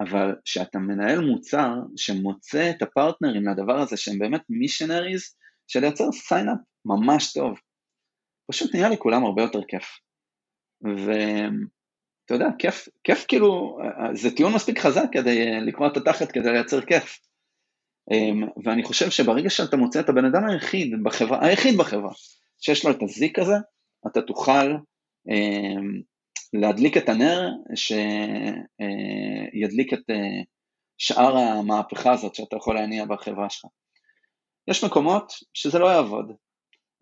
אבל 0.00 0.34
כשאתה 0.44 0.78
מנהל 0.78 1.20
מוצר 1.20 1.70
שמוצא 1.96 2.70
את 2.70 2.82
הפרטנרים 2.82 3.48
לדבר 3.48 3.78
הזה 3.78 3.96
שהם 3.96 4.18
באמת 4.18 4.42
missionaries, 4.48 5.22
של 5.68 5.80
לייצר 5.80 6.12
sign 6.12 6.43
up 6.43 6.58
ממש 6.84 7.32
טוב. 7.32 7.58
פשוט 8.50 8.74
נהיה 8.74 8.88
לכולם 8.88 9.24
הרבה 9.24 9.42
יותר 9.42 9.60
כיף. 9.68 9.84
ואתה 10.82 12.34
יודע, 12.34 12.46
כיף, 12.58 12.88
כיף 13.04 13.24
כאילו, 13.28 13.78
זה 14.14 14.36
טיעון 14.36 14.54
מספיק 14.54 14.78
חזק 14.78 15.04
כדי 15.12 15.60
לקרוא 15.60 15.86
את 15.86 15.96
התחת 15.96 16.32
כדי 16.32 16.52
לייצר 16.52 16.80
כיף. 16.80 17.18
אמ, 18.10 18.48
ואני 18.64 18.82
חושב 18.82 19.10
שברגע 19.10 19.50
שאתה 19.50 19.76
מוצא 19.76 20.00
את 20.00 20.08
הבן 20.08 20.24
אדם 20.24 20.44
היחיד 20.48 21.02
בחברה, 21.02 21.46
היחיד 21.46 21.76
בחברה, 21.76 22.12
שיש 22.60 22.84
לו 22.84 22.90
את 22.90 23.02
הזיק 23.02 23.38
הזה, 23.38 23.54
אתה 24.06 24.22
תוכל 24.22 24.76
אמ, 25.28 26.00
להדליק 26.52 26.96
את 26.96 27.08
הנר 27.08 27.50
שידליק 29.54 29.92
את 29.92 30.10
אה, 30.10 30.42
שאר 30.98 31.36
המהפכה 31.36 32.12
הזאת 32.12 32.34
שאתה 32.34 32.56
יכול 32.56 32.74
להניע 32.74 33.04
בחברה 33.04 33.50
שלך. 33.50 33.64
יש 34.68 34.84
מקומות 34.84 35.32
שזה 35.54 35.78
לא 35.78 35.86
יעבוד, 35.86 36.32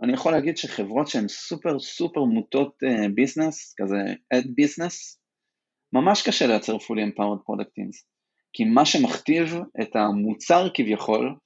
אני 0.02 0.12
יכול 0.12 0.32
להגיד 0.32 0.56
שחברות 0.56 1.08
שהן 1.08 1.28
סופר 1.28 1.78
סופר 1.78 2.24
מוטות 2.24 2.76
ביזנס, 3.14 3.74
כזה 3.76 3.96
אד 4.32 4.46
ביזנס, 4.54 5.20
ממש 5.92 6.22
קשה 6.28 6.46
לייצר 6.46 6.76
fully 6.76 7.14
empowered 7.14 7.40
product 7.46 7.72
כי 8.52 8.64
מה 8.64 8.84
שמכתיב 8.84 9.54
את 9.80 9.96
המוצר 9.96 10.68
כביכול 10.74 11.36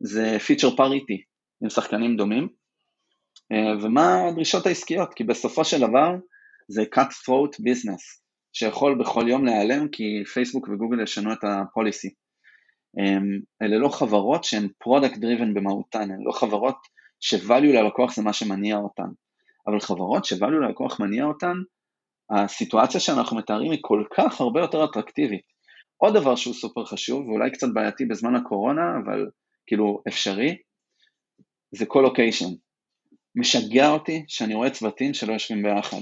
זה 0.00 0.36
feature 0.36 0.72
parity 0.72 1.22
עם 1.62 1.70
שחקנים 1.70 2.16
דומים, 2.16 2.48
ומה 3.82 4.28
הדרישות 4.28 4.66
העסקיות, 4.66 5.14
כי 5.14 5.24
בסופו 5.24 5.64
של 5.64 5.80
דבר 5.80 6.14
זה 6.68 6.82
cut 6.94 7.10
throat 7.10 7.60
business, 7.60 8.20
שיכול 8.52 8.98
בכל 9.00 9.24
יום 9.28 9.44
להיעלם 9.44 9.88
כי 9.88 10.24
פייסבוק 10.34 10.68
וגוגל 10.68 11.02
ישנו 11.02 11.32
את 11.32 11.38
הפוליסי. 11.42 12.08
אלה 13.62 13.78
לא 13.78 13.88
חברות 13.88 14.44
שהן 14.44 14.68
product 14.84 15.14
driven 15.14 15.54
במהותן, 15.54 16.10
הן 16.10 16.22
לא 16.24 16.32
חברות 16.32 16.76
ש-value 17.20 17.72
ללקוח 17.74 18.16
זה 18.16 18.22
מה 18.22 18.32
שמניע 18.32 18.76
אותן, 18.76 19.08
אבל 19.66 19.80
חברות 19.80 20.24
ש-value 20.24 20.66
ללקוח 20.66 21.00
מניע 21.00 21.24
אותן, 21.24 21.54
הסיטואציה 22.30 23.00
שאנחנו 23.00 23.36
מתארים 23.36 23.70
היא 23.70 23.80
כל 23.82 24.04
כך 24.16 24.40
הרבה 24.40 24.60
יותר 24.60 24.84
אטרקטיבית. 24.84 25.55
עוד 25.96 26.14
דבר 26.14 26.36
שהוא 26.36 26.54
סופר 26.54 26.84
חשוב, 26.84 27.28
ואולי 27.28 27.50
קצת 27.50 27.68
בעייתי 27.74 28.04
בזמן 28.04 28.34
הקורונה, 28.34 28.82
אבל 29.04 29.26
כאילו 29.66 30.02
אפשרי, 30.08 30.56
זה 31.74 31.86
colocation. 31.86 32.48
משגע 33.34 33.90
אותי 33.90 34.24
שאני 34.28 34.54
רואה 34.54 34.70
צוותים 34.70 35.14
שלא 35.14 35.32
יושבים 35.32 35.62
ביחד. 35.62 36.00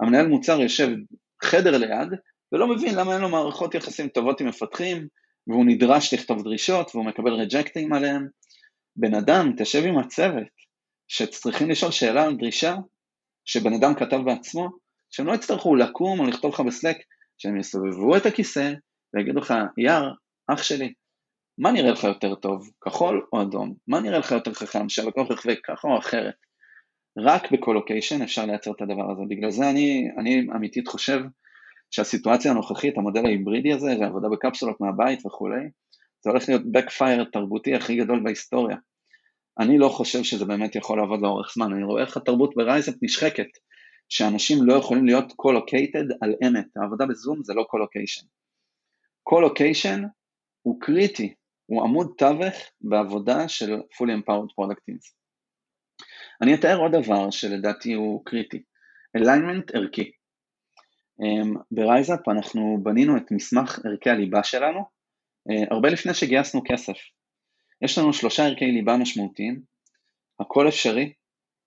המנהל 0.00 0.26
מוצר 0.26 0.60
יושב 0.60 0.88
חדר 1.42 1.78
ליד, 1.78 2.08
ולא 2.52 2.66
מבין 2.66 2.94
למה 2.94 3.14
אין 3.14 3.22
לו 3.22 3.28
מערכות 3.28 3.74
יחסים 3.74 4.08
טובות 4.08 4.40
עם 4.40 4.46
מפתחים, 4.46 5.06
והוא 5.46 5.64
נדרש 5.66 6.14
לכתוב 6.14 6.42
דרישות, 6.42 6.90
והוא 6.94 7.06
מקבל 7.06 7.32
רג'קטים 7.32 7.92
עליהם. 7.92 8.26
בן 8.96 9.14
אדם, 9.14 9.52
תשב 9.58 9.82
עם 9.84 9.98
הצוות, 9.98 10.48
שצריכים 11.08 11.70
לשאול 11.70 11.90
שאלה 11.90 12.24
על 12.24 12.36
דרישה, 12.36 12.76
שבן 13.44 13.72
אדם 13.72 13.94
כתב 13.94 14.18
בעצמו, 14.24 14.68
שהם 15.10 15.26
לא 15.26 15.32
יצטרכו 15.32 15.76
לקום 15.76 16.20
או 16.20 16.26
לכתוב 16.26 16.54
לך 16.54 16.60
בסלק, 16.60 16.96
שהם 17.38 17.60
יסובבו 17.60 18.16
את 18.16 18.26
הכיסא 18.26 18.72
ויגידו 19.14 19.40
לך, 19.40 19.54
יאר, 19.78 20.12
אח 20.48 20.62
שלי, 20.62 20.92
מה 21.58 21.72
נראה 21.72 21.90
לך 21.90 22.04
יותר 22.04 22.34
טוב, 22.34 22.70
כחול 22.80 23.26
או 23.32 23.42
אדום? 23.42 23.74
מה 23.88 24.00
נראה 24.00 24.18
לך 24.18 24.32
יותר 24.32 24.54
חכם, 24.54 24.88
שהלקוח 24.88 25.30
יחווה 25.30 25.54
ככה 25.64 25.88
או 25.88 25.98
אחרת? 25.98 26.34
רק 27.18 27.52
בקולוקיישן 27.52 28.22
אפשר 28.22 28.46
לייצר 28.46 28.70
את 28.70 28.82
הדבר 28.82 29.12
הזה. 29.12 29.22
בגלל 29.28 29.50
זה 29.50 29.70
אני, 29.70 30.08
אני 30.18 30.46
אמיתית 30.56 30.88
חושב 30.88 31.20
שהסיטואציה 31.90 32.50
הנוכחית, 32.50 32.98
המודל 32.98 33.26
ההיברידי 33.26 33.72
הזה, 33.72 33.96
ועבודה 34.00 34.28
בקפסולות 34.28 34.80
מהבית 34.80 35.26
וכולי, 35.26 35.64
זה 36.24 36.30
הולך 36.30 36.48
להיות 36.48 36.62
backfire 36.62 37.30
תרבותי 37.32 37.74
הכי 37.74 37.96
גדול 37.96 38.20
בהיסטוריה. 38.24 38.76
אני 39.58 39.78
לא 39.78 39.88
חושב 39.88 40.22
שזה 40.22 40.44
באמת 40.44 40.76
יכול 40.76 40.98
לעבוד 40.98 41.22
לאורך 41.22 41.52
זמן, 41.54 41.72
אני 41.72 41.84
רואה 41.84 42.02
איך 42.02 42.16
התרבות 42.16 42.54
ברייזאפ 42.56 42.94
נשחקת, 43.02 43.48
שאנשים 44.08 44.58
לא 44.62 44.74
יכולים 44.74 45.06
להיות 45.06 45.32
colocated 45.36 46.04
על 46.20 46.34
אמת, 46.46 46.66
העבודה 46.76 47.06
בזום 47.06 47.42
זה 47.42 47.54
לא 47.54 47.62
colocation. 47.62 48.26
colocation 49.28 50.02
הוא 50.62 50.80
קריטי, 50.80 51.34
הוא 51.66 51.82
עמוד 51.82 52.14
תווך 52.18 52.54
בעבודה 52.80 53.48
של 53.48 53.72
fully 53.74 54.12
empowered 54.18 54.52
product 54.60 54.80
teams. 54.90 55.12
אני 56.42 56.54
אתאר 56.54 56.78
עוד 56.78 56.92
דבר 56.92 57.30
שלדעתי 57.30 57.92
הוא 57.92 58.24
קריטי, 58.24 58.62
alignment 59.18 59.70
ערכי. 59.74 60.10
אמ, 61.22 61.54
ברייזאפ 61.70 62.28
אנחנו 62.28 62.78
בנינו 62.82 63.16
את 63.16 63.30
מסמך 63.30 63.78
ערכי 63.84 64.10
הליבה 64.10 64.42
שלנו 64.42 64.78
אה, 65.50 65.64
הרבה 65.70 65.88
לפני 65.88 66.14
שגייסנו 66.14 66.62
כסף. 66.66 66.96
יש 67.82 67.98
לנו 67.98 68.12
שלושה 68.12 68.46
ערכי 68.46 68.64
ליבה 68.64 68.96
משמעותיים, 68.96 69.62
הכל 70.40 70.68
אפשרי, 70.68 71.12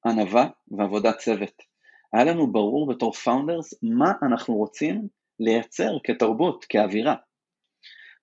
ענווה 0.06 0.48
ועבודת 0.78 1.18
צוות. 1.18 1.62
היה 2.14 2.24
לנו 2.24 2.52
ברור 2.52 2.94
בתור 2.94 3.14
founders 3.14 3.74
מה 3.84 4.12
אנחנו 4.22 4.56
רוצים 4.56 5.08
לייצר 5.40 5.98
כתרבות, 6.04 6.66
כאווירה. 6.70 7.16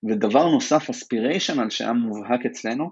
ודבר 0.03 0.49
נוסף, 0.49 0.89
aspirational 0.89 1.69
שהיה 1.69 1.93
מובהק 1.93 2.45
אצלנו, 2.45 2.89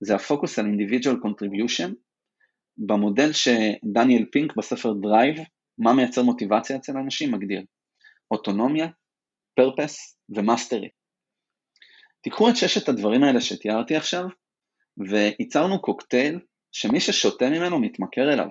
זה 0.00 0.14
הפוקוס 0.14 0.58
על 0.58 0.66
individual 0.66 1.16
contribution, 1.26 1.92
במודל 2.78 3.32
שדניאל 3.32 4.24
פינק 4.32 4.56
בספר 4.56 4.92
Drive, 4.92 5.36
מה 5.78 5.92
מייצר 5.92 6.22
מוטיבציה 6.22 6.76
אצל 6.76 6.92
אנשים, 6.96 7.34
מגדיר. 7.34 7.62
אוטונומיה, 8.30 8.86
purpose 9.56 10.18
ו 10.28 10.35
mastery. 10.35 10.88
תיקחו 12.20 12.50
את 12.50 12.56
ששת 12.56 12.88
הדברים 12.88 13.22
האלה 13.22 13.40
שתיארתי 13.40 13.96
עכשיו, 13.96 14.24
וייצרנו 15.10 15.82
קוקטייל 15.82 16.40
שמי 16.72 17.00
ששותה 17.00 17.50
ממנו 17.50 17.80
מתמכר 17.80 18.32
אליו. 18.32 18.48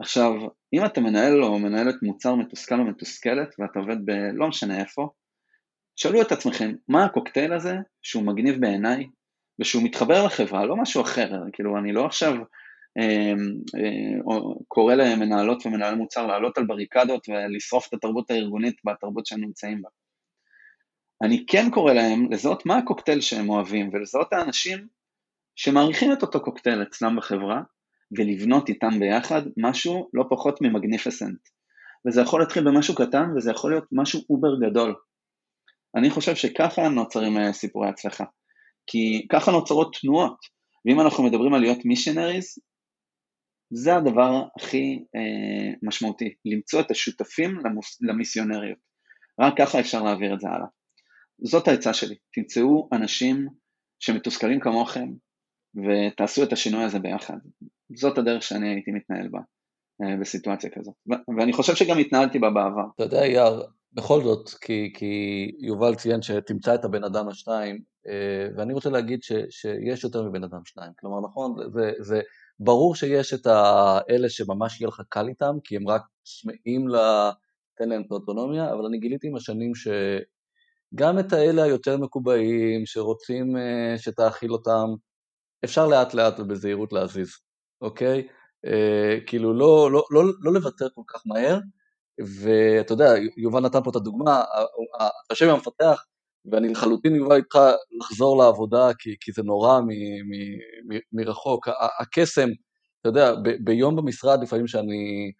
עכשיו, 0.00 0.32
אם 0.72 0.86
אתה 0.86 1.00
מנהל 1.00 1.44
או 1.44 1.58
מנהלת 1.58 1.94
מוצר 2.02 2.34
מתוסכל 2.34 2.74
או 2.80 2.84
מתוסכלת 2.84 3.48
ואתה 3.58 3.78
עובד 3.78 3.96
בלא 4.04 4.48
משנה 4.48 4.80
איפה, 4.80 5.08
תשאלו 5.94 6.22
את 6.22 6.32
עצמכם, 6.32 6.74
מה 6.88 7.04
הקוקטייל 7.04 7.52
הזה 7.52 7.76
שהוא 8.02 8.22
מגניב 8.22 8.60
בעיניי 8.60 9.06
ושהוא 9.60 9.82
מתחבר 9.82 10.26
לחברה, 10.26 10.66
לא 10.66 10.76
משהו 10.76 11.02
אחר, 11.02 11.30
כאילו 11.52 11.78
אני 11.78 11.92
לא 11.92 12.06
עכשיו 12.06 12.34
אה, 12.98 13.32
אה, 13.78 14.54
קורא 14.68 14.94
למנהלות 14.94 15.66
ומנהלי 15.66 15.96
מוצר 15.96 16.26
לעלות 16.26 16.58
על 16.58 16.66
בריקדות 16.66 17.28
ולשרוף 17.28 17.88
את 17.88 17.94
התרבות 17.94 18.30
הארגונית 18.30 18.76
בתרבות 18.84 19.26
שהם 19.26 19.40
נמצאים 19.40 19.82
בה. 19.82 19.88
אני 21.22 21.44
כן 21.46 21.70
קורא 21.70 21.92
להם 21.92 22.32
לזהות 22.32 22.66
מה 22.66 22.78
הקוקטייל 22.78 23.20
שהם 23.20 23.48
אוהבים 23.48 23.90
ולזהות 23.92 24.32
האנשים 24.32 24.86
שמעריכים 25.56 26.12
את 26.12 26.22
אותו 26.22 26.40
קוקטייל 26.40 26.82
אצלם 26.82 27.16
בחברה 27.16 27.62
ולבנות 28.18 28.68
איתם 28.68 28.98
ביחד 28.98 29.42
משהו 29.56 30.10
לא 30.14 30.24
פחות 30.30 30.62
מ 30.62 30.69
magnificent. 30.69 31.48
וזה 32.06 32.20
יכול 32.20 32.40
להתחיל 32.40 32.64
במשהו 32.64 32.94
קטן 32.94 33.30
וזה 33.36 33.50
יכול 33.50 33.70
להיות 33.70 33.84
משהו 33.92 34.20
over 34.30 34.68
גדול. 34.68 34.94
אני 35.96 36.10
חושב 36.10 36.34
שככה 36.34 36.88
נוצרים 36.88 37.38
אה, 37.38 37.52
סיפורי 37.52 37.88
הצלחה. 37.88 38.24
כי 38.86 39.26
ככה 39.32 39.50
נוצרות 39.52 39.96
תנועות. 40.00 40.36
ואם 40.84 41.00
אנחנו 41.00 41.24
מדברים 41.24 41.54
על 41.54 41.60
להיות 41.60 41.84
מישנריז, 41.84 42.58
זה 43.70 43.96
הדבר 43.96 44.42
הכי 44.58 45.04
אה, 45.16 45.74
משמעותי, 45.82 46.34
למצוא 46.44 46.80
את 46.80 46.90
השותפים 46.90 47.58
למוס, 47.64 47.98
למיסיונריות. 48.02 48.78
רק 49.40 49.54
ככה 49.58 49.80
אפשר 49.80 50.02
להעביר 50.02 50.34
את 50.34 50.40
זה 50.40 50.48
הלאה. 50.48 50.66
זאת 51.44 51.68
העצה 51.68 51.94
שלי, 51.94 52.14
תמצאו 52.32 52.88
אנשים 52.92 53.48
שמתוסכלים 54.00 54.60
כמוכם 54.60 55.08
ותעשו 55.76 56.42
את 56.42 56.52
השינוי 56.52 56.84
הזה 56.84 56.98
ביחד. 56.98 57.36
זאת 57.96 58.18
הדרך 58.18 58.42
שאני 58.42 58.68
הייתי 58.68 58.90
מתנהל 58.90 59.28
בה 59.28 59.38
אה, 60.02 60.16
בסיטואציה 60.20 60.70
כזאת, 60.70 60.94
ואני 61.38 61.52
חושב 61.52 61.74
שגם 61.74 61.98
התנהלתי 61.98 62.38
בה 62.38 62.50
בעבר. 62.50 62.84
אתה 62.94 63.02
יודע, 63.02 63.26
יאר, 63.26 63.62
בכל 63.94 64.22
זאת, 64.22 64.48
כי, 64.48 64.92
כי 64.96 65.50
יובל 65.58 65.94
ציין 65.94 66.22
שתמצא 66.22 66.74
את 66.74 66.84
הבן 66.84 67.04
אדם 67.04 67.28
השניים, 67.28 67.80
אה, 68.08 68.48
ואני 68.56 68.72
רוצה 68.72 68.90
להגיד 68.90 69.22
ש, 69.22 69.32
שיש 69.50 70.04
יותר 70.04 70.22
מבן 70.22 70.44
אדם 70.44 70.60
שניים. 70.64 70.92
כלומר, 71.00 71.20
נכון, 71.20 71.54
זה, 71.72 71.92
זה 72.00 72.20
ברור 72.60 72.94
שיש 72.94 73.34
את 73.34 73.46
האלה 73.46 74.28
שממש 74.28 74.80
יהיה 74.80 74.88
לך 74.88 75.02
קל 75.08 75.28
איתם, 75.28 75.54
כי 75.64 75.76
הם 75.76 75.88
רק 75.88 76.02
צמאים 76.24 76.88
ל... 76.88 76.96
תן 77.78 77.88
להם 77.88 78.02
את 78.02 78.10
האוטונומיה, 78.10 78.72
אבל 78.72 78.86
אני 78.86 78.98
גיליתי 78.98 79.28
עם 79.28 79.36
השנים 79.36 79.72
שגם 79.74 81.18
את 81.18 81.32
האלה 81.32 81.62
היותר 81.62 81.96
מקובעים, 81.96 82.86
שרוצים 82.86 83.56
uh, 83.56 83.98
שתאכיל 83.98 84.52
אותם, 84.52 84.86
אפשר 85.64 85.86
לאט 85.86 86.14
לאט 86.14 86.40
ובזהירות 86.40 86.92
להזיז, 86.92 87.30
אוקיי? 87.80 88.28
Uh, 88.66 89.26
כאילו 89.26 89.54
לא, 89.54 89.92
לא, 89.92 90.04
לא, 90.10 90.22
לא 90.40 90.52
לוותר 90.52 90.86
כל 90.94 91.02
כך 91.08 91.22
מהר, 91.26 91.58
ואתה 92.20 92.92
יודע, 92.92 93.14
יובל 93.36 93.60
נתן 93.60 93.82
פה 93.84 93.90
את 93.90 93.96
הדוגמה, 93.96 94.44
אתה 94.96 95.32
יושב 95.32 95.48
עם 95.48 95.54
המפתח, 95.54 96.04
ואני 96.52 96.68
לחלוטין 96.68 97.14
יובל 97.14 97.36
איתך 97.36 97.58
לחזור 98.00 98.38
לעבודה, 98.38 98.94
כי, 98.98 99.16
כי 99.20 99.32
זה 99.32 99.42
נורא 99.42 99.80
מ, 99.80 99.88
מ, 99.88 100.32
מ, 100.88 100.98
מרחוק. 101.12 101.68
הקסם, 102.00 102.48
אתה 103.00 103.08
יודע, 103.08 103.34
ב, 103.34 103.48
ביום 103.64 103.96
במשרד 103.96 104.42
לפעמים 104.42 104.66
שאני 104.66 105.32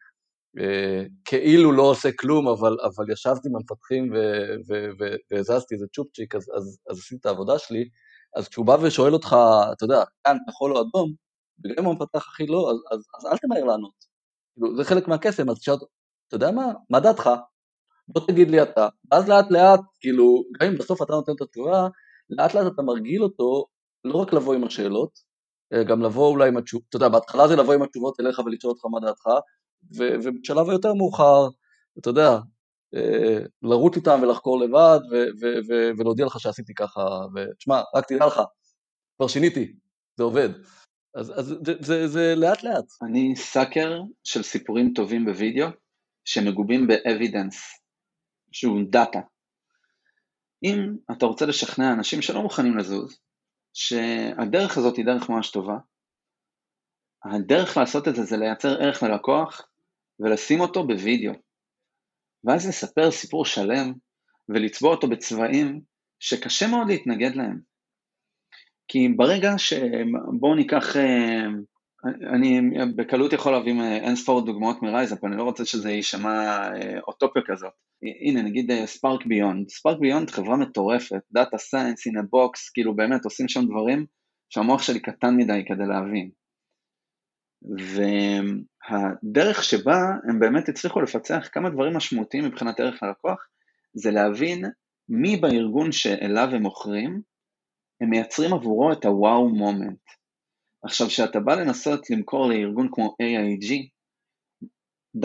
אה, 0.61 1.05
כאילו 1.25 1.73
לא 1.73 1.83
עושה 1.83 2.09
כלום, 2.13 2.49
אבל, 2.49 2.77
אבל 2.85 3.13
ישבתי 3.13 3.49
עם 3.49 3.57
המפתחים 3.57 4.13
והזזתי 5.31 5.75
איזה 5.75 5.87
צ'ופצ'יק, 5.95 6.35
אז, 6.35 6.51
אז, 6.57 6.79
אז 6.91 6.99
עשיתי 6.99 7.21
את 7.21 7.27
העבודה 7.27 7.59
שלי, 7.59 7.89
אז 8.37 8.49
כשהוא 8.49 8.67
בא 8.67 8.77
ושואל 8.83 9.13
אותך, 9.13 9.37
אתה 9.73 9.85
יודע, 9.85 10.05
כאן 10.25 10.37
כחול 10.49 10.77
או 10.77 10.81
אדום, 10.83 11.13
בגלל 11.59 11.87
המפתח 11.87 12.29
הכי 12.29 12.47
לא, 12.47 12.71
אז, 12.71 12.77
אז, 12.93 13.07
אז 13.19 13.33
אל 13.33 13.39
תמהר 13.39 13.65
לענות. 13.65 13.95
כאילו, 14.55 14.77
זה 14.77 14.85
חלק 14.85 15.09
מהקסם, 15.09 15.51
אז 15.51 15.59
תשאל 15.59 15.75
אותו, 15.75 15.87
אתה 16.33 16.45
יודע 16.45 16.51
מה, 16.51 16.73
מה 16.91 17.01
דעתך? 17.01 17.31
בוא 18.09 18.21
תגיד 18.27 18.51
לי 18.51 18.63
אתה. 18.63 18.89
ואז 19.11 19.29
לאט 19.29 19.51
לאט, 19.51 19.81
כאילו, 20.01 20.43
גם 20.61 20.69
אם 20.69 20.79
בסוף 20.79 21.03
אתה 21.03 21.13
נותן 21.13 21.33
את 21.33 21.41
התשובה, 21.41 21.89
לאט 22.31 22.55
לאט 22.55 22.73
אתה 22.75 22.83
מרגיל 22.83 23.23
אותו 23.23 23.67
לא 24.05 24.17
רק 24.17 24.33
לבוא 24.33 24.55
עם 24.55 24.65
השאלות, 24.65 25.11
גם 25.89 26.03
לבוא 26.03 26.29
אולי 26.29 26.49
עם 26.49 26.57
התשובות, 26.57 26.87
אתה 26.89 26.97
יודע, 26.97 27.09
בהתחלה 27.09 27.49
זה 27.49 27.57
לבוא 27.57 27.75
עם 27.75 27.83
התשובות 27.83 28.21
אליך 28.21 28.39
ולשאול 28.39 28.73
אותך 28.73 28.85
מה 28.85 29.01
דעתך, 29.01 29.27
ובשלב 29.97 30.69
היותר 30.69 30.95
מאוחר, 30.95 31.49
אתה 31.99 32.11
יודע, 32.11 32.39
אה, 32.95 33.39
לרוץ 33.63 33.97
איתם 33.97 34.21
ולחקור 34.23 34.61
לבד 34.61 35.01
ולהודיע 35.99 36.27
לך 36.27 36.41
שעשיתי 36.41 36.75
ככה, 36.75 37.01
ותשמע, 37.35 37.81
רק 37.97 38.07
תדע 38.09 38.27
לך, 38.27 38.41
כבר 39.17 39.29
שיניתי, 39.29 39.73
זה 40.17 40.25
עובד. 40.25 40.49
אז, 41.15 41.33
אז 41.39 41.47
זה, 41.47 41.75
זה, 41.81 42.09
זה 42.09 42.35
לאט 42.37 42.63
לאט. 42.63 42.85
אני 43.03 43.37
sucker 43.37 44.01
של 44.25 44.43
סיפורים 44.43 44.93
טובים 44.95 45.25
בווידאו, 45.25 45.67
שמגובים 46.25 46.87
ב 46.87 46.96
evidence, 46.96 47.81
שהוא 48.53 48.81
דאטה. 48.91 49.21
אם 50.65 50.79
אתה 51.13 51.27
רוצה 51.27 51.47
לשכנע 51.47 51.93
אנשים 51.93 52.23
שלא 52.23 52.43
מוכנים 52.43 52.77
לזוז, 52.79 53.19
שהדרך 53.75 54.79
הזאת 54.79 54.97
היא 54.97 55.05
דרך 55.05 55.31
ממש 55.31 55.51
טובה, 55.51 55.77
הדרך 57.25 57.77
לעשות 57.77 58.09
את 58.09 58.15
זה 58.15 58.23
זה 58.23 58.37
לייצר 58.37 58.83
ערך 58.83 59.03
ללקוח 59.03 59.69
ולשים 60.21 60.61
אותו 60.61 60.87
בווידאו. 60.87 61.33
ואז 62.45 62.69
לספר 62.69 63.11
סיפור 63.11 63.45
שלם 63.45 63.93
ולצבוע 64.49 64.91
אותו 64.91 65.09
בצבעים 65.09 65.81
שקשה 66.21 66.67
מאוד 66.67 66.89
להתנגד 66.89 67.37
להם. 67.37 67.61
כי 68.89 69.09
ברגע 69.17 69.49
ש... 69.57 69.73
בואו 70.41 70.55
ניקח, 70.55 70.97
אה, 70.97 71.47
אני 72.05 72.61
בקלות 72.97 73.33
יכול 73.33 73.53
להביא 73.53 73.83
אין 73.83 74.17
ספור 74.17 74.47
דוגמאות 74.47 74.83
מ 74.83 74.88
RiseUp, 74.88 75.25
אני 75.25 75.37
לא 75.37 75.43
רוצה 75.43 75.65
שזה 75.65 75.91
יישמע 75.91 76.69
אה, 76.75 77.01
אוטופיה 77.09 77.43
כזאת. 77.47 77.73
הנה 78.21 78.43
נגיד 78.43 78.71
SparkBeyond, 78.85 79.69
SparkBeyond 79.69 80.31
חברה 80.31 80.57
מטורפת, 80.57 81.21
data 81.33 81.59
science 81.59 82.07
in 82.07 82.23
a 82.31 82.39
box, 82.39 82.71
כאילו 82.71 82.97
באמת 82.97 83.25
עושים 83.25 83.49
שם 83.49 83.67
דברים 83.67 84.07
שהמוח 84.49 84.83
שלי 84.83 85.01
קטן 85.01 85.37
מדי 85.37 85.65
כדי 85.67 85.87
להבין. 85.87 86.31
והדרך 88.83 89.65
שבה 89.65 89.99
הם 90.29 90.41
באמת 90.41 90.69
הצליחו 90.69 91.01
לפצח 91.01 91.49
כמה 91.53 91.71
דברים 91.71 91.97
משמעותיים 91.97 92.45
מבחינת 92.45 92.81
ערך 92.81 93.03
ללקוח, 93.03 93.47
זה 93.95 94.11
להבין 94.11 94.65
מי 95.09 95.37
בארגון 95.37 95.93
שאליו 95.93 96.49
הם 96.53 96.63
מוכרים, 96.63 97.21
הם 98.01 98.11
מייצרים 98.11 98.53
עבורו 98.53 98.93
את 98.93 99.05
הוואו 99.05 99.49
מומנט. 99.49 100.22
עכשיו, 100.85 101.07
כשאתה 101.07 101.41
בא 101.41 101.55
לנסות 101.55 102.11
למכור 102.11 102.49
לארגון 102.49 102.89
כמו 102.93 103.15
AIG, 103.23 103.89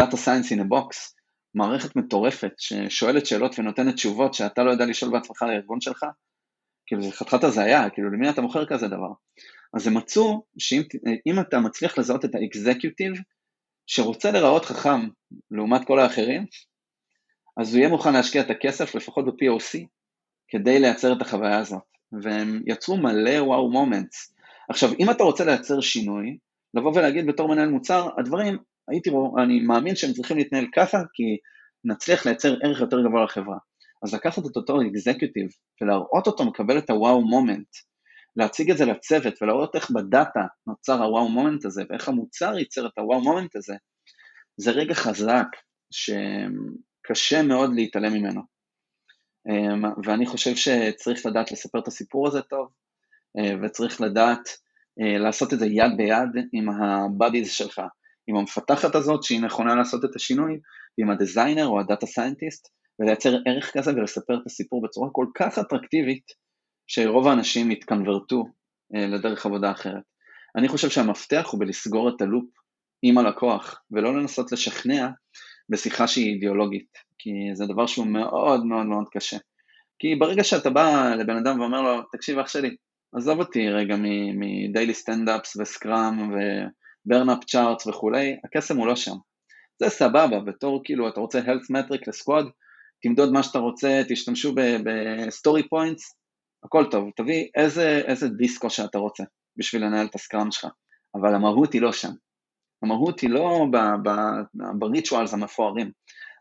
Data 0.01 0.15
Science 0.15 0.53
in 0.53 0.59
a 0.59 0.63
Box, 0.63 1.13
מערכת 1.55 1.95
מטורפת 1.95 2.51
ששואלת 2.57 3.25
שאלות 3.25 3.59
ונותנת 3.59 3.95
תשובות 3.95 4.33
שאתה 4.33 4.63
לא 4.63 4.71
יודע 4.71 4.85
לשאול 4.85 5.11
בעצמך 5.11 5.41
לארגון 5.41 5.81
שלך, 5.81 6.05
כאילו 6.85 7.01
זה 7.01 7.11
חתיכת 7.11 7.43
הזיה, 7.43 7.89
כאילו 7.89 8.11
למי 8.11 8.29
אתה 8.29 8.41
מוכר 8.41 8.65
כזה 8.65 8.87
דבר? 8.87 9.11
אז 9.73 9.87
הם 9.87 9.97
מצאו 9.97 10.43
שאם 10.57 11.39
אתה 11.39 11.59
מצליח 11.59 11.97
לזהות 11.97 12.25
את 12.25 12.35
האקזקיוטיב 12.35 13.13
שרוצה 13.87 14.31
להיראות 14.31 14.65
חכם 14.65 15.07
לעומת 15.51 15.87
כל 15.87 15.99
האחרים, 15.99 16.45
אז 17.57 17.73
הוא 17.73 17.79
יהיה 17.79 17.89
מוכן 17.89 18.13
להשקיע 18.13 18.41
את 18.41 18.49
הכסף 18.49 18.95
לפחות 18.95 19.25
ב-POC 19.25 19.85
כדי 20.47 20.79
לייצר 20.79 21.13
את 21.13 21.21
החוויה 21.21 21.59
הזאת, 21.59 21.83
והם 22.21 22.61
יצרו 22.67 22.97
מלא 22.97 23.43
wow 23.43 23.71
moments. 23.71 24.36
עכשיו, 24.69 24.89
אם 24.99 25.09
אתה 25.11 25.23
רוצה 25.23 25.45
לייצר 25.45 25.81
שינוי, 25.81 26.37
לבוא 26.73 26.91
ולהגיד 26.95 27.27
בתור 27.27 27.49
מנהל 27.49 27.69
מוצר, 27.69 28.09
הדברים, 28.17 28.57
הייתי, 28.89 29.09
אני 29.43 29.59
מאמין 29.59 29.95
שהם 29.95 30.13
צריכים 30.13 30.37
להתנהל 30.37 30.65
ככה, 30.75 30.97
כי 31.13 31.37
נצליח 31.83 32.25
לייצר 32.25 32.55
ערך 32.63 32.81
יותר 32.81 32.97
גבוה 33.07 33.23
לחברה. 33.23 33.57
אז 34.03 34.13
לקחת 34.13 34.45
את 34.45 34.55
אותו 34.55 34.77
executive 34.81 35.47
ולהראות 35.81 36.27
אותו 36.27 36.45
מקבל 36.45 36.77
את 36.77 36.89
ה 36.89 37.21
wow 37.21 37.35
moment, 37.35 37.67
להציג 38.35 38.71
את 38.71 38.77
זה 38.77 38.85
לצוות 38.85 39.41
ולראות 39.41 39.75
איך 39.75 39.91
בדאטה 39.91 40.39
נוצר 40.67 41.03
ה 41.03 41.29
wow 41.29 41.41
moment 41.41 41.65
הזה 41.65 41.83
ואיך 41.89 42.09
המוצר 42.09 42.57
ייצר 42.57 42.87
את 42.87 42.97
ה 42.97 43.21
wow 43.21 43.33
moment 43.33 43.55
הזה, 43.55 43.75
זה 44.57 44.71
רגע 44.71 44.93
חזק 44.93 45.47
שקשה 45.93 47.41
מאוד 47.43 47.71
להתעלם 47.75 48.13
ממנו. 48.13 48.41
אמ, 49.49 49.83
ואני 50.05 50.25
חושב 50.25 50.55
שצריך 50.55 51.25
לדעת 51.25 51.51
לספר 51.51 51.79
את 51.79 51.87
הסיפור 51.87 52.27
הזה 52.27 52.41
טוב, 52.41 52.67
וצריך 53.63 54.01
לדעת 54.01 54.49
אה, 55.01 55.17
לעשות 55.17 55.53
את 55.53 55.59
זה 55.59 55.65
יד 55.65 55.91
ביד 55.97 56.45
עם 56.53 56.69
ה 56.69 56.79
buddies 56.80 57.51
שלך, 57.51 57.81
עם 58.27 58.35
המפתחת 58.35 58.95
הזאת 58.95 59.23
שהיא 59.23 59.41
נכונה 59.41 59.75
לעשות 59.75 60.05
את 60.05 60.15
השינוי, 60.15 60.59
ועם 60.97 61.09
ה 61.09 61.15
designer 61.15 61.65
או 61.67 61.79
ה 61.79 61.84
data 61.84 62.05
scientist, 62.05 62.67
ולייצר 62.99 63.37
ערך 63.45 63.77
כזה 63.77 63.91
ולספר 63.91 64.37
את 64.41 64.45
הסיפור 64.45 64.81
בצורה 64.81 65.09
כל 65.11 65.25
כך 65.35 65.59
אטרקטיבית, 65.59 66.25
שרוב 66.87 67.27
האנשים 67.27 67.71
יתקנברטו 67.71 68.45
אה, 68.95 69.07
לדרך 69.07 69.45
עבודה 69.45 69.71
אחרת. 69.71 70.03
אני 70.55 70.67
חושב 70.67 70.89
שהמפתח 70.89 71.49
הוא 71.51 71.59
בלסגור 71.59 72.09
את 72.09 72.21
ה 72.21 72.26
loop 72.26 72.45
עם 73.01 73.17
הלקוח, 73.17 73.81
ולא 73.91 74.13
לנסות 74.15 74.51
לשכנע 74.51 75.09
בשיחה 75.69 76.07
שהיא 76.07 76.33
אידיאולוגית, 76.33 76.97
כי 77.19 77.29
זה 77.53 77.65
דבר 77.65 77.85
שהוא 77.85 78.07
מאוד 78.07 78.65
מאוד 78.65 78.85
מאוד 78.85 79.05
קשה. 79.11 79.37
כי 79.99 80.15
ברגע 80.15 80.43
שאתה 80.43 80.69
בא 80.69 81.15
לבן 81.15 81.37
אדם 81.37 81.59
ואומר 81.59 81.81
לו, 81.81 82.01
תקשיב 82.11 82.39
אח 82.39 82.47
שלי, 82.47 82.75
עזוב 83.15 83.39
אותי 83.39 83.69
רגע 83.69 83.95
מ 84.33 84.43
daily 84.43 84.93
standups 84.93 85.57
ו 85.57 85.70
scrum 85.70 86.31
ו 87.05 87.11
burnup 87.11 87.43
charts 87.43 87.87
וכולי, 87.87 88.37
הקסם 88.45 88.77
הוא 88.77 88.87
לא 88.87 88.95
שם. 88.95 89.15
זה 89.79 89.89
סבבה, 89.89 90.39
בתור 90.39 90.81
כאילו 90.83 91.09
אתה 91.09 91.19
רוצה 91.19 91.39
health 91.39 91.71
metric 91.71 92.03
ל 92.07 92.13
squad, 92.13 92.45
תמדוד 93.01 93.31
מה 93.31 93.43
שאתה 93.43 93.59
רוצה, 93.59 94.01
תשתמשו 94.09 94.55
ב 94.83 94.97
story 94.97 95.67
points, 95.69 96.15
הכל 96.63 96.85
טוב, 96.91 97.09
תביא 97.15 97.47
איזה, 97.55 98.01
איזה 98.05 98.29
דיסקו 98.29 98.69
שאתה 98.69 98.97
רוצה 98.97 99.23
בשביל 99.57 99.85
לנהל 99.85 100.05
את 100.05 100.15
ה 100.15 100.21
scrum 100.21 100.51
שלך, 100.51 100.67
אבל 101.15 101.35
המהות 101.35 101.73
היא 101.73 101.81
לא 101.81 101.93
שם. 101.93 102.11
המהות 102.83 103.19
היא 103.19 103.29
לא 103.29 103.65
ב 104.79 104.86
rituals 104.86 105.33
המפוארים, 105.33 105.91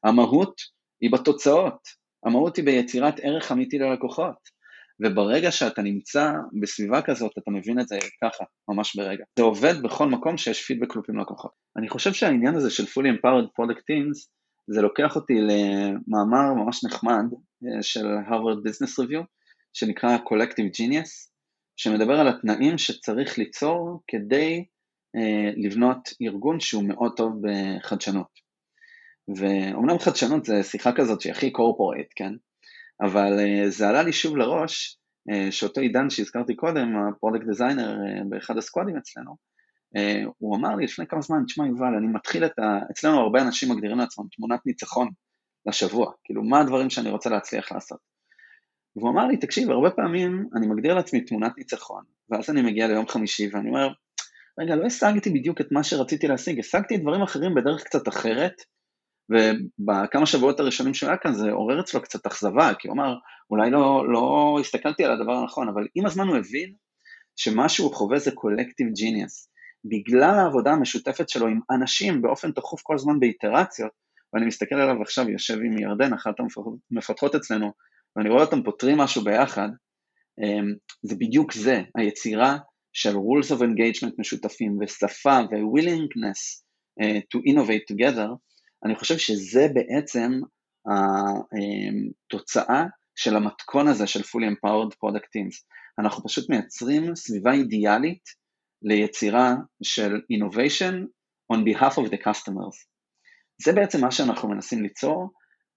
המהות 0.05 0.61
היא 1.01 1.13
בתוצאות, 1.13 1.79
המהות 2.27 2.57
היא 2.57 2.65
ביצירת 2.65 3.15
ערך 3.23 3.53
אמיתי 3.53 3.79
ללקוחות. 3.79 4.56
וברגע 5.01 5.51
שאתה 5.51 5.83
נמצא 5.83 6.33
בסביבה 6.61 7.03
כזאת, 7.03 7.33
אתה 7.39 7.51
מבין 7.51 7.81
את 7.81 7.89
זה 7.89 7.99
ככה, 8.25 8.45
ממש 8.69 8.97
ברגע. 8.97 9.25
זה 9.39 9.43
עובד 9.43 9.83
בכל 9.83 10.07
מקום 10.07 10.37
שיש 10.37 10.65
פידבק 10.67 10.97
לופים 10.97 11.17
ללקוחות. 11.17 11.51
אני 11.77 11.89
חושב 11.89 12.13
שהעניין 12.13 12.55
הזה 12.55 12.71
של 12.71 12.85
fully 12.85 13.21
empowered 13.21 13.61
product 13.61 13.79
teams, 13.79 14.29
זה 14.67 14.83
לוקח 14.83 15.17
אותי 15.17 15.35
למאמר 15.35 16.55
ממש 16.55 16.85
נחמד 16.85 17.25
אה, 17.67 17.83
של 17.83 18.07
Harvard 18.29 18.69
Business 18.69 19.05
Review, 19.05 19.25
שנקרא 19.73 20.17
Collective 20.17 20.81
Genius, 20.81 21.31
שמדבר 21.77 22.21
על 22.21 22.29
התנאים 22.29 22.79
שצריך 22.79 23.39
ליצור 23.39 24.03
כדי 24.09 24.65
אה, 25.17 25.51
לבנות 25.57 26.09
ארגון 26.23 26.61
שהוא 26.61 26.85
מאוד 26.89 27.13
טוב 27.17 27.33
בחדשנות. 27.43 28.47
ואומנם 29.37 29.99
חדשנות 29.99 30.45
זה 30.45 30.63
שיחה 30.63 30.93
כזאת 30.93 31.21
שהיא 31.21 31.33
הכי 31.33 31.51
corporate, 31.51 32.07
כן? 32.17 32.33
אבל 33.01 33.41
אה, 33.41 33.71
זה 33.71 33.89
עלה 33.89 34.03
לי 34.03 34.13
שוב 34.13 34.37
לראש, 34.37 34.99
אה, 35.31 35.53
שאותו 35.53 35.81
עידן 35.81 36.11
שהזכרתי 36.11 36.57
קודם, 36.57 36.97
ה 36.97 37.03
product 37.03 37.47
designer 37.47 37.91
אה, 37.91 38.23
באחד 38.29 38.59
הסקואדים 38.59 38.97
אצלנו, 38.97 39.37
הוא 40.39 40.57
אמר 40.57 40.75
לי 40.75 40.85
לפני 40.85 41.07
כמה 41.07 41.21
זמן, 41.21 41.45
תשמע 41.47 41.67
יובל, 41.67 41.95
אני 41.99 42.07
מתחיל 42.07 42.45
את 42.45 42.59
ה... 42.59 42.79
אצלנו 42.91 43.21
הרבה 43.21 43.43
אנשים 43.43 43.73
מגדירים 43.73 43.99
לעצמם 43.99 44.25
תמונת 44.37 44.61
ניצחון 44.67 45.09
לשבוע, 45.67 46.13
כאילו 46.25 46.43
מה 46.43 46.61
הדברים 46.61 46.91
שאני 46.91 47.11
רוצה 47.11 47.31
להצליח 47.31 47.73
לעשות. 47.73 47.99
והוא 48.97 49.11
אמר 49.11 49.27
לי, 49.27 49.37
תקשיב, 49.37 49.71
הרבה 49.71 49.91
פעמים 49.91 50.49
אני 50.57 50.67
מגדיר 50.67 50.95
לעצמי 50.95 51.21
תמונת 51.21 51.53
ניצחון, 51.59 52.05
ואז 52.31 52.51
אני 52.51 52.63
מגיע 52.63 52.89
ליום 52.89 53.09
חמישי 53.09 53.49
ואני 53.53 53.69
אומר, 53.69 53.89
רגע, 54.61 54.77
לא 54.77 54.87
השגתי 54.87 55.31
בדיוק 55.31 55.61
את 55.61 55.73
מה 55.73 55.85
שרציתי 55.85 56.27
להשיג, 56.27 56.59
השגתי 56.59 56.97
דברים 56.97 57.23
אחרים 57.23 57.55
בדרך 57.55 57.85
קצת 57.85 58.09
אחרת, 58.09 58.53
ובכמה 59.31 60.27
שבועות 60.27 60.61
הראשונים 60.61 60.95
שהוא 60.95 61.09
היה 61.09 61.19
כאן 61.19 61.33
זה 61.35 61.51
עורר 61.51 61.81
אצלו 61.81 62.03
קצת 62.03 62.27
אכזבה, 62.27 62.75
כי 62.79 62.89
הוא 62.89 62.95
אמר, 62.95 63.15
אולי 63.51 63.71
לא, 63.71 64.13
לא 64.13 64.57
הסתכלתי 64.61 65.05
על 65.05 65.13
הדבר 65.13 65.33
הנכון, 65.33 65.69
אבל 65.69 65.87
עם 65.95 66.07
הזמן 66.07 66.29
הוא 66.29 66.37
הבין 66.37 66.73
שמה 67.37 67.69
שהוא 67.69 67.95
חווה 67.95 68.19
זה 68.19 68.31
קולקטיב 68.31 68.87
ג'יניוס. 68.95 69.49
בגלל 69.85 70.39
העבודה 70.39 70.73
המשותפת 70.73 71.29
שלו 71.29 71.47
עם 71.47 71.61
אנשים 71.71 72.23
באופן 72.23 72.53
תכוף 72.53 72.83
כל 72.83 72.95
הזמן 72.95 73.21
באיטרציות, 73.21 73.91
ואני 74.33 74.47
מסתכל 74.47 74.75
עליו 74.75 75.03
עכשיו, 75.03 75.31
יושב 75.31 75.55
עם 75.55 75.79
ירדן, 75.79 76.13
אחת 76.13 76.35
המפתחות 76.91 77.35
אצלנו, 77.35 77.73
ואני 78.17 78.31
רואה 78.31 78.45
אותם 78.45 78.63
פותרים 78.63 78.99
משהו 78.99 79.25
ביחד, 79.25 79.69
אמ, 80.43 80.75
זה 81.03 81.15
בדיוק 81.19 81.53
זה, 81.53 81.83
היצירה 81.95 82.59
של 82.93 83.15
rules 83.15 83.57
of 83.57 83.61
engagement 83.61 84.15
משותפים 84.19 84.79
ושפה 84.81 85.39
ו-willingness 85.51 86.63
uh, 87.03 87.21
to 87.35 87.39
innovate 87.51 87.95
together, 87.95 88.29
אני 88.85 88.95
חושב 88.97 89.19
שזה 89.19 89.67
בעצם 89.75 90.41
התוצאה 90.87 92.85
של 93.15 93.37
המתכון 93.37 93.89
הזה 93.89 94.07
של 94.07 94.21
fully 94.21 94.53
empowered 94.53 94.93
product 94.93 95.27
teams. 95.37 95.65
אנחנו 95.99 96.25
פשוט 96.25 96.51
מייצרים 96.51 97.17
סביבה 97.17 97.53
אידיאלית 97.53 98.25
ליצירה 98.83 99.55
של 99.83 100.15
innovation 100.17 100.95
on 101.53 101.57
behalf 101.57 101.95
of 101.95 102.11
the 102.11 102.19
customers. 102.27 102.87
זה 103.65 103.73
בעצם 103.73 104.01
מה 104.01 104.11
שאנחנו 104.11 104.49
מנסים 104.49 104.83
ליצור, 104.83 105.31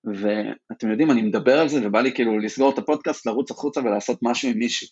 ואתם 0.06 0.92
יודעים, 0.92 1.12
אני 1.12 1.22
מדבר 1.22 1.60
על 1.60 1.70
זה 1.70 1.88
ובא 1.88 2.02
לי 2.02 2.14
כאילו 2.14 2.40
לסגור 2.40 2.74
את 2.74 2.78
הפודקאסט, 2.78 3.26
לרוץ 3.26 3.52
החוצה 3.52 3.82
ולעשות 3.82 4.20
משהו 4.22 4.50
עם 4.50 4.58
מישהו. 4.58 4.88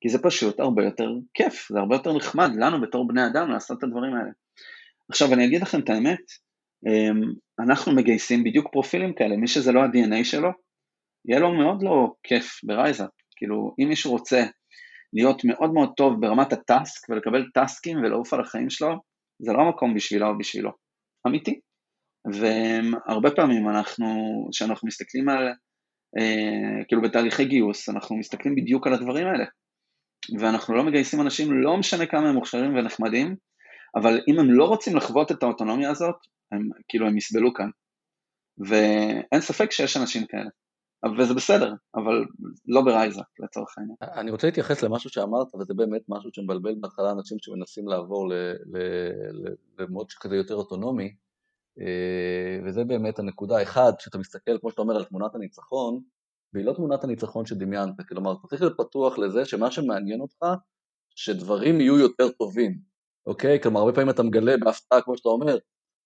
כי 0.00 0.08
זה 0.08 0.18
פשוט 0.22 0.60
הרבה 0.60 0.84
יותר 0.84 1.08
כיף, 1.34 1.68
זה 1.72 1.78
הרבה 1.78 1.96
יותר 1.96 2.16
נחמד 2.16 2.50
לנו 2.56 2.80
בתור 2.80 3.08
בני 3.08 3.26
אדם 3.26 3.50
לעשות 3.50 3.78
את 3.78 3.82
הדברים 3.82 4.14
האלה. 4.14 4.30
עכשיו 5.10 5.32
אני 5.32 5.46
אגיד 5.46 5.62
לכם 5.62 5.80
את 5.80 5.90
האמת, 5.90 6.20
אמ, 6.20 6.49
אנחנו 7.60 7.92
מגייסים 7.92 8.44
בדיוק 8.44 8.72
פרופילים 8.72 9.14
כאלה, 9.14 9.36
מי 9.36 9.48
שזה 9.48 9.72
לא 9.72 9.80
ה-DNA 9.80 10.24
שלו, 10.24 10.50
יהיה 11.28 11.40
לו 11.40 11.52
מאוד 11.52 11.82
לא 11.82 12.12
כיף 12.22 12.60
ב 12.64 12.70
RiseUp, 12.70 13.10
כאילו 13.36 13.74
אם 13.80 13.88
מישהו 13.88 14.10
רוצה 14.10 14.42
להיות 15.12 15.44
מאוד 15.44 15.72
מאוד 15.72 15.92
טוב 15.96 16.20
ברמת 16.20 16.52
ה 16.52 16.64
task 16.64 17.10
ולקבל 17.10 17.44
טאסקים 17.54 17.98
ולעוף 17.98 18.34
על 18.34 18.40
החיים 18.40 18.70
שלו, 18.70 18.88
זה 19.42 19.52
לא 19.52 19.58
המקום 19.58 19.94
בשבילה 19.94 20.26
או 20.26 20.38
בשבילו, 20.38 20.70
אמיתי. 21.26 21.60
והרבה 22.32 23.30
פעמים 23.30 23.68
אנחנו, 23.68 24.06
כשאנחנו 24.52 24.88
מסתכלים 24.88 25.28
על, 25.28 25.48
אה, 26.18 26.84
כאילו 26.88 27.02
בתהליכי 27.02 27.44
גיוס, 27.44 27.88
אנחנו 27.88 28.16
מסתכלים 28.16 28.54
בדיוק 28.54 28.86
על 28.86 28.92
הדברים 28.92 29.26
האלה. 29.26 29.44
ואנחנו 30.40 30.74
לא 30.74 30.84
מגייסים 30.84 31.20
אנשים, 31.20 31.62
לא 31.62 31.76
משנה 31.76 32.06
כמה 32.06 32.28
הם 32.28 32.34
מוכשרים 32.34 32.74
ונחמדים, 32.74 33.36
אבל 33.96 34.20
אם 34.28 34.40
הם 34.40 34.50
לא 34.50 34.64
רוצים 34.64 34.96
לחוות 34.96 35.32
את 35.32 35.42
האוטונומיה 35.42 35.90
הזאת, 35.90 36.16
הם 36.52 36.68
כאילו 36.88 37.06
הם 37.06 37.16
יסבלו 37.16 37.54
כאן. 37.54 37.70
ואין 38.58 39.40
ספק 39.40 39.70
שיש 39.70 39.96
אנשים 39.96 40.26
כאלה. 40.26 40.50
וזה 41.18 41.34
בסדר, 41.34 41.74
אבל 41.94 42.24
לא 42.66 42.82
ברייזה 42.82 43.20
לצורך 43.38 43.78
העניין. 43.78 43.96
אני 44.02 44.30
רוצה 44.30 44.46
להתייחס 44.46 44.82
למשהו 44.82 45.10
שאמרת, 45.10 45.54
וזה 45.54 45.74
באמת 45.74 46.02
משהו 46.08 46.30
שמבלבל 46.32 46.74
בהתחלה 46.80 47.10
אנשים 47.10 47.38
שמנסים 47.40 47.88
לעבור 47.88 48.28
למוד 49.78 50.12
כזה 50.20 50.36
יותר 50.36 50.54
אוטונומי, 50.54 51.14
אה, 51.80 52.58
וזה 52.64 52.84
באמת 52.84 53.18
הנקודה. 53.18 53.62
אחד, 53.62 53.92
כשאתה 53.98 54.18
מסתכל, 54.18 54.58
כמו 54.60 54.70
שאתה 54.70 54.82
אומר, 54.82 54.96
על 54.96 55.04
תמונת 55.04 55.34
הניצחון, 55.34 56.00
והיא 56.52 56.66
לא 56.66 56.72
תמונת 56.72 57.04
הניצחון 57.04 57.46
שדמיינת, 57.46 57.94
כלומר, 58.08 58.32
אתה 58.32 58.48
צריך 58.48 58.62
להיות 58.62 58.76
פתוח 58.78 59.18
לזה 59.18 59.44
שמה 59.44 59.70
שמעניין 59.70 60.20
אותך, 60.20 60.46
שדברים 61.14 61.80
יהיו 61.80 61.98
יותר 61.98 62.28
טובים, 62.28 62.78
אוקיי? 63.26 63.60
כלומר, 63.62 63.80
הרבה 63.80 63.92
פעמים 63.92 64.10
אתה 64.10 64.22
מגלה 64.22 64.56
בהפתעה, 64.56 65.02
כמו 65.02 65.16
שאתה 65.16 65.28
אומר, 65.28 65.56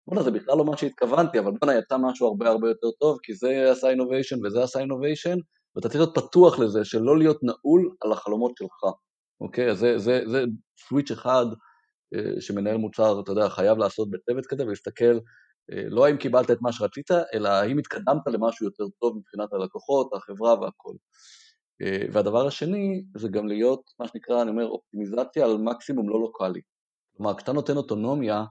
בואנה 0.08 0.22
זה 0.22 0.30
בכלל 0.30 0.58
לא 0.58 0.64
מה 0.64 0.76
שהתכוונתי, 0.76 1.38
אבל 1.38 1.52
בואנה 1.60 1.78
יצא 1.78 1.96
משהו 1.98 2.26
הרבה 2.26 2.48
הרבה 2.48 2.68
יותר 2.68 2.90
טוב, 3.00 3.18
כי 3.22 3.34
זה 3.34 3.70
עשה 3.72 3.90
אינוביישן 3.90 4.46
וזה 4.46 4.62
עשה 4.62 4.80
אינוביישן, 4.80 5.36
ואתה 5.76 5.88
צריך 5.88 6.00
להיות 6.00 6.18
פתוח 6.18 6.58
לזה, 6.58 6.84
שלא 6.84 7.18
להיות 7.18 7.38
נעול 7.42 7.94
על 8.00 8.12
החלומות 8.12 8.52
שלך, 8.58 8.92
אוקיי? 9.40 9.76
זה, 9.76 9.98
זה, 9.98 10.20
זה 10.26 10.44
סוויץ' 10.88 11.10
אחד 11.10 11.46
אה, 12.14 12.40
שמנהל 12.40 12.76
מוצר, 12.76 13.20
אתה 13.20 13.32
יודע, 13.32 13.48
חייב 13.48 13.78
לעשות 13.78 14.10
בצוות 14.10 14.46
כזה 14.46 14.64
ולהסתכל 14.64 15.18
אה, 15.72 15.82
לא 15.88 16.06
האם 16.06 16.16
קיבלת 16.16 16.50
את 16.50 16.58
מה 16.60 16.72
שרצית, 16.72 17.10
אלא 17.34 17.48
האם 17.48 17.78
התקדמת 17.78 18.26
למשהו 18.26 18.66
יותר 18.66 18.84
טוב 19.00 19.16
מבחינת 19.16 19.52
הלקוחות, 19.52 20.10
החברה 20.14 20.60
והכל. 20.60 20.94
אה, 21.82 22.06
והדבר 22.12 22.46
השני 22.46 23.04
זה 23.16 23.28
גם 23.28 23.46
להיות, 23.46 23.80
מה 24.00 24.08
שנקרא, 24.08 24.42
אני 24.42 24.50
אומר, 24.50 24.66
אופטימיזציה 24.66 25.44
על 25.44 25.56
מקסימום 25.56 26.08
לא 26.08 26.20
לוקאלי. 26.20 26.60
כלומר, 27.16 27.34
כשאתה 27.34 27.52
נותן 27.52 27.76
אוטונומיה, 27.76 28.44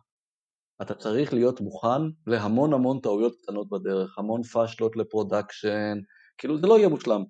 אתה 0.83 0.93
צריך 0.93 1.33
להיות 1.33 1.61
מוכן 1.61 2.01
להמון 2.27 2.73
המון 2.73 2.99
טעויות 2.99 3.35
קטנות 3.41 3.69
בדרך, 3.69 4.19
המון 4.19 4.43
פאשלות 4.43 4.95
ל 4.95 5.04
production, 5.04 5.97
כאילו 6.37 6.57
זה 6.57 6.67
לא 6.67 6.77
יהיה 6.77 6.89
מושלם. 6.89 7.23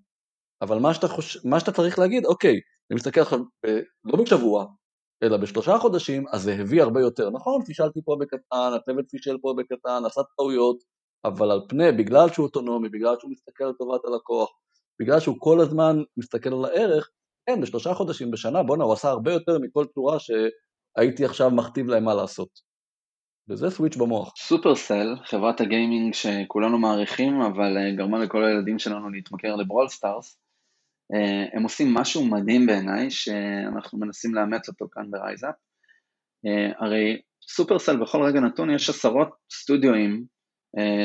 אבל 0.61 0.79
מה 0.79 0.93
שאתה, 0.93 1.07
חוש... 1.07 1.45
מה 1.45 1.59
שאתה 1.59 1.71
צריך 1.71 1.99
להגיד, 1.99 2.25
אוקיי, 2.25 2.53
אני 2.91 2.95
מסתכל 2.95 3.21
עכשיו, 3.21 3.39
ב... 3.65 3.79
לא 4.05 4.23
בשבוע, 4.23 4.65
אלא 5.23 5.37
בשלושה 5.37 5.77
חודשים, 5.77 6.25
אז 6.31 6.41
זה 6.41 6.53
הביא 6.53 6.81
הרבה 6.81 7.01
יותר. 7.01 7.29
נכון, 7.29 7.65
פישלתי 7.65 7.99
פה 8.05 8.17
בקטן, 8.19 8.71
הצוות 8.75 9.05
פישל 9.09 9.37
פה 9.41 9.53
בקטן, 9.57 10.05
עשה 10.05 10.21
טעויות, 10.37 10.77
אבל 11.25 11.51
על 11.51 11.61
פני, 11.69 11.91
בגלל 11.91 12.29
שהוא 12.29 12.45
אוטונומי, 12.45 12.89
בגלל 12.89 13.15
שהוא 13.19 13.31
מסתכל 13.31 13.63
על 13.63 13.73
טובת 13.73 14.05
הלקוח, 14.05 14.49
בגלל 15.01 15.19
שהוא 15.19 15.35
כל 15.39 15.59
הזמן 15.59 15.97
מסתכל 16.17 16.53
על 16.53 16.65
הערך, 16.65 17.09
כן, 17.45 17.61
בשלושה 17.61 17.93
חודשים, 17.93 18.31
בשנה, 18.31 18.63
בואנה, 18.63 18.83
הוא 18.83 18.93
עשה 18.93 19.09
הרבה 19.09 19.33
יותר 19.33 19.59
מכל 19.59 19.85
צורה 19.93 20.17
שהייתי 20.19 21.25
עכשיו 21.25 21.51
מכתיב 21.51 21.87
להם 21.87 22.03
מה 22.03 22.13
לעשות. 22.13 22.72
וזה 23.49 23.69
switch 23.69 23.95
במוח. 23.95 24.33
Supercell, 24.37 25.15
חברת 25.23 25.61
הגיימינג 25.61 26.13
שכולנו 26.13 26.79
מעריכים, 26.79 27.41
אבל 27.41 27.77
אה, 27.77 27.95
גרמה 27.95 28.19
לכל 28.19 28.45
הילדים 28.45 28.79
שלנו 28.79 29.09
להתמכר 29.09 29.55
ל 29.55 29.60
Brawl 29.60 29.87
Stars, 29.87 30.39
אה, 31.13 31.45
הם 31.53 31.63
עושים 31.63 31.93
משהו 31.93 32.25
מדהים 32.25 32.65
בעיניי, 32.65 33.11
שאנחנו 33.11 33.99
מנסים 33.99 34.35
לאמץ 34.35 34.69
אותו 34.69 34.85
כאן 34.91 35.11
ב 35.11 35.17
RiseUp. 35.17 35.55
אה, 36.45 36.85
הרי 36.85 37.21
סופרסל 37.41 38.01
בכל 38.01 38.21
רגע 38.21 38.39
נתון 38.39 38.69
יש 38.69 38.89
עשרות 38.89 39.29
סטודיואים 39.51 40.25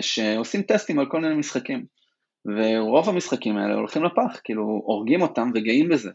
שעושים 0.00 0.62
טסטים 0.62 0.98
על 0.98 1.06
כל 1.10 1.20
מיני 1.20 1.34
משחקים, 1.34 1.86
ורוב 2.46 3.08
המשחקים 3.08 3.56
האלה 3.56 3.74
הולכים 3.74 4.04
לפח, 4.04 4.40
כאילו 4.44 4.62
הורגים 4.62 5.22
אותם 5.22 5.50
וגאים 5.54 5.88
בזה. 5.88 6.10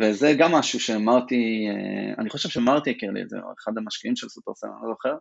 וזה 0.00 0.32
גם 0.38 0.52
משהו 0.52 0.80
שמרטי, 0.80 1.66
אני 2.18 2.30
חושב 2.30 2.48
שמרטי 2.48 2.90
הכיר 2.90 3.10
לי 3.10 3.22
את 3.22 3.28
זה, 3.28 3.36
או 3.36 3.48
אחד 3.58 3.72
המשקיעים 3.78 4.16
של 4.16 4.28
סופרסל, 4.28 4.66
אני 4.66 4.76
לא 4.82 4.94
זוכר, 4.94 5.14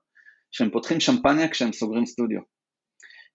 שהם 0.52 0.70
פותחים 0.70 1.00
שמפניה 1.00 1.48
כשהם 1.48 1.74
סוגרים 1.74 2.06
סטודיו. 2.06 2.40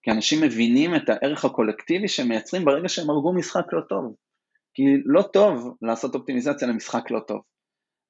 כי 0.03 0.11
אנשים 0.11 0.41
מבינים 0.41 0.95
את 0.95 1.09
הערך 1.09 1.45
הקולקטיבי 1.45 2.07
שהם 2.07 2.27
מייצרים 2.27 2.65
ברגע 2.65 2.89
שהם 2.89 3.09
הרגו 3.09 3.33
משחק 3.33 3.65
לא 3.73 3.81
טוב. 3.89 4.15
כי 4.73 4.83
לא 5.05 5.21
טוב 5.21 5.77
לעשות 5.81 6.15
אופטימיזציה 6.15 6.67
למשחק 6.67 7.11
לא 7.11 7.19
טוב, 7.27 7.41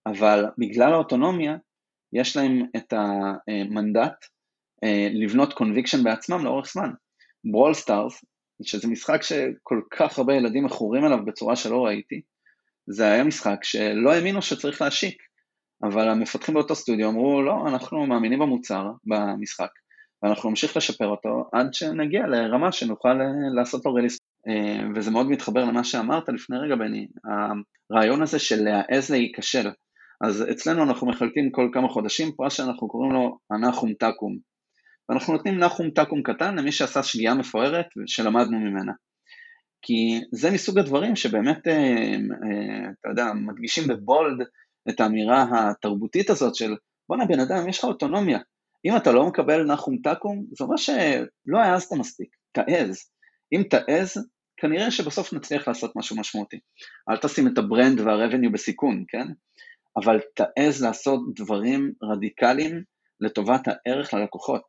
אבל 0.05 0.45
בגלל 0.57 0.93
האוטונומיה, 0.93 1.57
יש 2.13 2.37
להם 2.37 2.61
את 2.77 2.93
המנדט 2.93 4.25
אה, 4.83 5.07
לבנות 5.11 5.53
conviction 5.53 6.03
בעצמם 6.03 6.45
לאורך 6.45 6.71
זמן. 6.73 6.89
Brawl 7.51 7.73
Stars, 7.73 8.25
שזה 8.63 8.87
משחק 8.87 9.21
שכל 9.23 9.81
כך 9.91 10.17
הרבה 10.17 10.33
ילדים 10.33 10.65
מכורים 10.65 11.05
אליו 11.05 11.25
בצורה 11.25 11.55
שלא 11.55 11.85
ראיתי, 11.85 12.21
זה 12.87 13.11
היה 13.11 13.23
משחק 13.23 13.63
שלא 13.63 14.11
האמינו 14.11 14.41
שצריך 14.41 14.81
להשיק, 14.81 15.17
אבל 15.83 16.09
המפתחים 16.09 16.55
באותו 16.55 16.75
סטודיו 16.75 17.09
אמרו, 17.09 17.41
לא, 17.41 17.67
אנחנו 17.67 18.05
מאמינים 18.05 18.39
במוצר, 18.39 18.91
במשחק, 19.05 19.69
ואנחנו 20.23 20.49
נמשיך 20.49 20.77
לשפר 20.77 21.07
אותו 21.07 21.49
עד 21.53 21.73
שנגיע 21.73 22.27
לרמה 22.27 22.71
שנוכל 22.71 23.21
אה, 23.21 23.25
לעשות 23.55 23.85
לו 23.85 23.93
release. 23.93 24.17
אה, 24.47 24.87
וזה 24.95 25.11
מאוד 25.11 25.29
מתחבר 25.29 25.65
למה 25.65 25.83
שאמרת 25.83 26.29
לפני 26.29 26.57
רגע, 26.57 26.75
בני, 26.75 27.07
הרעיון 27.91 28.21
הזה 28.21 28.39
של 28.39 28.63
להעז 28.63 29.11
להיכשל. 29.11 29.69
אז 30.23 30.45
אצלנו 30.51 30.83
אנחנו 30.83 31.07
מחלקים 31.07 31.51
כל 31.51 31.69
כמה 31.73 31.87
חודשים 31.87 32.31
פרס 32.37 32.53
שאנחנו 32.53 32.87
קוראים 32.87 33.11
לו 33.11 33.37
הנחום 33.51 33.93
תקום. 33.93 34.37
ואנחנו 35.09 35.33
נותנים 35.33 35.59
נחום 35.59 35.89
תקום 35.89 36.23
קטן 36.23 36.55
למי 36.55 36.71
שעשה 36.71 37.03
שגיאה 37.03 37.33
מפוארת 37.33 37.85
שלמדנו 38.05 38.59
ממנה. 38.59 38.91
כי 39.81 40.21
זה 40.31 40.51
מסוג 40.51 40.79
הדברים 40.79 41.15
שבאמת, 41.15 41.67
אה, 41.67 41.73
אה, 41.73 42.89
אתה 42.99 43.09
יודע, 43.09 43.25
מדגישים 43.33 43.87
בבולד 43.87 44.47
את 44.89 44.99
האמירה 44.99 45.45
התרבותית 45.51 46.29
הזאת 46.29 46.55
של 46.55 46.75
בואנה 47.09 47.25
בן 47.25 47.39
אדם, 47.39 47.69
יש 47.69 47.79
לך 47.79 47.85
אוטונומיה. 47.85 48.39
אם 48.85 48.97
אתה 48.97 49.11
לא 49.11 49.27
מקבל 49.27 49.63
נחום 49.63 49.97
תקום, 50.03 50.45
זה 50.57 50.63
אומר 50.63 50.77
שלא 50.77 51.57
העזת 51.57 51.93
מספיק, 51.93 52.29
תעז. 52.51 53.09
אם 53.53 53.63
תעז, 53.69 54.27
כנראה 54.57 54.91
שבסוף 54.91 55.33
נצליח 55.33 55.67
לעשות 55.67 55.95
משהו 55.95 56.17
משמעותי. 56.17 56.59
אל 57.09 57.17
תשים 57.17 57.47
את 57.47 57.57
ה 57.57 57.64
brand 57.64 57.99
וה 57.99 58.11
revenue 58.11 58.51
בסיכון, 58.51 59.03
כן? 59.07 59.27
אבל 60.03 60.19
תעז 60.35 60.83
לעשות 60.83 61.21
דברים 61.35 61.93
רדיקליים 62.03 62.83
לטובת 63.19 63.67
הערך 63.67 64.13
ללקוחות. 64.13 64.61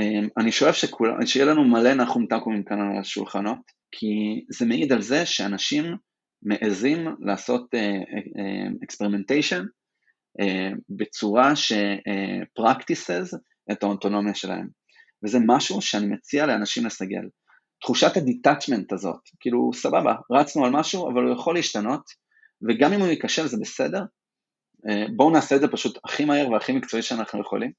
אמ, 0.00 0.28
אני 0.38 0.52
שואף 0.52 0.74
שכל, 0.74 1.26
שיהיה 1.26 1.46
לנו 1.46 1.64
מלא 1.64 1.94
נחום 1.94 2.26
תקומים 2.26 2.64
כאן 2.64 2.80
על 2.80 2.98
השולחנות, 3.00 3.77
כי 3.92 4.44
זה 4.50 4.66
מעיד 4.66 4.92
על 4.92 5.02
זה 5.02 5.26
שאנשים 5.26 5.96
מעזים 6.42 7.08
לעשות 7.20 7.74
experimentation 8.84 9.62
אה, 9.62 9.64
אה, 9.64 10.44
אה, 10.44 10.78
בצורה 10.88 11.56
ש-practices 11.56 13.36
את 13.72 13.82
האוטונומיה 13.82 14.34
שלהם. 14.34 14.68
וזה 15.24 15.38
משהו 15.46 15.82
שאני 15.82 16.06
מציע 16.06 16.46
לאנשים 16.46 16.86
לסגל. 16.86 17.28
תחושת 17.80 18.16
ה 18.16 18.23
detachment 18.23 18.92
הזאת, 18.92 19.20
כאילו 19.40 19.70
סבבה, 19.74 20.14
רצנו 20.30 20.64
על 20.64 20.70
משהו, 20.72 21.10
אבל 21.10 21.22
הוא 21.22 21.32
יכול 21.32 21.54
להשתנות, 21.54 22.02
וגם 22.68 22.92
אם 22.92 23.00
הוא 23.00 23.08
ייכשל 23.08 23.46
זה 23.46 23.56
בסדר, 23.60 24.02
אה, 24.88 25.04
בואו 25.16 25.30
נעשה 25.30 25.56
את 25.56 25.60
זה 25.60 25.68
פשוט 25.68 25.98
הכי 26.04 26.24
מהר 26.24 26.50
והכי 26.50 26.72
מקצועי 26.72 27.02
שאנחנו 27.02 27.40
יכולים. 27.40 27.72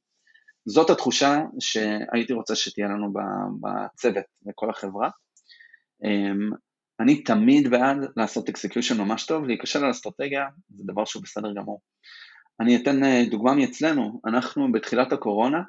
זאת 0.66 0.90
התחושה 0.90 1.40
שהייתי 1.60 2.34
רוצה 2.34 2.56
שתהיה 2.56 2.88
לנו 2.88 3.14
בצוות, 3.62 4.26
בכל 4.46 4.70
החברה. 4.70 5.10
אמ, 6.04 6.50
אני 7.00 7.24
תמיד 7.24 7.70
בעד 7.70 7.98
לעשות 8.18 8.50
execution 8.50 9.02
ממש 9.02 9.26
טוב, 9.26 9.44
להיכשל 9.44 9.86
על 9.86 9.92
אסטרטגיה 9.92 10.46
זה 10.70 10.84
דבר 10.88 11.06
שהוא 11.06 11.24
בסדר 11.24 11.54
גמור. 11.54 11.82
אני 12.60 12.76
אתן 12.76 13.04
אה, 13.04 13.24
דוגמה 13.32 13.54
מאצלנו, 13.54 14.22
אנחנו 14.26 14.72
בתחילת 14.72 15.14
הקורונה 15.14 15.62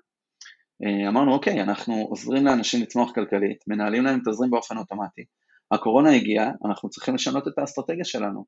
אה, 0.85 1.09
אמרנו 1.09 1.33
אוקיי, 1.33 1.63
אנחנו 1.63 1.95
עוזרים 1.95 2.45
לאנשים 2.45 2.83
לצמוח 2.83 3.13
כלכלית, 3.15 3.65
מנהלים 3.67 4.05
להם 4.05 4.21
תזרים 4.21 4.51
באופן 4.51 4.77
אוטומטי. 4.77 5.25
הקורונה 5.71 6.11
הגיעה, 6.11 6.51
אנחנו 6.65 6.91
צריכים 6.91 7.15
לשנות 7.15 7.49
את 7.49 7.59
האסטרטגיה 7.59 8.05
שלנו. 8.05 8.45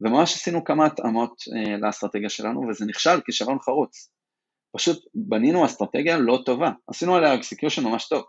וממש 0.00 0.34
עשינו 0.34 0.64
כמה 0.64 0.86
התאמות 0.86 1.34
אה, 1.56 1.76
לאסטרטגיה 1.76 2.28
שלנו, 2.28 2.60
וזה 2.68 2.86
נכשל 2.86 3.20
כישלון 3.26 3.58
חרוץ. 3.60 4.10
פשוט 4.76 5.04
בנינו 5.14 5.66
אסטרטגיה 5.66 6.18
לא 6.18 6.42
טובה, 6.46 6.70
עשינו 6.86 7.16
עליה 7.16 7.34
execution 7.34 7.84
ממש 7.84 8.08
טוב, 8.08 8.24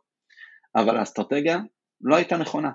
אבל 0.76 0.98
האסטרטגיה 0.98 1.60
לא 2.02 2.16
הייתה 2.16 2.38
נכונה. 2.38 2.72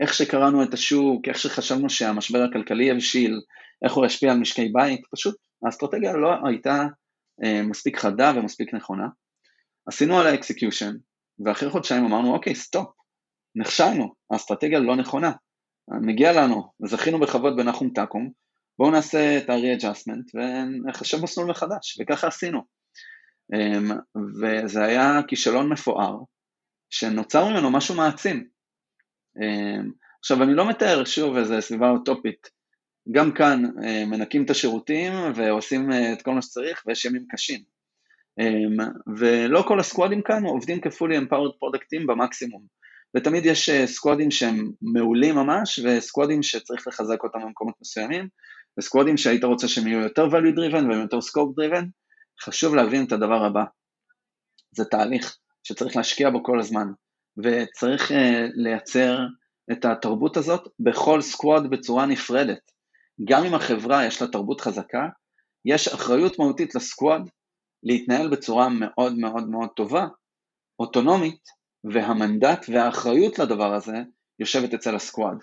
איך 0.00 0.14
שקראנו 0.14 0.62
את 0.62 0.74
השוק, 0.74 1.28
איך 1.28 1.38
שחשבנו 1.38 1.90
שהמשבר 1.90 2.42
הכלכלי 2.42 2.84
יבשיל, 2.84 3.40
איך 3.84 3.92
הוא 3.92 4.06
ישפיע 4.06 4.32
על 4.32 4.38
משקי 4.38 4.68
בית, 4.68 5.00
פשוט 5.10 5.36
האסטרטגיה 5.66 6.12
לא 6.12 6.30
הייתה 6.48 6.84
אה, 7.44 7.62
מספיק 7.62 7.98
חדה 7.98 8.32
ומספיק 8.36 8.74
נכונה. 8.74 9.06
עשינו 9.86 10.18
על 10.18 10.26
האקסקיושן, 10.26 10.94
ואחרי 11.44 11.70
חודשיים 11.70 12.04
אמרנו, 12.04 12.34
אוקיי, 12.34 12.54
stop, 12.54 12.88
נכשלנו, 13.56 14.14
האסטרטגיה 14.30 14.78
לא 14.78 14.96
נכונה, 14.96 15.32
מגיע 15.90 16.32
לנו, 16.32 16.72
זכינו 16.86 17.20
בכבוד 17.20 17.56
בנחום 17.56 17.90
תקום, 17.94 18.30
בואו 18.78 18.90
נעשה 18.90 19.38
את 19.38 19.50
ה-re-adjustment 19.50 20.30
ונחשב 20.34 21.22
מסלול 21.22 21.50
מחדש, 21.50 22.00
וככה 22.00 22.26
עשינו. 22.26 22.60
אמ, 23.54 23.90
וזה 24.42 24.84
היה 24.84 25.20
כישלון 25.28 25.72
מפואר, 25.72 26.18
שנוצר 26.90 27.48
ממנו 27.48 27.70
משהו 27.70 27.94
מעצים. 27.94 28.48
אמ, 29.42 29.90
עכשיו, 30.20 30.42
אני 30.42 30.54
לא 30.54 30.68
מתאר, 30.68 31.04
שוב, 31.04 31.36
איזו 31.36 31.54
סביבה 31.60 31.90
אוטופית. 31.90 32.50
גם 33.12 33.32
כאן 33.32 33.62
אה, 33.84 34.04
מנקים 34.06 34.44
את 34.44 34.50
השירותים 34.50 35.12
ועושים 35.34 35.92
אה, 35.92 36.12
את 36.12 36.22
כל 36.22 36.30
מה 36.30 36.42
שצריך, 36.42 36.82
ויש 36.86 37.04
ימים 37.04 37.24
קשים. 37.28 37.60
אמ, 38.40 38.76
ולא 39.16 39.64
כל 39.68 39.80
הסקואדים 39.80 40.22
כאן 40.22 40.44
עובדים 40.44 40.80
כ-fully 40.80 41.18
empowered 41.20 41.58
פרודקטים 41.58 42.06
במקסימום. 42.06 42.66
ותמיד 43.16 43.46
יש 43.46 43.70
סקואדים 43.70 44.30
שהם 44.30 44.70
מעולים 44.82 45.34
ממש, 45.34 45.78
וסקואדים 45.78 46.42
שצריך 46.42 46.86
לחזק 46.88 47.22
אותם 47.22 47.38
במקומות 47.42 47.74
מסוימים, 47.80 48.28
וסקואדים 48.78 49.16
שהיית 49.16 49.44
רוצה 49.44 49.68
שהם 49.68 49.86
יהיו 49.86 50.00
יותר 50.00 50.26
value 50.26 50.56
driven 50.56 50.74
והם 50.74 51.00
יותר 51.00 51.18
scope 51.18 51.60
driven, 51.60 51.84
חשוב 52.42 52.74
להבין 52.74 53.04
את 53.04 53.12
הדבר 53.12 53.44
הבא, 53.44 53.64
זה 54.76 54.84
תהליך 54.84 55.36
שצריך 55.62 55.96
להשקיע 55.96 56.30
בו 56.30 56.42
כל 56.42 56.60
הזמן, 56.60 56.86
וצריך 57.42 58.10
uh, 58.10 58.14
לייצר 58.54 59.18
את 59.72 59.84
התרבות 59.84 60.36
הזאת 60.36 60.68
בכל 60.80 61.20
סקוואד 61.20 61.70
בצורה 61.70 62.06
נפרדת. 62.06 62.70
גם 63.28 63.44
אם 63.44 63.54
החברה 63.54 64.06
יש 64.06 64.22
לה 64.22 64.28
תרבות 64.28 64.60
חזקה, 64.60 65.08
יש 65.64 65.88
אחריות 65.88 66.38
מהותית 66.38 66.74
לסקוואד 66.74 67.22
להתנהל 67.82 68.28
בצורה 68.28 68.68
מאוד 68.68 69.18
מאוד 69.18 69.48
מאוד 69.48 69.68
טובה, 69.76 70.06
אוטונומית, 70.78 71.40
והמנדט 71.92 72.66
והאחריות 72.68 73.38
לדבר 73.38 73.74
הזה 73.74 73.96
יושבת 74.38 74.74
אצל 74.74 74.94
הסקוואד. 74.94 75.36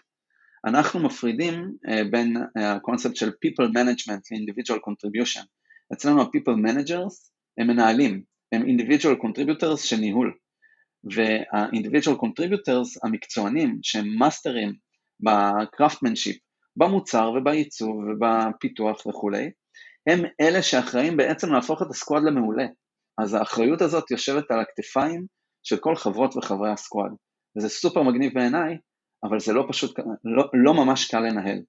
אנחנו 0.66 1.00
מפרידים 1.00 1.72
uh, 1.88 1.92
בין 2.12 2.38
אה, 2.58 2.74
הקונספט 2.74 3.16
של 3.16 3.30
people 3.30 3.68
management 3.68 4.22
ל-individual 4.32 4.78
contribution. 4.78 5.46
אצלנו 5.94 6.22
ה-people 6.22 6.70
managers 6.70 7.32
הם 7.58 7.68
מנהלים, 7.68 8.24
הם 8.52 8.62
individual 8.62 9.18
contributors 9.26 9.78
של 9.78 9.98
ניהול. 9.98 10.34
וה-individual 11.04 12.16
contributors 12.16 13.00
המקצוענים 13.04 13.80
שהם 13.84 14.06
מאסטרים 14.20 14.74
ב 15.20 15.27
craftsmanship, 15.27 16.38
במוצר 16.76 17.32
ובעיצוב 17.32 17.96
ובפיתוח 17.96 19.06
וכולי, 19.06 19.52
הם 20.10 20.20
אלה 20.42 20.62
שאחראים 20.62 21.18
בעצם 21.18 21.54
להפוך 21.54 21.82
את 21.82 21.88
ה 21.90 21.95
squad 21.95 22.24
למעולה. 22.24 22.66
אז 23.18 23.34
האחריות 23.34 23.82
הזאת 23.82 24.12
יושבת 24.12 24.52
על 24.52 24.60
הכתפיים 24.60 25.26
של 25.64 25.78
כל 25.78 25.96
חברות 25.96 26.38
וחברי 26.38 26.72
ה 26.72 26.77
squad. 26.77 27.12
וזה 27.58 27.70
סופר 27.70 28.04
מגניב 28.04 28.34
בעיניי, 28.34 28.78
אבל 29.24 29.40
זה 29.40 29.54
לא 29.54 29.66
פשוט, 29.70 30.00
לא, 30.24 30.44
לא 30.54 30.74
ממש 30.74 31.12
קל 31.12 31.20
לנהל. 31.20 31.60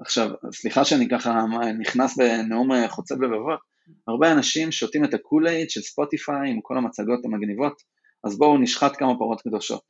עכשיו, 0.00 0.30
סליחה 0.52 0.84
שאני 0.84 1.08
ככה 1.08 1.44
נכנס 1.78 2.18
בנאום 2.18 2.88
חוצב 2.88 3.22
לבבות, 3.22 3.60
הרבה 4.08 4.32
אנשים 4.32 4.72
שותים 4.72 5.04
את 5.04 5.14
ה 5.14 5.20
Kool-Aid 5.20 5.70
של 5.70 5.80
ספוטיפיי 5.80 6.50
עם 6.50 6.60
כל 6.62 6.78
המצגות 6.78 7.24
המגניבות, 7.24 7.82
אז 8.24 8.38
בואו 8.38 8.58
נשחט 8.58 8.96
כמה 8.98 9.18
פרות 9.18 9.42
קדושות. 9.42 9.82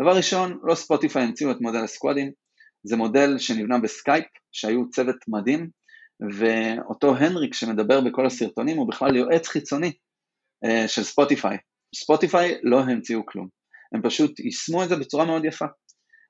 דבר 0.00 0.16
ראשון, 0.16 0.58
לא 0.62 0.74
ספוטיפיי 0.74 1.22
המציאו 1.22 1.50
את 1.50 1.60
מודל 1.60 1.84
הסקואדים, 1.84 2.32
זה 2.82 2.96
מודל 2.96 3.38
שנבנה 3.38 3.78
בסקייפ, 3.78 4.24
שהיו 4.52 4.90
צוות 4.90 5.16
מדהים, 5.28 5.70
ואותו 6.38 7.16
הנריק 7.16 7.54
שמדבר 7.54 8.00
בכל 8.00 8.26
הסרטונים 8.26 8.76
הוא 8.76 8.88
בכלל 8.88 9.16
יועץ 9.16 9.48
חיצוני 9.48 9.92
אה, 10.64 10.88
של 10.88 11.02
ספוטיפיי. 11.02 11.56
ספוטיפיי 11.94 12.58
לא 12.62 12.80
המציאו 12.80 13.26
כלום, 13.26 13.48
הם 13.94 14.02
פשוט 14.02 14.40
יישמו 14.40 14.84
את 14.84 14.88
זה 14.88 14.96
בצורה 14.96 15.24
מאוד 15.24 15.44
יפה. 15.44 15.66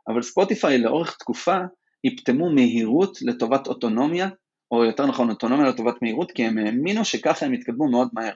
אבל 0.09 0.23
ספוטיפיי 0.23 0.79
לאורך 0.79 1.17
תקופה 1.19 1.57
יפטמו 2.05 2.51
מהירות 2.55 3.19
לטובת 3.23 3.67
אוטונומיה, 3.67 4.29
או 4.71 4.85
יותר 4.85 5.07
נכון 5.07 5.31
אוטונומיה 5.31 5.69
לטובת 5.69 5.95
מהירות, 6.03 6.33
כי 6.33 6.45
הם 6.45 6.59
האמינו 6.59 7.05
שככה 7.05 7.47
הם 7.47 7.55
יתקדמו 7.55 7.91
מאוד 7.91 8.09
מהר. 8.13 8.35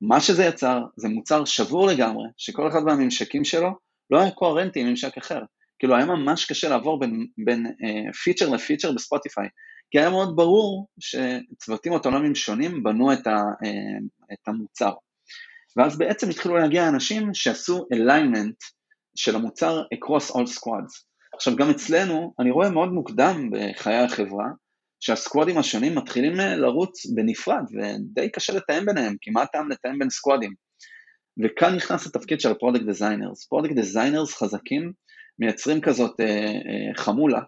מה 0.00 0.20
שזה 0.20 0.44
יצר 0.44 0.82
זה 0.96 1.08
מוצר 1.08 1.44
שבור 1.44 1.86
לגמרי, 1.86 2.28
שכל 2.36 2.68
אחד 2.68 2.80
מהממשקים 2.84 3.44
שלו 3.44 3.70
לא 4.10 4.20
היה 4.20 4.30
קוהרנטי 4.30 4.80
עם 4.80 4.86
ממשק 4.86 5.16
אחר. 5.16 5.40
כאילו 5.78 5.96
היה 5.96 6.06
ממש 6.06 6.44
קשה 6.44 6.68
לעבור 6.68 7.00
בין, 7.00 7.26
בין 7.44 7.66
אה, 7.66 8.12
פיצ'ר 8.12 8.48
לפיצ'ר 8.48 8.92
בספוטיפיי, 8.92 9.48
כי 9.90 9.98
היה 9.98 10.10
מאוד 10.10 10.36
ברור 10.36 10.88
שצוותים 11.00 11.92
אוטונומיים 11.92 12.34
שונים 12.34 12.82
בנו 12.82 13.12
את, 13.12 13.26
ה, 13.26 13.30
אה, 13.64 13.98
את 14.32 14.48
המוצר. 14.48 14.92
ואז 15.76 15.98
בעצם 15.98 16.30
התחילו 16.30 16.56
להגיע 16.56 16.88
אנשים 16.88 17.34
שעשו 17.34 17.86
alignment 17.94 18.74
של 19.16 19.36
המוצר 19.36 19.82
across 19.94 20.32
all 20.32 20.46
squads. 20.58 21.04
עכשיו 21.34 21.56
גם 21.56 21.70
אצלנו, 21.70 22.34
אני 22.40 22.50
רואה 22.50 22.70
מאוד 22.70 22.92
מוקדם 22.92 23.50
בחיי 23.50 23.96
החברה, 23.96 24.46
שהסקוואדים 25.04 25.58
השונים 25.58 25.94
מתחילים 25.94 26.40
אה, 26.40 26.56
לרוץ 26.56 27.06
בנפרד, 27.06 27.64
ודי 27.72 28.30
קשה 28.30 28.52
לתאם 28.52 28.86
ביניהם, 28.86 29.16
כי 29.20 29.30
מה 29.30 29.42
הטעם 29.42 29.70
לתאם 29.70 29.98
בין 29.98 30.10
סקוואדים? 30.10 30.54
וכאן 31.44 31.74
נכנס 31.76 32.06
התפקיד 32.06 32.40
של 32.40 32.50
ה 32.50 32.54
product 32.54 32.84
designers. 32.84 33.46
product 33.46 33.74
designers 33.74 34.34
חזקים 34.34 34.92
מייצרים 35.38 35.80
כזאת 35.80 36.20
אה, 36.20 36.26
אה, 36.26 36.94
חמולה, 36.94 37.40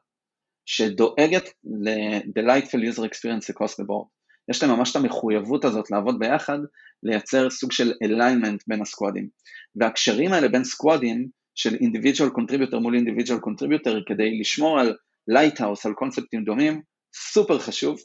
שדואגת 0.67 1.45
ל-delightful 1.65 2.93
user 2.93 3.03
experience 3.03 3.55
across 3.55 3.73
the 3.81 3.85
board. 3.85 4.09
יש 4.51 4.63
להם 4.63 4.73
ממש 4.73 4.91
את 4.91 4.97
המחויבות 4.97 5.65
הזאת 5.65 5.91
לעבוד 5.91 6.19
ביחד, 6.19 6.59
לייצר 7.03 7.51
סוג 7.51 7.73
של 7.73 7.93
alignment 8.05 8.59
בין 8.67 8.83
הסקוואדים. 8.83 9.29
והקשרים 9.77 10.33
האלה 10.33 10.49
בין 10.49 10.65
סקוואדים 10.65 11.29
של 11.55 11.75
individual 11.75 12.31
contributor 12.39 12.79
מול 12.79 12.97
individual 12.97 13.41
contributor 13.49 13.95
כדי 14.07 14.41
לשמור 14.41 14.81
על 14.81 14.97
lighthouse, 15.31 15.81
על 15.85 15.93
קונספטים 15.95 16.45
דומים, 16.45 16.83
סופר 17.17 17.59
חשוב, 17.59 17.99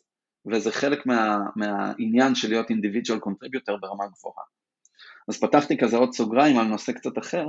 וזה 0.51 0.71
חלק 0.71 1.05
מה, 1.05 1.37
מהעניין 1.55 2.35
של 2.35 2.49
להיות 2.49 2.67
individual 2.71 3.19
contributor 3.27 3.77
ברמה 3.81 4.07
גבוהה. 4.07 4.43
אז 5.29 5.39
פתחתי 5.39 5.77
כזה 5.77 5.97
עוד 5.97 6.13
סוגריים 6.13 6.59
על 6.59 6.65
נושא 6.65 6.91
קצת 6.91 7.17
אחר, 7.17 7.45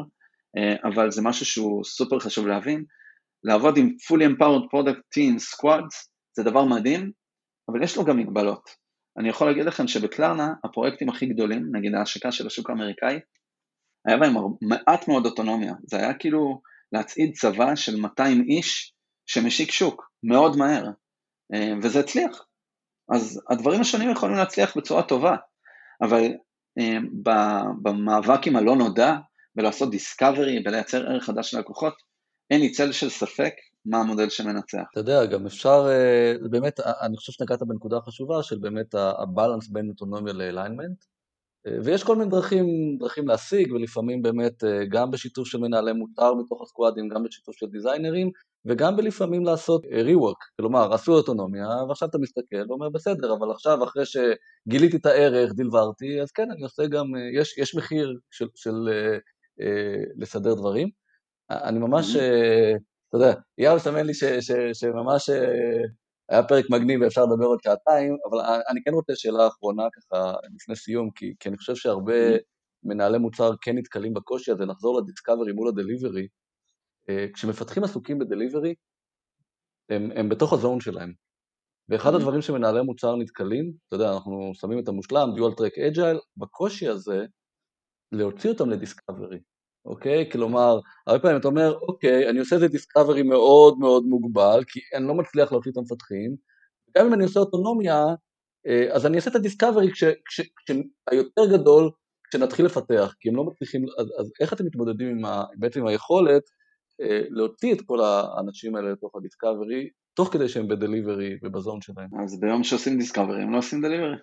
אה, 0.57 0.89
אבל 0.89 1.11
זה 1.11 1.23
משהו 1.23 1.47
שהוא 1.47 1.85
סופר 1.85 2.19
חשוב 2.19 2.47
להבין. 2.47 2.85
לעבוד 3.45 3.77
עם 3.77 3.89
fully 3.89 4.25
empowered 4.25 4.67
product 4.75 5.01
team 5.15 5.37
squads 5.55 6.09
זה 6.37 6.43
דבר 6.43 6.65
מדהים, 6.65 7.13
אבל 7.69 7.83
יש 7.83 7.97
לו 7.97 8.05
גם 8.05 8.17
מגבלות. 8.17 8.71
אני 9.19 9.29
יכול 9.29 9.47
להגיד 9.47 9.65
לכם 9.65 9.89
שבקלרנה 9.89 10.55
הפרויקטים 10.65 11.09
הכי 11.09 11.27
גדולים, 11.27 11.77
נגיד 11.77 11.95
ההשקה 11.95 12.33
של 12.33 12.47
השוק 12.47 12.71
האמריקאי, 12.71 13.21
היה 14.07 14.17
בהם 14.17 14.35
מעט 14.63 15.09
מאוד 15.09 15.27
אוטונומיה, 15.27 15.75
זה 15.87 15.97
היה 15.97 16.15
כאילו 16.15 16.61
להצעיד 16.93 17.33
צבא 17.35 17.75
של 17.75 17.97
200 17.97 18.45
איש 18.49 18.95
שמשיק 19.27 19.71
שוק 19.71 20.11
מאוד 20.23 20.57
מהר, 20.57 20.91
וזה 21.83 22.01
הצליח. 22.01 22.47
אז 23.09 23.41
הדברים 23.51 23.81
השונים 23.81 24.11
יכולים 24.11 24.37
להצליח 24.37 24.77
בצורה 24.77 25.03
טובה, 25.03 25.37
אבל 26.03 26.33
אה, 26.79 26.99
במאבק 27.83 28.47
עם 28.47 28.57
הלא 28.57 28.77
נודע, 28.77 29.17
ולעשות 29.57 29.91
דיסקאברי 29.91 30.63
ולייצר 30.65 31.07
ערך 31.07 31.25
חדש 31.25 31.55
ללקוחות, 31.55 31.95
אין 32.51 32.61
לי 32.61 32.71
צל 32.71 32.93
של 32.93 33.11
ספק 33.11 33.55
מה 33.87 33.99
המודל 33.99 34.29
שמנצח. 34.29 34.83
אתה 34.91 35.01
יודע, 35.01 35.27
גם 35.27 35.47
אפשר, 35.47 35.87
אה, 35.89 36.49
באמת, 36.51 36.81
אני 36.81 37.17
חושב 37.17 37.33
שנגעת 37.33 37.63
בנקודה 37.63 38.01
חשובה 38.01 38.43
של 38.43 38.59
באמת 38.59 38.95
הבלנס 38.95 39.69
בין 39.69 39.89
אוטונומיה 39.89 40.33
לאליינמנט, 40.33 41.05
ויש 41.85 42.05
כל 42.05 42.17
מיני 42.17 42.31
דרכים, 42.31 42.67
דרכים 42.99 43.29
להשיג, 43.29 43.73
ולפעמים 43.73 44.23
באמת 44.23 44.65
גם 44.91 45.11
בשיתוף 45.11 45.49
של 45.49 45.59
מנהלי 45.59 45.93
מותר 45.93 46.35
מתוך 46.35 46.63
הסקואדים, 46.63 47.09
גם 47.09 47.23
בשיתוף 47.23 47.57
של 47.57 47.67
דיזיינרים, 47.67 48.31
וגם 48.67 48.97
בלפעמים 48.97 49.45
לעשות 49.45 49.85
rework, 49.85 50.57
כלומר 50.57 50.95
עשו 50.95 51.13
אוטונומיה 51.13 51.69
ועכשיו 51.89 52.09
אתה 52.09 52.19
מסתכל 52.19 52.65
ואומר 52.69 52.89
בסדר, 52.89 53.35
אבל 53.35 53.51
עכשיו 53.51 53.85
אחרי 53.85 54.05
שגיליתי 54.07 54.97
את 54.97 55.07
הערך, 55.07 55.53
דלברתי, 55.57 56.21
אז 56.23 56.31
כן, 56.33 56.51
אני 56.51 56.63
עושה 56.63 56.87
גם, 56.87 57.07
יש, 57.35 57.59
יש 57.59 57.75
מחיר 57.75 58.19
של, 58.31 58.47
של 58.55 58.75
אה, 58.89 59.19
אה, 59.61 60.05
לסדר 60.17 60.55
דברים. 60.55 60.89
אני 61.51 61.79
ממש, 61.79 62.17
אה, 62.17 62.73
אתה 63.09 63.17
יודע, 63.17 63.35
יאו 63.59 63.77
מסמן 63.77 64.07
לי 64.07 64.15
ש, 64.15 64.25
ש, 64.25 64.53
שממש 64.73 65.31
אה, 65.31 65.85
היה 66.29 66.43
פרק 66.43 66.65
מגניב 66.71 67.01
ואפשר 67.01 67.25
לדבר 67.25 67.47
עוד 67.47 67.59
שעתיים, 67.65 68.17
אבל 68.31 68.39
אני 68.71 68.83
כן 68.85 68.91
רוצה 68.95 69.13
שאלה 69.17 69.47
אחרונה 69.47 69.83
ככה 69.93 70.35
לפני 70.55 70.77
סיום, 70.77 71.11
כי, 71.11 71.35
כי 71.41 71.49
אני 71.49 71.57
חושב 71.57 71.75
שהרבה 71.75 72.15
מנהלי 72.85 73.19
מוצר 73.19 73.51
כן 73.61 73.79
נתקלים 73.79 74.15
בקושי 74.15 74.53
הזה 74.53 74.65
לחזור 74.65 75.01
לדיסקאברי 75.01 75.53
מול 75.53 75.69
הדליברי, 75.69 76.23
אה, 76.23 76.27
כשמפתחים 77.35 77.85
עסוקים 77.85 78.19
בדליברי, 78.19 78.75
הם, 79.91 80.11
הם 80.15 80.29
בתוך 80.29 80.53
הזון 80.53 80.81
שלהם. 80.81 81.13
ואחד 81.89 82.15
הדברים 82.15 82.43
שמנהלי 82.43 82.83
מוצר 82.83 83.17
נתקלים, 83.17 83.73
אתה 83.89 83.97
יודע, 83.97 84.13
אנחנו 84.13 84.51
שמים 84.55 84.79
את 84.79 84.89
המושלם, 84.89 85.29
dual 85.37 85.53
track 85.53 85.97
agile, 85.97 86.19
בקושי 86.37 86.89
הזה, 86.89 87.25
להוציא 88.13 88.51
אותם 88.51 88.71
ל 88.71 88.77
discovery, 88.77 89.39
אוקיי? 89.85 90.31
כלומר, 90.31 90.81
הרבה 91.07 91.23
פעמים 91.23 91.41
אתה 91.41 91.49
אומר, 91.49 91.79
אוקיי, 91.89 92.31
אני 92.31 92.39
עושה 92.39 92.57
איזה 92.57 92.69
discovery 92.69 93.23
מאוד 93.23 93.79
מאוד 93.79 94.05
מוגבל, 94.05 94.65
כי 94.67 94.81
אני 94.97 95.09
לא 95.09 95.15
מצליח 95.15 95.53
להוציא 95.53 95.73
את 95.73 95.77
המפתחים, 95.77 96.37
גם 96.97 97.07
אם 97.07 97.15
אני 97.15 97.25
עושה 97.25 97.41
אוטונומיה, 97.41 98.05
אה, 98.67 98.95
אז 98.95 99.07
אני 99.07 99.17
אעשה 99.17 99.31
את 99.31 99.37
ה 99.37 99.42
discovery 99.42 99.91
כשהיותר 99.93 101.53
גדול, 101.53 101.91
כשנתחיל 102.31 102.67
לפתח, 102.67 103.15
כי 103.21 103.29
הם 103.29 103.37
לא 103.37 103.45
מצליחים, 103.45 103.85
אז, 103.99 104.07
אז 104.21 104.33
איך 104.41 104.53
אתם 104.53 104.65
מתמודדים 104.67 105.09
עם 105.09 105.25
ה, 105.25 105.45
בעצם 105.57 105.81
עם 105.81 105.87
היכולת 105.87 106.43
אה, 106.43 106.62
להוציא 107.31 107.75
את 107.75 107.81
כל 107.81 107.99
האנשים 108.01 108.77
האלה 108.77 108.93
לתוך 108.93 109.17
ה 109.17 109.24
discovery 109.24 109.89
תוך 110.15 110.33
כדי 110.33 110.49
שהם 110.49 110.69
ב 110.69 110.76
delivery 110.76 111.37
וב 111.43 111.55
zone 111.55 111.81
שלהם. 111.81 112.09
אז 112.25 112.41
ביום 112.41 112.65
שעושים 112.65 112.99
discovery 112.99 113.43
הם 113.43 113.53
לא 113.53 113.59
עושים 113.59 113.83
delivery. 113.83 114.17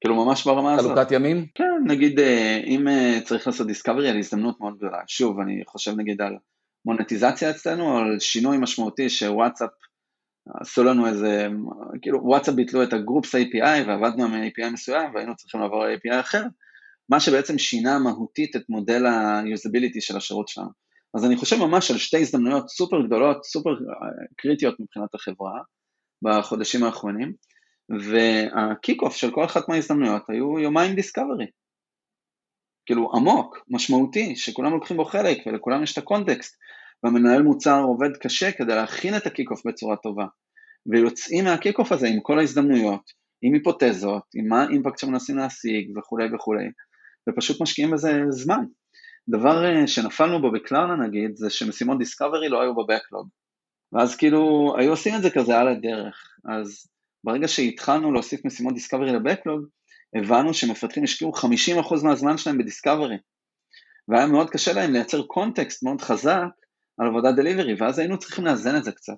כאילו 0.00 0.24
ממש 0.24 0.44
ברמה 0.44 0.74
הזאת. 0.74 0.94
חלוקת 0.94 1.12
ימים? 1.12 1.46
כן, 1.54 1.64
נגיד 1.86 2.20
אה, 2.20 2.60
אם 2.66 2.88
אה, 2.88 3.18
צריך 3.24 3.46
לעשות 3.46 3.66
דיסקאברי 3.66 4.08
על 4.08 4.18
הזדמנות 4.18 4.60
מאוד 4.60 4.76
גדולה. 4.76 4.98
שוב, 5.06 5.40
אני 5.40 5.62
חושב 5.66 5.92
נגיד 5.96 6.22
על 6.22 6.36
מונטיזציה 6.84 7.50
אצלנו, 7.50 7.92
או 7.92 7.96
על 7.96 8.18
שינוי 8.20 8.58
משמעותי 8.58 9.10
שוואטסאפ 9.10 9.70
עשו 10.60 10.84
לנו 10.84 11.06
איזה, 11.06 11.48
כאילו 12.02 12.20
וואטסאפ 12.22 12.54
ביטלו 12.54 12.82
את 12.82 12.92
הגרופס 12.92 13.34
API 13.34 13.86
ועבדנו 13.86 14.24
עם 14.24 14.32
API 14.32 14.70
מסוים 14.72 15.14
והיינו 15.14 15.36
צריכים 15.36 15.60
לעבור 15.60 15.84
ל-API 15.84 16.20
אחר, 16.20 16.42
מה 17.08 17.20
שבעצם 17.20 17.58
שינה 17.58 17.98
מהותית 17.98 18.56
את 18.56 18.62
מודל 18.68 19.06
ה-usability 19.06 20.00
של 20.00 20.16
השירות 20.16 20.48
שלנו. 20.48 20.87
אז 21.14 21.24
אני 21.24 21.36
חושב 21.36 21.56
ממש 21.56 21.90
על 21.90 21.98
שתי 21.98 22.20
הזדמנויות 22.20 22.68
סופר 22.68 23.06
גדולות, 23.06 23.44
סופר 23.44 23.70
קריטיות 24.36 24.80
מבחינת 24.80 25.14
החברה 25.14 25.60
בחודשים 26.22 26.84
האחרונים, 26.84 27.32
וה 28.10 28.41
kick 28.41 29.02
off 29.02 29.16
של 29.16 29.30
כל 29.30 29.44
אחת 29.44 29.68
מההזדמנויות 29.68 30.22
היו 30.28 30.58
יומיים 30.58 30.94
discovery. 30.94 31.46
כאילו 32.86 33.10
עמוק, 33.14 33.58
משמעותי, 33.68 34.36
שכולם 34.36 34.72
לוקחים 34.72 34.96
בו 34.96 35.04
חלק 35.04 35.38
ולכולם 35.46 35.82
יש 35.82 35.92
את 35.92 35.98
ה 35.98 36.04
context, 36.04 36.56
והמנהל 37.02 37.42
מוצר 37.42 37.80
עובד 37.80 38.16
קשה 38.20 38.52
כדי 38.52 38.74
להכין 38.74 39.16
את 39.16 39.26
ה 39.26 39.31
kick 39.31 39.50
off 39.50 39.66
בצורה 39.66 39.96
טובה, 39.96 40.26
ויוצאים 40.92 41.44
מה 41.44 41.55
kick 41.55 41.78
off 41.78 41.92
הזה 41.92 42.08
עם 42.08 42.20
כל 42.22 42.38
ההזדמנויות, 42.38 43.02
עם 43.42 43.54
היפותזות, 43.54 44.22
עם 44.34 44.48
מה 44.48 44.62
ה 44.62 44.67
impact 44.67 44.98
שמנסים 44.98 45.36
להשיג 45.36 45.98
וכולי 45.98 46.34
וכולי, 46.34 46.64
ופשוט 47.28 47.62
משקיעים 47.62 47.90
בזה 47.90 48.20
זמן. 48.30 48.64
דבר 49.28 49.64
אה, 49.64 49.86
שנפלנו 49.86 50.40
בו 50.40 50.52
בקלרנה 50.52 51.06
נגיד, 51.06 51.36
זה 51.36 51.50
שמשימות 51.50 51.98
discovery 51.98 52.48
לא 52.48 52.62
היו 52.62 52.74
ב 52.74 52.80
backlog. 52.80 53.28
ואז 53.92 54.16
כאילו, 54.16 54.74
היו 54.78 54.90
עושים 54.90 55.14
את 55.14 55.22
זה 55.22 55.30
כזה 55.30 55.58
על 55.58 55.68
הדרך. 55.68 56.36
אז 56.44 56.86
ברגע 57.24 57.48
שהתחלנו 57.48 58.12
להוסיף 58.12 58.44
משימות 58.44 58.74
discovery 58.74 59.12
ל 59.12 59.18
backlog, 59.18 59.66
הבנו 60.14 60.54
שמפתחים 60.54 61.04
השקיעו 61.04 61.32
50% 61.32 62.04
מהזמן 62.04 62.38
שלהם 62.38 62.58
ב 62.58 62.63
discovery. 62.63 63.16
והיה 64.08 64.26
מאוד 64.26 64.50
קשה 64.50 64.72
להם 64.72 64.92
לייצר 64.92 65.22
context 65.22 65.82
מאוד 65.82 66.00
חזק 66.00 66.46
על 66.98 67.06
עבודת 67.06 67.34
delivery, 67.34 67.74
ואז 67.78 67.98
היינו 67.98 68.18
צריכים 68.18 68.44
לאזן 68.44 68.76
את 68.76 68.84
זה 68.84 68.92
קצת. 68.92 69.16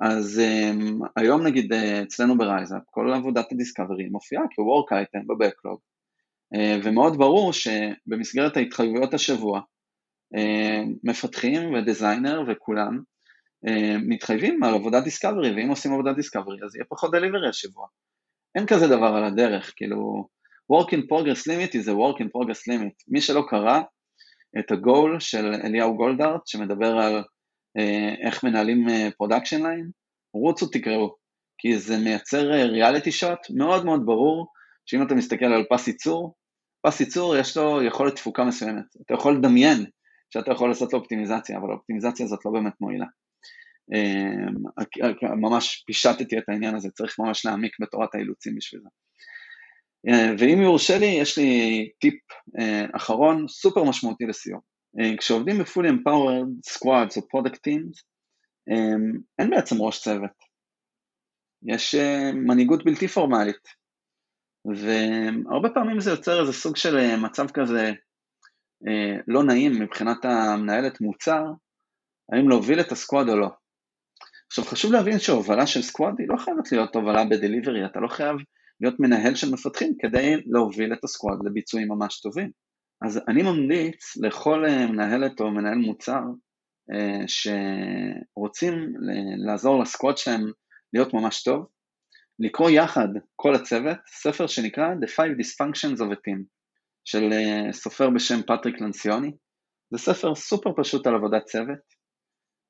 אז 0.00 0.40
אמ, 0.40 1.06
היום 1.16 1.46
נגיד 1.46 1.72
אה, 1.72 2.02
אצלנו 2.02 2.38
ב 2.38 2.44
RiseUp, 2.44 2.82
כל 2.90 3.12
עבודת 3.12 3.52
ה 3.52 3.58
discovery 3.58 4.08
מופיעה 4.08 4.42
כ-work 4.42 4.94
item 4.94 5.26
ב 5.26 5.32
backlog, 5.32 5.78
ומאוד 6.84 7.18
ברור 7.18 7.52
שבמסגרת 7.52 8.56
ההתחייבויות 8.56 9.14
השבוע, 9.14 9.60
אה, 10.36 10.88
מפתחים 11.04 11.74
ו 11.74 11.82
designer 11.82 12.42
וכולם 12.48 13.00
אה, 13.66 13.70
מתחייבים 14.08 14.62
על 14.62 14.74
עבודת 14.74 15.04
discovery, 15.04 15.50
ואם 15.50 15.68
עושים 15.68 15.92
עבודת 15.92 16.16
discovery 16.16 16.58
אז 16.64 16.76
יהיה 16.76 16.84
פחות 16.88 17.10
delivery 17.10 17.48
השבוע. 17.48 17.86
אין 18.54 18.66
כזה 18.66 18.86
דבר 18.86 19.06
על 19.06 19.24
הדרך, 19.24 19.72
כאילו, 19.76 20.28
work 20.72 20.86
in 20.86 21.00
progress 21.10 21.46
limit 21.46 21.74
is 21.74 21.88
a 21.88 21.94
work 21.94 22.20
in 22.20 22.26
progress 22.26 22.70
limit. 22.70 23.04
מי 23.08 23.20
שלא 23.20 23.42
קרא 23.48 23.80
את 24.58 24.70
הגול 24.70 25.20
של 25.20 25.54
אליהו 25.64 25.96
גולדרט, 25.96 26.46
שמדבר 26.46 26.98
על 26.98 27.22
אה, 27.78 28.14
איך 28.26 28.44
מנהלים 28.44 28.86
production 29.16 29.66
אה, 29.66 29.70
line, 29.70 29.90
רוצו 30.34 30.66
תקראו, 30.66 31.16
כי 31.58 31.78
זה 31.78 31.96
מייצר 31.98 32.50
ריאליטי 32.50 33.10
אה, 33.10 33.14
שוט 33.14 33.38
מאוד 33.56 33.84
מאוד 33.84 34.06
ברור, 34.06 34.46
שאם 34.86 35.06
אתה 35.06 35.14
מסתכל 35.14 35.44
על 35.44 35.64
פס 35.70 35.88
ייצור, 35.88 36.34
פס 36.88 37.00
ייצור 37.00 37.36
יש 37.36 37.56
לו 37.56 37.82
יכולת 37.82 38.16
תפוקה 38.16 38.44
מסוימת, 38.44 38.84
אתה 39.06 39.14
יכול 39.14 39.36
לדמיין 39.36 39.86
שאתה 40.30 40.52
יכול 40.52 40.68
לעשות 40.68 40.92
לו 40.92 40.98
אופטימיזציה, 40.98 41.58
אבל 41.58 41.70
האופטימיזציה 41.70 42.26
הזאת 42.26 42.44
לא 42.44 42.50
באמת 42.50 42.72
מועילה. 42.80 43.06
ממש 45.22 45.84
פישטתי 45.86 46.38
את 46.38 46.48
העניין 46.48 46.74
הזה, 46.74 46.90
צריך 46.90 47.18
ממש 47.18 47.46
להעמיק 47.46 47.72
בתורת 47.80 48.14
האילוצים 48.14 48.54
בשביל 48.56 48.80
זה. 48.82 48.88
ואם 50.38 50.62
יורשה 50.62 50.98
לי, 50.98 51.06
יש 51.06 51.38
לי 51.38 51.90
טיפ 52.00 52.20
אחרון, 52.96 53.48
סופר 53.48 53.84
משמעותי 53.84 54.24
לסיום. 54.24 54.60
כשעובדים 55.18 55.58
בפולי 55.58 55.88
empowered 55.88 56.70
squads 56.72 57.16
או 57.16 57.22
product 57.22 57.58
teams, 57.68 58.02
אין 59.38 59.50
בעצם 59.50 59.76
ראש 59.82 60.02
צוות. 60.02 60.48
יש 61.66 61.94
מנהיגות 62.34 62.84
בלתי 62.84 63.08
פורמלית, 63.08 63.68
והרבה 64.76 65.68
פעמים 65.74 66.00
זה 66.00 66.10
יוצר 66.10 66.40
איזה 66.40 66.52
סוג 66.52 66.76
של 66.76 67.16
מצב 67.16 67.50
כזה 67.50 67.92
לא 69.28 69.44
נעים 69.44 69.72
מבחינת 69.72 70.24
המנהלת 70.24 71.00
מוצר, 71.00 71.44
האם 72.32 72.48
להוביל 72.48 72.80
את 72.80 72.92
הסקוואד 72.92 73.28
או 73.28 73.36
לא. 73.36 73.48
עכשיו 74.46 74.64
חשוב 74.64 74.92
להבין 74.92 75.18
שהובלה 75.18 75.66
של 75.66 75.82
סקוואד 75.82 76.14
היא 76.18 76.28
לא 76.28 76.36
חייבת 76.36 76.72
להיות 76.72 76.96
הובלה 76.96 77.24
בדליברי, 77.24 77.86
אתה 77.86 78.00
לא 78.00 78.08
חייב 78.08 78.36
להיות 78.80 79.00
מנהל 79.00 79.34
של 79.34 79.52
מפתחים 79.52 79.94
כדי 79.98 80.36
להוביל 80.46 80.92
את 80.92 81.04
הסקוואד 81.04 81.38
לביצועים 81.44 81.88
ממש 81.88 82.20
טובים. 82.20 82.50
אז 83.02 83.20
אני 83.28 83.42
ממליץ 83.42 84.16
לכל 84.16 84.64
אה, 84.64 84.86
מנהלת 84.86 85.40
או 85.40 85.50
מנהל 85.50 85.78
מוצר 85.78 86.22
אה, 86.92 87.24
שרוצים 87.26 88.92
לעזור 89.46 89.82
לסקוואד 89.82 90.18
שלהם 90.18 90.44
להיות 90.92 91.14
ממש 91.14 91.42
טוב, 91.42 91.66
לקרוא 92.38 92.70
יחד 92.70 93.08
כל 93.36 93.54
הצוות 93.54 93.98
ספר 94.06 94.46
שנקרא 94.46 94.84
The 94.94 95.08
Five 95.08 95.40
Dysfunctions 95.40 95.98
of 95.98 96.12
a 96.12 96.16
Team 96.16 96.42
של 97.04 97.32
אה, 97.32 97.72
סופר 97.72 98.10
בשם 98.10 98.42
פטריק 98.42 98.80
לנסיוני. 98.80 99.32
זה 99.90 99.98
ספר 99.98 100.34
סופר 100.34 100.70
פשוט 100.76 101.06
על 101.06 101.14
עבודת 101.14 101.44
צוות, 101.44 101.78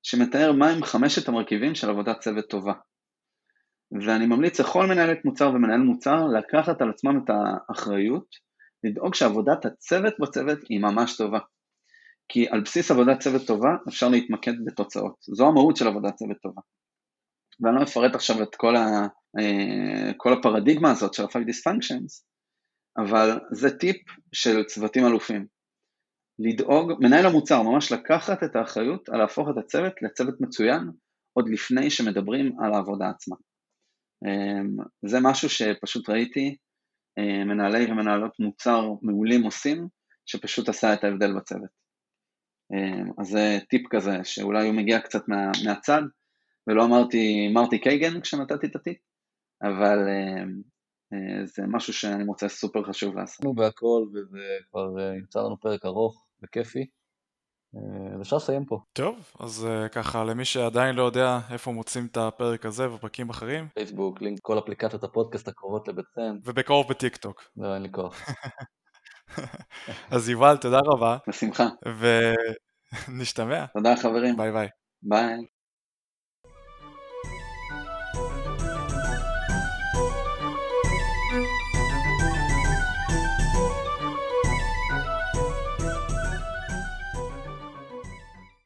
שמתאר 0.02 0.52
מהם 0.52 0.82
חמשת 0.82 1.28
המרכיבים 1.28 1.74
של 1.74 1.90
עבודת 1.90 2.18
צוות 2.20 2.48
טובה. 2.50 2.72
ואני 4.06 4.26
ממליץ 4.26 4.60
לכל 4.60 4.86
מנהלת 4.86 5.24
מוצר 5.24 5.48
ומנהל 5.48 5.80
מוצר 5.80 6.26
לקחת 6.38 6.80
על 6.82 6.90
עצמם 6.90 7.20
את 7.24 7.30
האחריות, 7.30 8.26
לדאוג 8.84 9.14
שעבודת 9.14 9.64
הצוות 9.64 10.14
בצוות 10.20 10.58
היא 10.68 10.80
ממש 10.80 11.16
טובה. 11.16 11.38
כי 12.28 12.48
על 12.48 12.60
בסיס 12.60 12.90
עבודת 12.90 13.20
צוות 13.20 13.46
טובה 13.46 13.68
אפשר 13.88 14.08
להתמקד 14.08 14.52
בתוצאות. 14.66 15.14
זו 15.20 15.46
המהות 15.46 15.76
של 15.76 15.86
עבודת 15.86 16.14
צוות 16.14 16.36
טובה. 16.42 16.60
ואני 17.60 17.76
לא 17.76 17.82
אפרט 17.82 18.14
עכשיו 18.14 18.42
את 18.42 18.54
כל, 18.54 18.76
ה, 18.76 19.06
כל 20.16 20.32
הפרדיגמה 20.32 20.90
הזאת 20.90 21.14
של 21.14 21.22
ה-5 21.22 21.36
dysfunctions, 21.36 22.24
אבל 22.98 23.38
זה 23.52 23.78
טיפ 23.78 23.96
של 24.32 24.64
צוותים 24.64 25.06
אלופים. 25.06 25.46
לדאוג, 26.38 26.92
מנהל 27.00 27.26
המוצר 27.26 27.62
ממש 27.62 27.92
לקחת 27.92 28.42
את 28.42 28.56
האחריות 28.56 29.08
על 29.08 29.18
להפוך 29.18 29.48
את 29.48 29.58
הצוות 29.58 29.92
לצוות 30.02 30.40
מצוין 30.40 30.90
עוד 31.32 31.48
לפני 31.48 31.90
שמדברים 31.90 32.60
על 32.60 32.74
העבודה 32.74 33.08
עצמה. 33.08 33.36
אמ, 34.24 34.76
זה 35.06 35.18
משהו 35.22 35.48
שפשוט 35.48 36.08
ראיתי 36.08 36.56
אה, 37.18 37.44
מנהלי 37.44 37.92
ומנהלות 37.92 38.40
מוצר 38.40 38.92
מעולים 39.02 39.42
עושים, 39.42 39.88
שפשוט 40.26 40.68
עשה 40.68 40.94
את 40.94 41.04
ההבדל 41.04 41.36
בצוות. 41.36 41.78
אז 43.18 43.26
זה 43.28 43.58
טיפ 43.68 43.82
כזה, 43.90 44.24
שאולי 44.24 44.66
הוא 44.66 44.74
מגיע 44.74 45.00
קצת 45.00 45.28
מה, 45.28 45.50
מהצד, 45.64 46.02
ולא 46.66 46.84
אמרתי 46.84 47.48
מרטי 47.54 47.78
קייגן 47.78 48.20
כשנתתי 48.20 48.66
את 48.66 48.76
הטיפ, 48.76 48.96
אבל 49.62 49.98
אמ, 50.08 50.62
אה, 51.12 51.46
זה 51.46 51.62
משהו 51.66 51.92
שאני 51.92 52.24
מוצא 52.24 52.48
סופר 52.48 52.84
חשוב 52.84 53.16
לעשות. 53.16 53.54
בהכל, 53.54 54.04
וזה 54.14 54.38
כבר 54.70 55.00
אה, 55.00 55.16
יצא 55.24 55.40
לנו 55.40 55.60
פרק 55.60 55.84
ארוך 55.84 56.26
וכיפי. 56.42 56.86
אה, 57.76 58.20
אפשר 58.20 58.36
לסיים 58.36 58.64
פה. 58.64 58.78
טוב, 58.92 59.32
אז 59.40 59.66
uh, 59.66 59.88
ככה 59.88 60.24
למי 60.24 60.44
שעדיין 60.44 60.94
לא 60.94 61.02
יודע 61.02 61.38
איפה 61.52 61.72
מוצאים 61.72 62.06
את 62.06 62.16
הפרק 62.16 62.66
הזה 62.66 62.92
ופרקים 62.92 63.30
אחרים. 63.30 63.68
פייסבוק, 63.74 64.20
לינק, 64.20 64.38
כל 64.42 64.58
אפליקציות 64.58 65.04
הפודקאסט 65.04 65.48
הקרובות 65.48 65.88
לביתכם. 65.88 66.36
ובקרוב 66.44 66.88
בטיק 66.88 67.16
טוק. 67.16 67.44
לא, 67.56 67.74
אין 67.74 67.82
לי 67.82 67.88
כוח. 67.92 68.20
אז 70.10 70.28
יובל, 70.28 70.56
תודה 70.56 70.78
רבה. 70.84 71.16
בשמחה. 71.28 71.68
ונשתמע. 73.08 73.66
תודה 73.66 73.96
חברים. 73.96 74.36
ביי 74.36 74.52
ביי. 74.52 74.68
ביי. 75.02 75.57